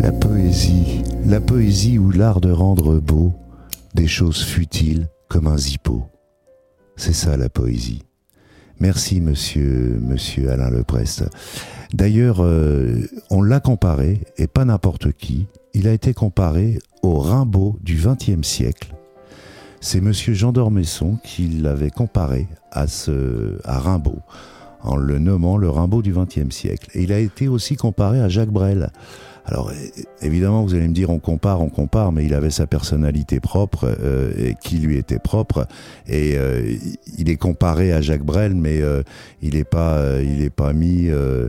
La 0.00 0.12
poésie, 0.12 1.02
la 1.26 1.40
poésie 1.40 1.98
ou 1.98 2.10
l'art 2.10 2.40
de 2.40 2.50
rendre 2.50 2.98
beau 2.98 3.32
des 3.94 4.06
choses 4.06 4.42
futiles 4.42 5.08
comme 5.28 5.46
un 5.46 5.58
zippo. 5.58 6.02
C'est 6.96 7.12
ça 7.12 7.36
la 7.36 7.48
poésie. 7.48 8.07
Merci 8.80 9.20
monsieur, 9.20 9.98
monsieur 10.00 10.50
Alain 10.50 10.70
Leprest. 10.70 11.24
D'ailleurs, 11.92 12.38
euh, 12.40 13.08
on 13.30 13.42
l'a 13.42 13.58
comparé, 13.58 14.20
et 14.36 14.46
pas 14.46 14.64
n'importe 14.64 15.12
qui, 15.12 15.46
il 15.74 15.88
a 15.88 15.92
été 15.92 16.14
comparé 16.14 16.78
au 17.02 17.18
Rimbaud 17.18 17.76
du 17.82 17.96
XXe 17.96 18.46
siècle. 18.46 18.94
C'est 19.80 20.00
monsieur 20.00 20.34
Jean 20.34 20.52
d'Ormesson 20.52 21.18
qui 21.24 21.48
l'avait 21.48 21.90
comparé 21.90 22.46
à, 22.70 22.86
ce, 22.86 23.58
à 23.64 23.78
Rimbaud, 23.78 24.20
en 24.82 24.96
le 24.96 25.18
nommant 25.18 25.56
le 25.56 25.70
Rimbaud 25.70 26.02
du 26.02 26.12
XXe 26.12 26.54
siècle. 26.54 26.90
Et 26.94 27.02
il 27.02 27.12
a 27.12 27.18
été 27.18 27.48
aussi 27.48 27.76
comparé 27.76 28.20
à 28.20 28.28
Jacques 28.28 28.50
Brel. 28.50 28.90
Alors 29.48 29.72
évidemment, 30.20 30.62
vous 30.62 30.74
allez 30.74 30.88
me 30.88 30.92
dire 30.92 31.08
on 31.08 31.18
compare, 31.18 31.62
on 31.62 31.70
compare, 31.70 32.12
mais 32.12 32.24
il 32.26 32.34
avait 32.34 32.50
sa 32.50 32.66
personnalité 32.66 33.40
propre 33.40 33.96
euh, 34.00 34.30
et 34.36 34.54
qui 34.62 34.76
lui 34.76 34.98
était 34.98 35.18
propre. 35.18 35.66
Et 36.06 36.36
euh, 36.36 36.76
il 37.16 37.30
est 37.30 37.36
comparé 37.36 37.92
à 37.92 38.02
Jacques 38.02 38.24
Brel, 38.24 38.54
mais 38.54 38.82
euh, 38.82 39.02
il 39.40 39.54
n'est 39.54 39.64
pas, 39.64 39.96
euh, 39.96 40.22
il 40.22 40.42
est 40.42 40.50
pas 40.50 40.74
mis 40.74 41.08
euh, 41.08 41.48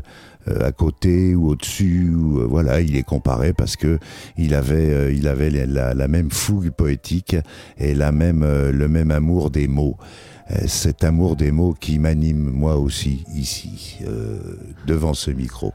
à 0.66 0.72
côté 0.72 1.36
ou 1.36 1.50
au-dessus. 1.50 2.14
Euh, 2.14 2.46
voilà, 2.46 2.80
il 2.80 2.96
est 2.96 3.04
comparé 3.04 3.52
parce 3.52 3.76
que 3.76 4.00
il 4.38 4.54
avait, 4.54 5.14
il 5.14 5.28
avait 5.28 5.50
la, 5.50 6.08
même 6.08 6.32
fougue 6.32 6.70
poétique 6.70 7.36
et 7.78 7.94
la 7.94 8.14
même, 8.14 8.46
le 8.46 8.88
même 8.88 9.12
amour 9.12 9.50
des 9.50 9.68
mots. 9.68 9.98
Cet 10.66 11.04
amour 11.04 11.36
des 11.36 11.52
mots 11.52 11.76
qui 11.80 12.00
m'anime 12.00 12.50
moi 12.50 12.78
aussi 12.78 13.24
ici, 13.36 14.00
euh, 14.08 14.40
devant 14.88 15.14
ce 15.14 15.30
micro. 15.30 15.74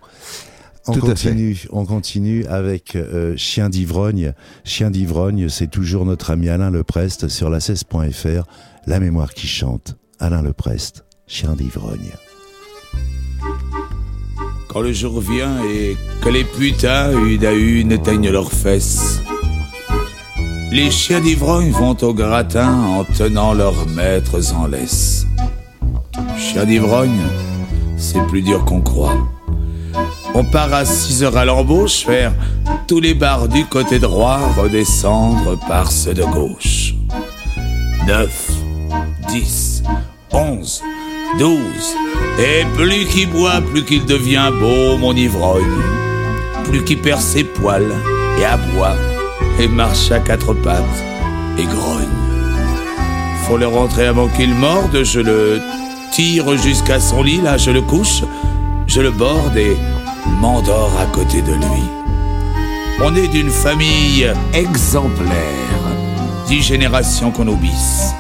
On 0.87 0.93
Tout 0.93 1.01
continue, 1.01 1.65
on 1.71 1.87
continue 1.87 2.45
avec 2.47 2.95
euh, 2.95 3.35
Chien 3.39 3.71
d'ivrogne. 3.71 4.35
Chien 4.65 4.91
d'ivrogne, 4.91 5.49
c'est 5.49 5.71
toujours 5.71 6.05
notre 6.05 6.31
ami 6.31 6.51
Alain 6.51 6.71
Leprest 6.71 7.29
sur 7.29 7.49
la 7.49 7.59
16.fr. 7.59 8.45
La 8.87 9.01
mémoire 9.01 9.33
qui 9.33 9.47
chante. 9.47 9.97
Alain 10.21 10.43
Leprest, 10.43 11.05
Chien 11.27 11.55
d'ivrogne. 11.55 12.13
Quand 14.69 14.83
le 14.83 14.93
jour 14.93 15.21
vient 15.21 15.65
et 15.65 15.97
que 16.21 16.29
les 16.29 16.45
putains, 16.45 17.13
une 17.25 17.47
à 17.47 17.53
une, 17.53 17.93
éteignent 17.93 18.31
leurs 18.31 18.53
fesses, 18.53 19.21
les 20.71 20.91
chiens 20.91 21.21
d'ivrogne 21.21 21.71
vont 21.71 21.97
au 22.03 22.13
gratin 22.13 22.75
en 22.75 23.05
tenant 23.05 23.55
leurs 23.55 23.87
maîtres 23.89 24.53
en 24.55 24.67
laisse. 24.67 25.27
Chien 26.37 26.67
d'ivrogne, 26.67 27.23
c'est 27.97 28.27
plus 28.27 28.43
dur 28.43 28.65
qu'on 28.65 28.83
croit. 28.83 29.17
On 30.37 30.43
part 30.43 30.75
à 30.75 30.85
6 30.85 31.23
heures 31.23 31.37
à 31.37 31.45
l'embauche, 31.45 32.05
faire 32.05 32.33
tous 32.89 32.99
les 32.99 33.15
bars 33.15 33.47
du 33.47 33.65
côté 33.67 34.01
droit, 34.01 34.41
redescendre 34.57 35.57
par 35.69 35.93
ceux 35.93 36.13
de 36.13 36.25
gauche. 36.25 36.95
9, 38.09 38.51
10, 39.29 39.85
11, 40.33 40.83
12. 41.39 41.59
Et 42.41 42.65
plus 42.75 43.07
qu'il 43.07 43.31
boit, 43.31 43.61
plus 43.61 43.85
qu'il 43.85 44.05
devient 44.07 44.51
beau, 44.59 44.99
mon 44.99 45.15
ivrogne. 45.15 45.63
Plus 46.65 46.83
qu'il 46.83 47.01
perd 47.01 47.21
ses 47.21 47.45
poils 47.45 47.95
et 48.41 48.45
aboie 48.45 48.97
et 49.61 49.69
marche 49.69 50.11
à 50.11 50.19
quatre 50.19 50.53
pattes 50.53 51.05
et 51.59 51.65
grogne. 51.65 52.09
Faut 53.47 53.57
le 53.57 53.69
rentrer 53.69 54.07
avant 54.07 54.27
qu'il 54.27 54.53
morde, 54.53 55.05
je 55.05 55.21
le 55.21 55.61
tire 56.11 56.57
jusqu'à 56.57 56.99
son 56.99 57.23
lit, 57.23 57.41
là 57.41 57.57
je 57.57 57.71
le 57.71 57.83
couche, 57.83 58.23
je 58.89 59.01
le 59.01 59.13
borde 59.13 59.57
et 59.57 59.77
m'endors 60.27 60.93
à 61.01 61.07
côté 61.07 61.43
de 61.43 61.53
lui. 61.53 61.83
On 63.03 63.15
est 63.15 63.29
d'une 63.29 63.51
famille 63.51 64.31
exemplaire, 64.53 65.33
dix 66.47 66.63
générations 66.63 67.31
qu'on 67.31 67.49
obisse. 67.49 68.15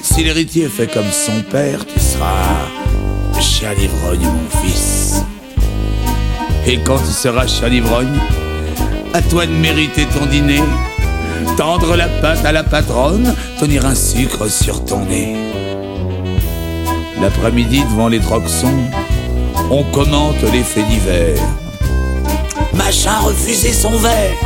Si 0.00 0.24
l'héritier 0.24 0.68
fait 0.68 0.92
comme 0.92 1.10
son 1.10 1.42
père, 1.50 1.86
tu 1.86 1.98
seras 1.98 3.40
chien 3.40 3.74
d'ivrogne, 3.74 4.26
mon 4.26 4.60
fils. 4.60 5.24
Et 6.66 6.78
quand 6.78 6.98
tu 6.98 7.12
seras 7.12 7.46
chien 7.46 7.70
d'ivrogne, 7.70 8.18
à 9.14 9.22
toi 9.22 9.46
de 9.46 9.52
mériter 9.52 10.06
ton 10.06 10.26
dîner, 10.26 10.62
tendre 11.56 11.96
la 11.96 12.08
pâte 12.08 12.44
à 12.44 12.52
la 12.52 12.62
patronne, 12.62 13.34
tenir 13.58 13.86
un 13.86 13.94
sucre 13.94 14.48
sur 14.48 14.84
ton 14.84 15.04
nez. 15.06 15.36
L'après-midi, 17.20 17.82
devant 17.90 18.08
les 18.08 18.20
troxons, 18.20 18.84
on 19.70 19.82
commente 19.84 20.42
les 20.52 20.62
faits 20.62 20.86
divers. 20.88 21.40
Machin 22.74 23.18
refusé 23.20 23.72
son 23.72 23.96
verre, 23.96 24.36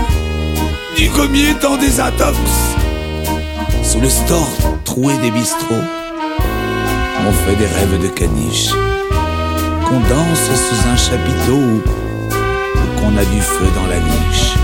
du 0.97 1.09
commier 1.11 1.55
dans 1.63 1.77
des 1.77 2.01
intox. 2.01 2.39
Sous 3.83 4.01
le 4.01 4.09
store 4.09 4.49
troué 4.85 5.17
des 5.19 5.31
bistrots, 5.31 5.87
on 7.29 7.33
fait 7.33 7.57
des 7.57 7.67
rêves 7.67 8.03
de 8.03 8.09
caniche, 8.09 8.71
qu'on 9.89 10.01
danse 10.01 10.51
sous 10.67 10.89
un 10.89 10.97
chapiteau 10.97 11.57
ou 11.57 13.01
qu'on 13.01 13.17
a 13.17 13.25
du 13.25 13.41
feu 13.41 13.67
dans 13.75 13.87
la 13.87 13.99
niche. 13.99 14.55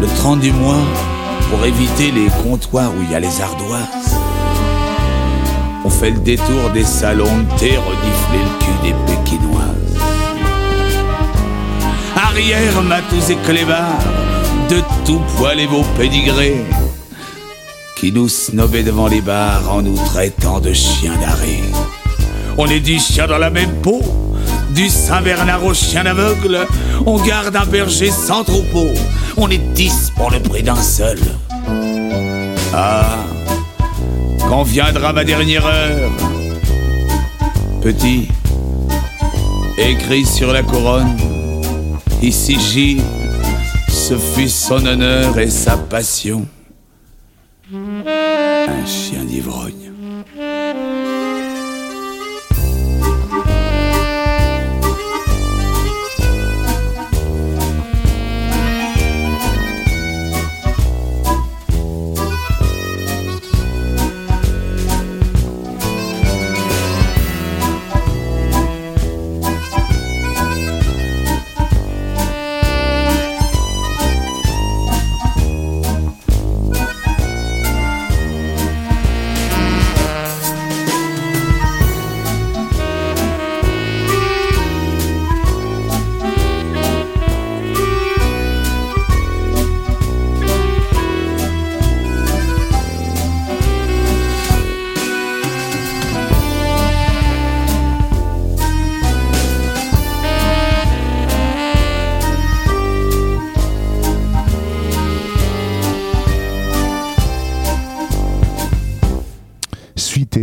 Le 0.00 0.06
30 0.18 0.40
du 0.40 0.52
mois, 0.52 0.82
pour 1.50 1.64
éviter 1.64 2.10
les 2.10 2.28
comptoirs 2.42 2.90
où 2.96 3.02
il 3.02 3.10
y 3.10 3.14
a 3.14 3.20
les 3.20 3.40
ardoises, 3.40 4.01
on 5.84 5.90
fait 5.90 6.10
le 6.10 6.18
détour 6.20 6.70
des 6.72 6.84
salons 6.84 7.24
de 7.24 7.58
thé, 7.58 7.76
renifler 7.76 8.38
le 8.38 8.58
cul 8.58 8.78
des 8.82 8.94
pékinoises. 9.06 9.62
Arrière, 12.16 12.82
matous 12.82 13.30
et 13.30 13.36
clébards, 13.36 13.98
de 14.70 14.80
tout 15.04 15.20
poil 15.36 15.60
et 15.60 15.66
vos 15.66 15.82
pédigrés, 15.98 16.64
qui 17.96 18.12
nous 18.12 18.28
snobaient 18.28 18.82
devant 18.82 19.08
les 19.08 19.20
bars 19.20 19.72
en 19.72 19.82
nous 19.82 19.96
traitant 20.06 20.60
de 20.60 20.72
chiens 20.72 21.16
d'arrêt. 21.20 21.62
On 22.58 22.66
est 22.66 22.80
dix 22.80 23.00
chiens 23.00 23.26
dans 23.26 23.38
la 23.38 23.50
même 23.50 23.72
peau, 23.82 24.00
du 24.74 24.88
Saint-Bernard 24.88 25.64
au 25.64 25.74
chien 25.74 26.06
aveugle, 26.06 26.66
on 27.06 27.20
garde 27.20 27.56
un 27.56 27.66
berger 27.66 28.10
sans 28.10 28.44
troupeau, 28.44 28.88
on 29.36 29.48
est 29.50 29.58
dix 29.74 30.10
pour 30.16 30.30
le 30.30 30.40
prix 30.40 30.62
d'un 30.62 30.80
seul. 30.80 31.18
Ah, 32.74 33.21
quand 34.52 34.64
viendra 34.64 35.14
ma 35.14 35.24
dernière 35.24 35.64
heure, 35.64 36.10
petit, 37.80 38.28
écrit 39.78 40.26
sur 40.26 40.52
la 40.52 40.62
couronne, 40.62 41.16
ici 42.20 42.60
Gilles, 42.60 43.02
ce 43.88 44.18
fut 44.18 44.50
son 44.50 44.84
honneur 44.84 45.38
et 45.38 45.48
sa 45.48 45.78
passion. 45.78 46.46
Un 47.72 48.84
chien 48.84 49.24
d'ivrogne. 49.24 49.81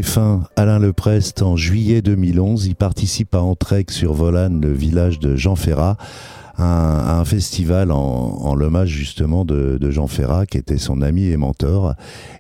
Fin, 0.10 0.42
Alain 0.56 0.80
Leprest, 0.80 1.44
en 1.44 1.56
juillet 1.56 2.02
2011, 2.02 2.66
il 2.66 2.76
participe 2.76 3.36
à 3.36 3.44
Entrec 3.44 3.92
sur 3.92 4.14
Volane, 4.14 4.60
le 4.60 4.74
village 4.74 5.20
de 5.20 5.36
Jean 5.36 5.56
Ferrat, 5.56 5.98
un, 6.58 6.64
un 7.20 7.26
festival 7.26 7.92
en, 7.92 8.56
l'hommage 8.56 8.90
justement 8.90 9.46
de, 9.46 9.78
Jean 9.92 10.08
Ferrat, 10.08 10.48
qui 10.48 10.58
était 10.58 10.80
son 10.80 11.04
ami 11.04 11.28
et 11.28 11.38
mentor. 11.38 11.94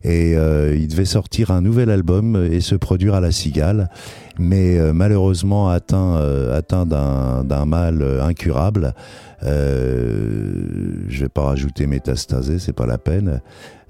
Et 0.03 0.35
euh, 0.35 0.75
il 0.75 0.87
devait 0.87 1.05
sortir 1.05 1.51
un 1.51 1.61
nouvel 1.61 1.91
album 1.91 2.43
et 2.51 2.59
se 2.59 2.73
produire 2.73 3.13
à 3.13 3.21
la 3.21 3.31
Cigale, 3.31 3.91
mais 4.39 4.79
euh, 4.79 4.91
malheureusement 4.91 5.69
atteint, 5.69 6.15
euh, 6.17 6.57
atteint 6.57 6.87
d'un 6.87 7.65
mal 7.65 8.03
incurable. 8.19 8.95
Je 9.43 11.19
vais 11.19 11.29
pas 11.29 11.43
rajouter 11.43 11.85
métastasé, 11.85 12.57
c'est 12.57 12.73
pas 12.73 12.87
la 12.87 12.97
peine. 12.97 13.41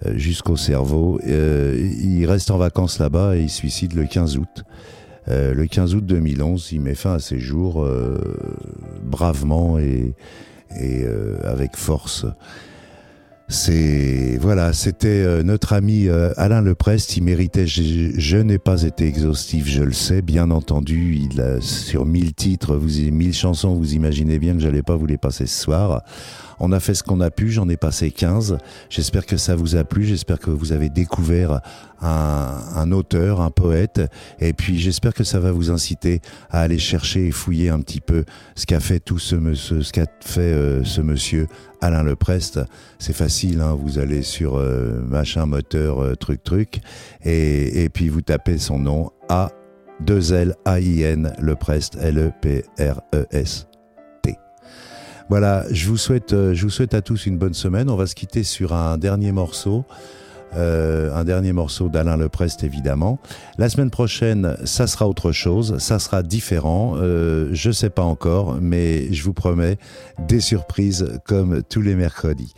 Euh, 0.06 0.18
Jusqu'au 0.18 0.56
cerveau. 0.56 1.20
Euh, 1.28 1.78
il 2.02 2.26
reste 2.26 2.52
en 2.52 2.58
vacances 2.58 3.00
là-bas 3.00 3.36
et 3.36 3.41
il 3.41 3.50
suicide 3.50 3.93
le 3.93 4.06
15 4.06 4.38
août. 4.38 4.64
Euh, 5.28 5.54
le 5.54 5.68
15 5.68 5.95
août 5.95 6.06
2011, 6.06 6.70
il 6.72 6.82
met 6.82 6.95
fin 6.95 7.14
à 7.14 7.20
ses 7.20 7.39
jours 7.39 7.88
bravement 9.04 9.78
et, 9.80 10.14
et 10.80 11.06
avec 11.43 11.76
force. 11.76 12.26
C'est 13.52 14.38
voilà, 14.39 14.74
c'était 14.74 15.43
notre 15.43 15.74
ami 15.74 16.08
Alain 16.38 16.62
Leprest. 16.62 17.18
Il 17.18 17.24
méritait. 17.24 17.66
Je, 17.68 18.12
je 18.16 18.38
n'ai 18.38 18.60
pas 18.60 18.84
été 18.84 19.08
exhaustif, 19.08 19.68
je 19.68 19.84
le 19.84 19.91
sais, 19.91 20.22
bien 20.22 20.52
entendu. 20.52 21.20
Il 21.32 21.41
a 21.41 21.60
sur 21.60 22.06
1000 22.06 22.34
titres, 22.36 22.76
vous 22.76 23.12
1000 23.12 23.34
chansons. 23.34 23.74
Vous 23.74 23.95
imaginez 23.95 24.39
bien 24.39 24.54
que 24.54 24.60
j'allais 24.60 24.84
pas 24.84 24.95
vous 24.95 25.08
les 25.08 25.18
passer 25.18 25.47
ce 25.47 25.62
soir. 25.64 26.04
On 26.60 26.72
a 26.72 26.80
fait 26.80 26.93
ce 26.93 27.03
qu'on 27.03 27.22
a 27.22 27.32
pu, 27.32 27.49
j'en 27.49 27.70
ai 27.70 27.78
passé 27.78 28.12
15. 28.12 28.57
J'espère 28.89 29.26
que 29.26 29.38
ça 29.38 29.55
vous 29.55 29.76
a 29.76 29.84
plu, 29.84 30.03
j'espère 30.03 30.39
que 30.39 30.49
vous 30.49 30.72
avez 30.72 30.89
découvert 30.89 31.62
un, 32.01 32.91
auteur, 32.91 33.41
un 33.41 33.51
poète, 33.51 34.01
et 34.39 34.53
puis 34.53 34.80
j'espère 34.80 35.14
que 35.14 35.24
ça 35.24 35.39
va 35.39 35.51
vous 35.51 35.72
inciter 35.72 36.22
à 36.49 36.62
aller 36.62 36.80
chercher 36.80 37.28
et 37.28 37.32
fouiller 37.32 37.70
un 37.70 37.82
petit 37.82 38.01
peu 38.01 38.24
ce 38.55 38.66
qu'a 38.66 38.80
fait 38.80 38.99
tout 38.99 39.20
ce 39.20 39.36
monsieur, 39.36 39.82
ce 39.84 39.91
qu'a 39.91 40.05
fait 40.22 40.41
euh, 40.41 40.84
ce 40.84 41.01
monsieur 41.01 41.47
Alain 41.82 42.03
Leprest. 42.03 42.60
C'est 42.99 43.16
facile, 43.16 43.62
hein, 43.62 43.78
vous 43.80 43.99
allez 43.99 44.22
sur 44.22 44.57
euh, 44.57 45.01
machin 45.01 45.45
moteur 45.45 46.01
euh, 46.01 46.16
truc 46.16 46.43
truc, 46.43 46.82
et, 47.24 47.84
et 47.84 47.89
puis 47.89 48.10
vous 48.10 48.22
tapez 48.22 48.57
son 48.57 48.80
nom 48.80 49.12
A 49.28 49.51
2 50.01 50.34
L 50.34 50.55
A 50.66 50.80
I 50.80 51.03
N 51.03 51.34
Leprest 51.39 51.97
L 52.01 52.18
E 52.18 52.32
P 52.41 52.64
R 52.80 53.01
E 53.14 53.26
S 53.32 53.68
voilà, 55.30 55.63
je 55.69 55.88
vous 55.88 55.97
souhaite, 55.97 56.34
euh, 56.34 56.55
je 56.55 56.63
vous 56.63 56.71
souhaite 56.71 56.95
à 56.95 57.03
tous 57.03 57.27
une 57.27 57.38
bonne 57.38 57.53
semaine. 57.53 57.88
On 57.89 57.95
va 57.95 58.07
se 58.07 58.15
quitter 58.15 58.43
sur 58.43 58.73
un 58.73 58.97
dernier 58.97 59.32
morceau. 59.32 59.86
Euh, 60.56 61.14
un 61.14 61.24
dernier 61.26 61.54
morceau 61.54 61.89
d'Alain 61.89 62.18
Leprest 62.18 62.64
évidemment. 62.64 63.20
La 63.58 63.70
semaine 63.70 63.91
prochaine, 63.91 64.58
ça 64.64 64.88
sera 64.88 65.08
autre 65.08 65.32
chose, 65.32 65.78
ça 65.78 66.00
sera 66.00 66.24
différent. 66.24 66.95
Euh, 66.97 67.50
je 67.52 67.72
sais 67.72 67.89
pas 67.89 68.02
encore, 68.02 68.58
mais 68.60 69.14
je 69.14 69.24
vous 69.24 69.34
promets 69.34 69.78
des 70.28 70.39
surprises 70.39 71.20
comme 71.26 71.62
tous 71.70 71.82
les 71.82 71.95
mercredis. 71.95 72.54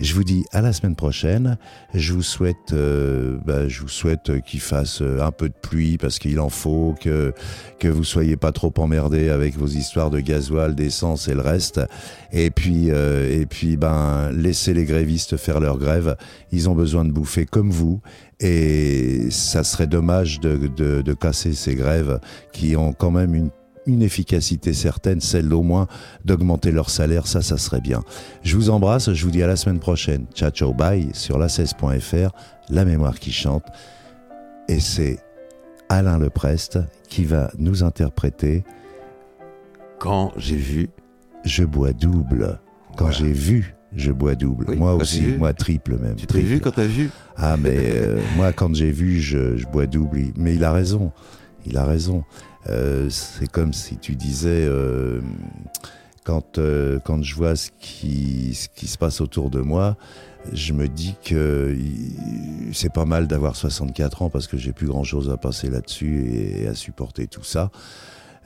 Je 0.00 0.14
vous 0.14 0.24
dis 0.24 0.44
à 0.52 0.60
la 0.60 0.72
semaine 0.72 0.94
prochaine. 0.94 1.58
Je 1.94 2.12
vous 2.12 2.22
souhaite, 2.22 2.72
euh, 2.72 3.38
bah, 3.44 3.66
je 3.68 3.80
vous 3.80 3.88
souhaite 3.88 4.40
qu'il 4.42 4.60
fasse 4.60 5.02
un 5.02 5.32
peu 5.32 5.48
de 5.48 5.54
pluie 5.54 5.98
parce 5.98 6.18
qu'il 6.18 6.38
en 6.38 6.48
faut, 6.48 6.94
que 7.00 7.34
que 7.82 7.88
vous 7.88 8.04
soyez 8.04 8.36
pas 8.36 8.52
trop 8.52 8.72
emmerdés 8.78 9.28
avec 9.28 9.56
vos 9.56 9.66
histoires 9.66 10.10
de 10.10 10.20
gasoil, 10.20 10.76
d'essence 10.76 11.26
et 11.26 11.34
le 11.34 11.40
reste. 11.40 11.80
Et 12.32 12.50
puis 12.50 12.90
euh, 12.90 13.40
et 13.40 13.44
puis 13.44 13.76
ben 13.76 14.30
laissez 14.30 14.72
les 14.72 14.84
grévistes 14.84 15.36
faire 15.36 15.58
leur 15.58 15.78
grève. 15.78 16.16
Ils 16.52 16.70
ont 16.70 16.76
besoin 16.76 17.04
de 17.04 17.10
bouffer 17.10 17.31
comme 17.46 17.70
vous. 17.70 18.00
Et 18.40 19.28
ça 19.30 19.64
serait 19.64 19.86
dommage 19.86 20.40
de, 20.40 20.56
de, 20.68 21.02
de 21.02 21.12
casser 21.14 21.52
ces 21.54 21.74
grèves 21.74 22.20
qui 22.52 22.76
ont 22.76 22.92
quand 22.92 23.10
même 23.10 23.34
une 23.34 23.50
une 23.84 24.02
efficacité 24.02 24.74
certaine, 24.74 25.20
celle 25.20 25.52
au 25.52 25.62
moins 25.62 25.88
d'augmenter 26.24 26.70
leur 26.70 26.88
salaire, 26.88 27.26
ça, 27.26 27.42
ça 27.42 27.58
serait 27.58 27.80
bien. 27.80 28.04
Je 28.44 28.54
vous 28.56 28.70
embrasse, 28.70 29.12
je 29.12 29.24
vous 29.24 29.32
dis 29.32 29.42
à 29.42 29.48
la 29.48 29.56
semaine 29.56 29.80
prochaine. 29.80 30.26
Ciao, 30.36 30.50
ciao, 30.52 30.72
bye 30.72 31.08
sur 31.14 31.36
la 31.36 31.48
la 32.70 32.84
mémoire 32.84 33.18
qui 33.18 33.32
chante. 33.32 33.64
Et 34.68 34.78
c'est 34.78 35.18
Alain 35.88 36.16
Leprest 36.16 36.78
qui 37.08 37.24
va 37.24 37.50
nous 37.58 37.82
interpréter 37.82 38.62
Quand 39.98 40.30
j'ai 40.36 40.54
vu. 40.54 40.88
Je 41.44 41.64
bois 41.64 41.92
double. 41.92 42.60
Quand 42.96 43.06
Voilà. 43.06 43.18
j'ai 43.18 43.32
vu, 43.32 43.74
je 43.96 44.12
bois 44.12 44.34
double. 44.34 44.66
Oui, 44.68 44.76
moi 44.76 44.94
aussi, 44.94 45.22
moi 45.38 45.52
triple 45.52 45.98
même. 45.98 46.16
Tu 46.16 46.26
t'es 46.26 46.40
vu 46.40 46.60
quand 46.60 46.72
t'as 46.72 46.86
vu? 46.86 47.10
Ah, 47.36 47.56
mais 47.56 47.76
euh, 47.76 48.20
moi, 48.36 48.52
quand 48.52 48.74
j'ai 48.74 48.90
vu, 48.90 49.20
je, 49.20 49.56
je 49.56 49.66
bois 49.66 49.86
double. 49.86 50.32
Mais 50.36 50.54
il 50.54 50.64
a 50.64 50.72
raison. 50.72 51.12
Il 51.66 51.76
a 51.76 51.84
raison. 51.84 52.24
Euh, 52.68 53.08
c'est 53.10 53.50
comme 53.50 53.72
si 53.72 53.96
tu 53.96 54.14
disais, 54.14 54.66
euh, 54.66 55.20
quand, 56.24 56.58
euh, 56.58 56.98
quand 57.04 57.22
je 57.22 57.34
vois 57.34 57.56
ce 57.56 57.70
qui, 57.80 58.54
ce 58.54 58.68
qui 58.68 58.86
se 58.86 58.98
passe 58.98 59.20
autour 59.20 59.50
de 59.50 59.60
moi, 59.60 59.96
je 60.52 60.72
me 60.72 60.88
dis 60.88 61.14
que 61.24 61.76
c'est 62.72 62.92
pas 62.92 63.04
mal 63.04 63.28
d'avoir 63.28 63.54
64 63.54 64.22
ans 64.22 64.30
parce 64.30 64.46
que 64.46 64.56
j'ai 64.56 64.72
plus 64.72 64.88
grand 64.88 65.04
chose 65.04 65.30
à 65.30 65.36
passer 65.36 65.70
là-dessus 65.70 66.26
et, 66.32 66.66
à 66.66 66.74
supporter 66.74 67.26
tout 67.26 67.44
ça. 67.44 67.70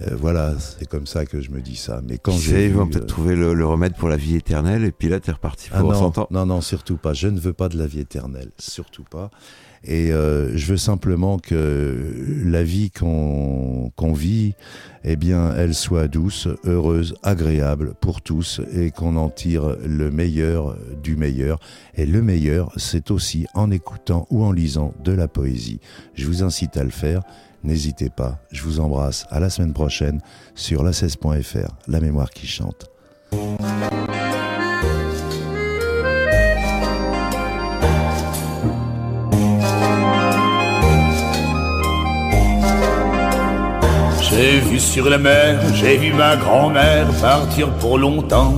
Euh, 0.03 0.15
voilà, 0.15 0.55
c'est 0.59 0.87
comme 0.87 1.07
ça 1.07 1.25
que 1.25 1.41
je 1.41 1.51
me 1.51 1.61
dis 1.61 1.77
ça. 1.77 2.03
Mais 2.07 2.19
quand 2.19 2.33
j'ai 2.33 2.67
ils 2.67 2.75
vont 2.75 2.87
peut-être 2.87 3.05
euh, 3.05 3.07
trouver 3.07 3.35
le, 3.35 3.55
le 3.55 3.67
remède 3.67 3.95
pour 3.97 4.09
la 4.09 4.17
vie 4.17 4.37
éternelle 4.37 4.85
et 4.85 4.93
puis 4.93 5.09
là, 5.09 5.21
t'es 5.21 5.33
reparti 5.33 5.71
ah 5.73 5.81
pour 5.81 5.93
non, 5.93 5.99
100 5.99 6.19
ans. 6.19 6.27
non, 6.31 6.47
non, 6.47 6.61
surtout 6.61 6.97
pas. 6.97 7.15
Je 7.15 7.29
ne 7.29 7.41
veux 7.41 7.55
pas 7.55 7.69
de 7.69 7.79
la 7.79 7.87
vie 7.87 8.01
éternelle, 8.01 8.51
surtout 8.59 9.05
pas. 9.05 9.31
Et 9.85 10.13
euh, 10.13 10.57
je 10.57 10.67
veux 10.67 10.77
simplement 10.77 11.39
que 11.39 12.43
la 12.45 12.63
vie 12.65 12.91
qu'on 12.91 13.93
qu'on 13.95 14.13
vit, 14.13 14.55
eh 15.05 15.17
bien, 15.17 15.55
elle 15.55 15.75
soit 15.75 16.09
douce, 16.09 16.49
heureuse, 16.65 17.15
agréable 17.23 17.95
pour 18.01 18.21
tous 18.21 18.61
et 18.75 18.91
qu'on 18.91 19.17
en 19.17 19.29
tire 19.29 19.77
le 19.87 20.11
meilleur 20.11 20.77
du 21.03 21.17
meilleur. 21.17 21.61
Et 21.95 22.05
le 22.05 22.21
meilleur, 22.21 22.73
c'est 22.77 23.11
aussi 23.11 23.47
en 23.55 23.71
écoutant 23.71 24.27
ou 24.31 24.45
en 24.45 24.51
lisant 24.51 24.93
de 25.05 25.13
la 25.13 25.29
poésie. 25.29 25.79
Je 26.15 26.27
vous 26.27 26.43
incite 26.43 26.77
à 26.77 26.85
le 26.85 26.91
faire. 26.91 27.23
N'hésitez 27.67 28.11
pas. 28.11 28.39
Je 28.53 28.63
vous 28.63 28.79
embrasse. 28.79 29.27
À 29.29 29.41
la 29.41 29.51
semaine 29.51 29.73
prochaine 29.73 30.21
sur 30.55 30.85
la16.fr, 30.85 31.69
la 31.89 32.01
mémoire 32.01 32.31
qui 32.31 32.47
chante. 32.47 32.87
J'ai 44.23 44.61
vu 44.61 44.79
sur 44.79 45.11
la 45.11 45.19
mer, 45.19 45.61
j'ai 45.75 45.97
vu 45.97 46.13
ma 46.13 46.37
grand-mère 46.37 47.09
partir 47.21 47.73
pour 47.79 47.99
longtemps. 47.99 48.55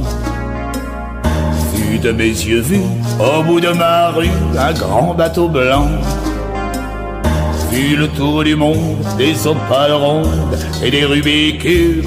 Vu 1.75 1.99
de 1.99 2.13
mes 2.13 2.25
yeux 2.25 2.61
vus, 2.61 2.83
au 3.19 3.43
bout 3.43 3.61
de 3.61 3.71
ma 3.71 4.11
rue, 4.11 4.29
un 4.59 4.73
grand 4.75 5.15
bateau 5.15 5.49
blanc. 5.49 5.89
Vu 7.79 7.95
le 7.95 8.09
tour 8.09 8.43
du 8.43 8.57
monde, 8.57 9.07
des 9.17 9.47
opales 9.47 9.93
rondes 9.93 10.59
et 10.83 10.91
des 10.91 11.05
rubis 11.05 11.57
cubes. 11.59 12.05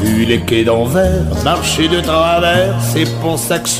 Vu 0.00 0.24
les 0.24 0.40
quais 0.40 0.64
d'envers, 0.64 1.26
marcher 1.44 1.88
de 1.88 2.00
travers, 2.00 2.74
c'est 2.80 3.04
pour 3.20 3.38
ça 3.38 3.58
que 3.58 3.68
je. 3.68 3.74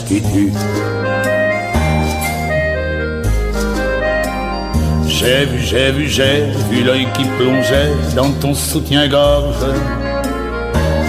J'ai 5.06 5.46
vu, 5.46 5.60
j'ai 5.62 5.92
vu, 5.92 6.08
j'ai 6.08 6.52
vu 6.70 6.84
l'œil 6.84 7.06
qui 7.14 7.24
plongeait 7.38 7.92
dans 8.14 8.30
ton 8.32 8.52
soutien-gorge. 8.52 9.64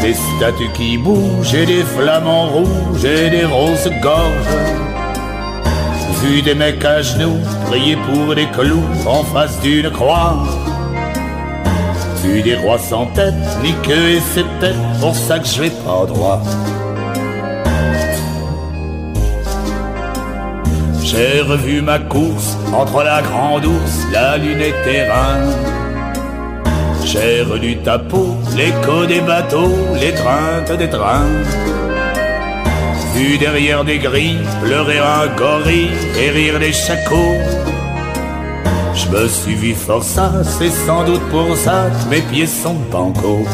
Des 0.02 0.14
statues 0.14 0.72
qui 0.76 0.98
bougent 0.98 1.56
et 1.56 1.66
des 1.66 1.84
flamants 1.84 2.48
rouges 2.48 3.04
et 3.04 3.30
des 3.30 3.44
roses 3.44 3.92
gorges. 4.02 4.89
Vu 6.22 6.42
des 6.42 6.56
mecs 6.56 6.84
à 6.84 7.02
genoux 7.02 7.38
prier 7.68 7.96
pour 7.96 8.36
des 8.36 8.48
clous 8.48 8.84
en 9.06 9.24
face 9.24 9.60
d'une 9.62 9.90
croix. 9.90 10.44
Vu 12.22 12.42
des 12.42 12.56
rois 12.56 12.78
sans 12.78 13.06
tête, 13.08 13.34
ni 13.64 13.74
queue 13.84 14.10
et 14.10 14.22
c'est 14.34 14.44
peut-être 14.44 15.00
pour 15.00 15.16
ça 15.16 15.40
que 15.40 15.48
je 15.48 15.62
vais 15.62 15.70
pas 15.70 16.06
droit. 16.06 16.42
J'ai 21.02 21.42
revu 21.42 21.82
ma 21.82 21.98
course 22.00 22.58
entre 22.74 23.02
la 23.04 23.22
grande 23.22 23.66
ours, 23.66 24.06
la 24.12 24.38
lune 24.38 24.62
et 24.62 24.74
terrain. 24.84 25.40
J'ai 27.04 27.42
relu 27.42 27.78
ta 27.78 27.98
peau, 27.98 28.36
l'écho 28.56 29.06
des 29.08 29.22
bateaux, 29.22 29.74
l'étreinte 30.00 30.72
des 30.78 30.90
trains. 30.90 31.26
Derrière 33.20 33.84
des 33.84 34.00
grilles 34.00 34.46
pleurer 34.64 35.00
un 35.00 35.28
gorille 35.36 35.92
et 36.18 36.30
rire 36.30 36.58
des 36.58 36.72
chacos. 36.72 37.36
Je 38.96 39.08
me 39.10 39.28
suis 39.28 39.56
vu 39.56 39.74
forçat, 39.74 40.42
c'est 40.44 40.70
sans 40.70 41.04
doute 41.04 41.24
pour 41.30 41.56
ça 41.58 41.90
que 41.90 42.10
mes 42.10 42.22
pieds 42.22 42.48
sont 42.48 42.76
banco. 42.92 43.46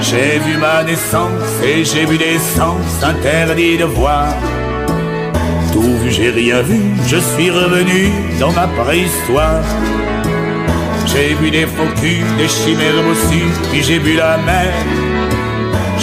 J'ai 0.00 0.38
vu 0.38 0.56
ma 0.58 0.82
naissance 0.82 1.50
et 1.62 1.84
j'ai 1.84 2.06
vu 2.06 2.16
des 2.16 2.38
sens 2.38 2.84
interdits 3.02 3.76
de 3.76 3.84
voir. 3.84 4.28
Tout 5.72 5.96
vu, 6.02 6.10
j'ai 6.10 6.30
rien 6.30 6.62
vu, 6.62 6.80
je 7.06 7.16
suis 7.16 7.50
revenu 7.50 8.10
dans 8.40 8.52
ma 8.52 8.66
préhistoire. 8.66 9.62
J'ai 11.06 11.34
vu 11.34 11.50
des 11.50 11.66
faux 11.66 11.92
culs, 12.00 12.36
des 12.38 12.48
chimères 12.48 13.02
bossues, 13.06 13.52
puis 13.70 13.82
j'ai 13.82 13.98
bu 13.98 14.14
la 14.14 14.38
mer. 14.38 14.72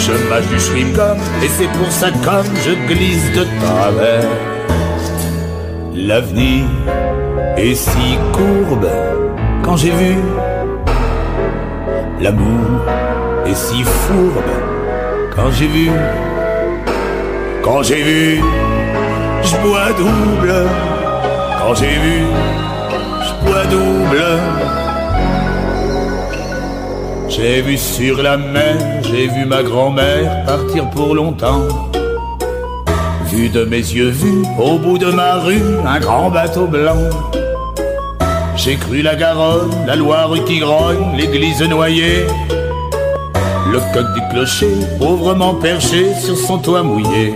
Je 0.06 0.12
mâche 0.28 0.46
du 0.48 0.58
chewing-gum, 0.58 1.18
et 1.42 1.48
c'est 1.48 1.70
pour 1.78 1.90
ça 1.90 2.10
comme 2.24 2.50
je 2.64 2.72
glisse 2.92 3.32
de 3.32 3.44
travers. 3.60 4.28
L'avenir 5.94 6.66
est 7.56 7.74
si 7.74 8.18
courbe 8.32 8.88
quand 9.62 9.76
j'ai 9.76 9.90
vu 9.90 10.16
l'amour 12.20 12.80
est 13.46 13.54
si 13.54 13.82
fourbe 13.82 14.52
quand 15.34 15.50
j'ai 15.50 15.66
vu, 15.66 15.90
quand 17.62 17.82
j'ai 17.82 18.02
vu, 18.02 18.40
je 19.42 19.56
bois 19.56 19.90
double 19.98 20.54
quand 21.58 21.74
j'ai 21.74 21.98
vu, 22.04 22.18
je 23.26 23.46
bois 23.46 23.64
double. 23.66 24.83
J'ai 27.36 27.62
vu 27.62 27.76
sur 27.76 28.22
la 28.22 28.36
mer, 28.36 28.76
j'ai 29.02 29.26
vu 29.26 29.44
ma 29.44 29.64
grand-mère 29.64 30.44
partir 30.44 30.88
pour 30.90 31.16
longtemps. 31.16 31.66
Vu 33.26 33.48
de 33.48 33.64
mes 33.64 33.78
yeux 33.78 34.10
vus, 34.10 34.44
au 34.56 34.78
bout 34.78 34.98
de 34.98 35.10
ma 35.10 35.40
rue, 35.40 35.78
un 35.84 35.98
grand 35.98 36.30
bateau 36.30 36.66
blanc. 36.68 37.10
J'ai 38.54 38.76
cru 38.76 39.02
la 39.02 39.16
Garonne, 39.16 39.74
la 39.84 39.96
Loire 39.96 40.32
qui 40.46 40.60
grogne, 40.60 41.16
l'église 41.16 41.60
noyée. 41.62 42.24
Le 43.72 43.80
coq 43.92 44.06
du 44.14 44.20
clocher, 44.30 44.76
pauvrement 45.00 45.54
perché 45.54 46.14
sur 46.14 46.38
son 46.38 46.58
toit 46.58 46.84
mouillé. 46.84 47.34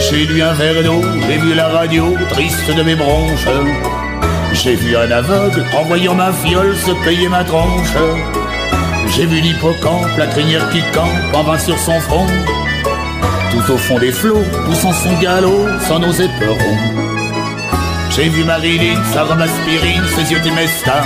J'ai 0.00 0.26
lu 0.26 0.42
un 0.42 0.52
verre 0.52 0.82
d'eau, 0.82 1.00
j'ai 1.28 1.36
vu 1.36 1.54
la 1.54 1.68
radio, 1.68 2.06
triste 2.30 2.74
de 2.76 2.82
mes 2.82 2.96
bronches. 2.96 3.46
J'ai 4.52 4.74
vu 4.74 4.96
un 4.96 5.10
aveugle, 5.12 5.64
en 5.78 5.84
voyant 5.84 6.14
ma 6.14 6.32
fiole, 6.32 6.74
se 6.74 6.90
payer 7.04 7.28
ma 7.28 7.44
tronche. 7.44 7.94
J'ai 9.08 9.26
vu 9.26 9.40
l'hippocampe, 9.40 10.16
la 10.18 10.26
crinière 10.26 10.68
qui 10.70 10.82
campe, 10.92 11.34
en 11.34 11.42
vain 11.42 11.58
sur 11.58 11.78
son 11.78 11.98
front. 12.00 12.26
Tout 13.50 13.72
au 13.72 13.76
fond 13.76 13.98
des 13.98 14.12
flots, 14.12 14.44
poussant 14.66 14.92
son 14.92 15.12
galop, 15.20 15.66
sans 15.86 15.98
nos 15.98 16.12
éperons. 16.12 16.76
J'ai 18.10 18.28
vu 18.28 18.44
Marilyn, 18.44 19.02
sa 19.12 19.24
robe 19.24 19.40
aspirine, 19.40 20.04
ses 20.14 20.32
yeux 20.32 20.40
d'Imesta. 20.40 21.02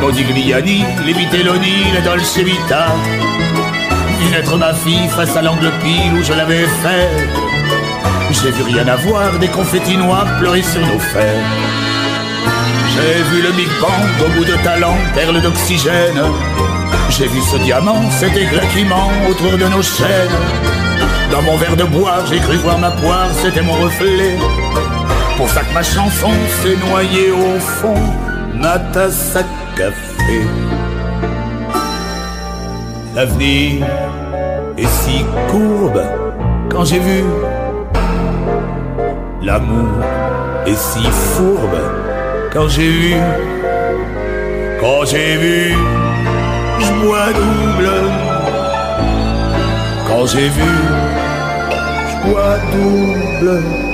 Modigliani, 0.00 0.84
les 1.06 1.12
Vitelloni, 1.12 1.92
la 1.94 2.00
Dolce 2.00 2.38
Vita. 2.38 2.86
Vu 4.18 4.30
naître 4.30 4.56
ma 4.56 4.74
fille 4.74 5.08
face 5.08 5.36
à 5.36 5.42
l'angle 5.42 5.70
pile 5.82 6.14
où 6.18 6.22
je 6.22 6.32
l'avais 6.32 6.66
fait. 6.82 7.08
J'ai 8.30 8.50
vu 8.50 8.62
rien 8.62 8.86
à 8.88 8.96
voir, 8.96 9.38
des 9.38 9.48
confettis 9.48 9.96
noirs 9.96 10.26
pleurer 10.38 10.62
sur 10.62 10.80
nos 10.80 10.98
fers. 10.98 11.44
J'ai 12.94 13.22
vu 13.22 13.42
le 13.42 13.52
Big 13.52 13.68
Bang 13.80 14.26
au 14.26 14.30
bout 14.38 14.44
de 14.44 14.56
talent, 14.64 14.96
perle 15.14 15.40
d'oxygène. 15.40 16.20
J'ai 17.10 17.26
vu 17.26 17.40
ce 17.40 17.56
diamant, 17.58 18.10
cet 18.10 18.36
éclat 18.36 18.66
qui 18.74 18.84
ment 18.84 19.10
autour 19.28 19.52
de 19.52 19.66
nos 19.66 19.82
chaînes. 19.82 20.38
Dans 21.30 21.42
mon 21.42 21.56
verre 21.56 21.76
de 21.76 21.84
bois, 21.84 22.24
j'ai 22.28 22.38
cru 22.38 22.56
voir 22.56 22.78
ma 22.78 22.90
poire, 22.90 23.28
c'était 23.42 23.62
mon 23.62 23.74
reflet. 23.74 24.36
Pour 25.36 25.48
ça 25.48 25.62
que 25.62 25.72
ma 25.72 25.82
chanson 25.82 26.30
s'est 26.62 26.76
noyée 26.88 27.30
au 27.30 27.58
fond, 27.58 28.02
ma 28.54 28.78
tasse 28.78 29.36
à 29.36 29.42
café. 29.76 30.40
L'avenir 33.14 33.86
est 34.78 34.86
si 34.86 35.24
courbe 35.50 36.02
quand 36.70 36.84
j'ai 36.84 36.98
vu 36.98 37.24
l'amour 39.42 40.02
et 40.66 40.74
si 40.74 41.02
fourbe 41.10 41.78
quand 42.52 42.68
j'ai 42.68 42.88
vu, 42.88 43.14
quand 44.80 45.04
j'ai 45.04 45.36
vu, 45.36 45.74
je 46.84 46.92
bois 47.00 47.32
double. 47.32 47.90
Quand 50.08 50.26
j'ai 50.26 50.48
vu, 50.48 50.72
je 52.10 52.16
bois 52.28 52.58
double. 52.72 53.91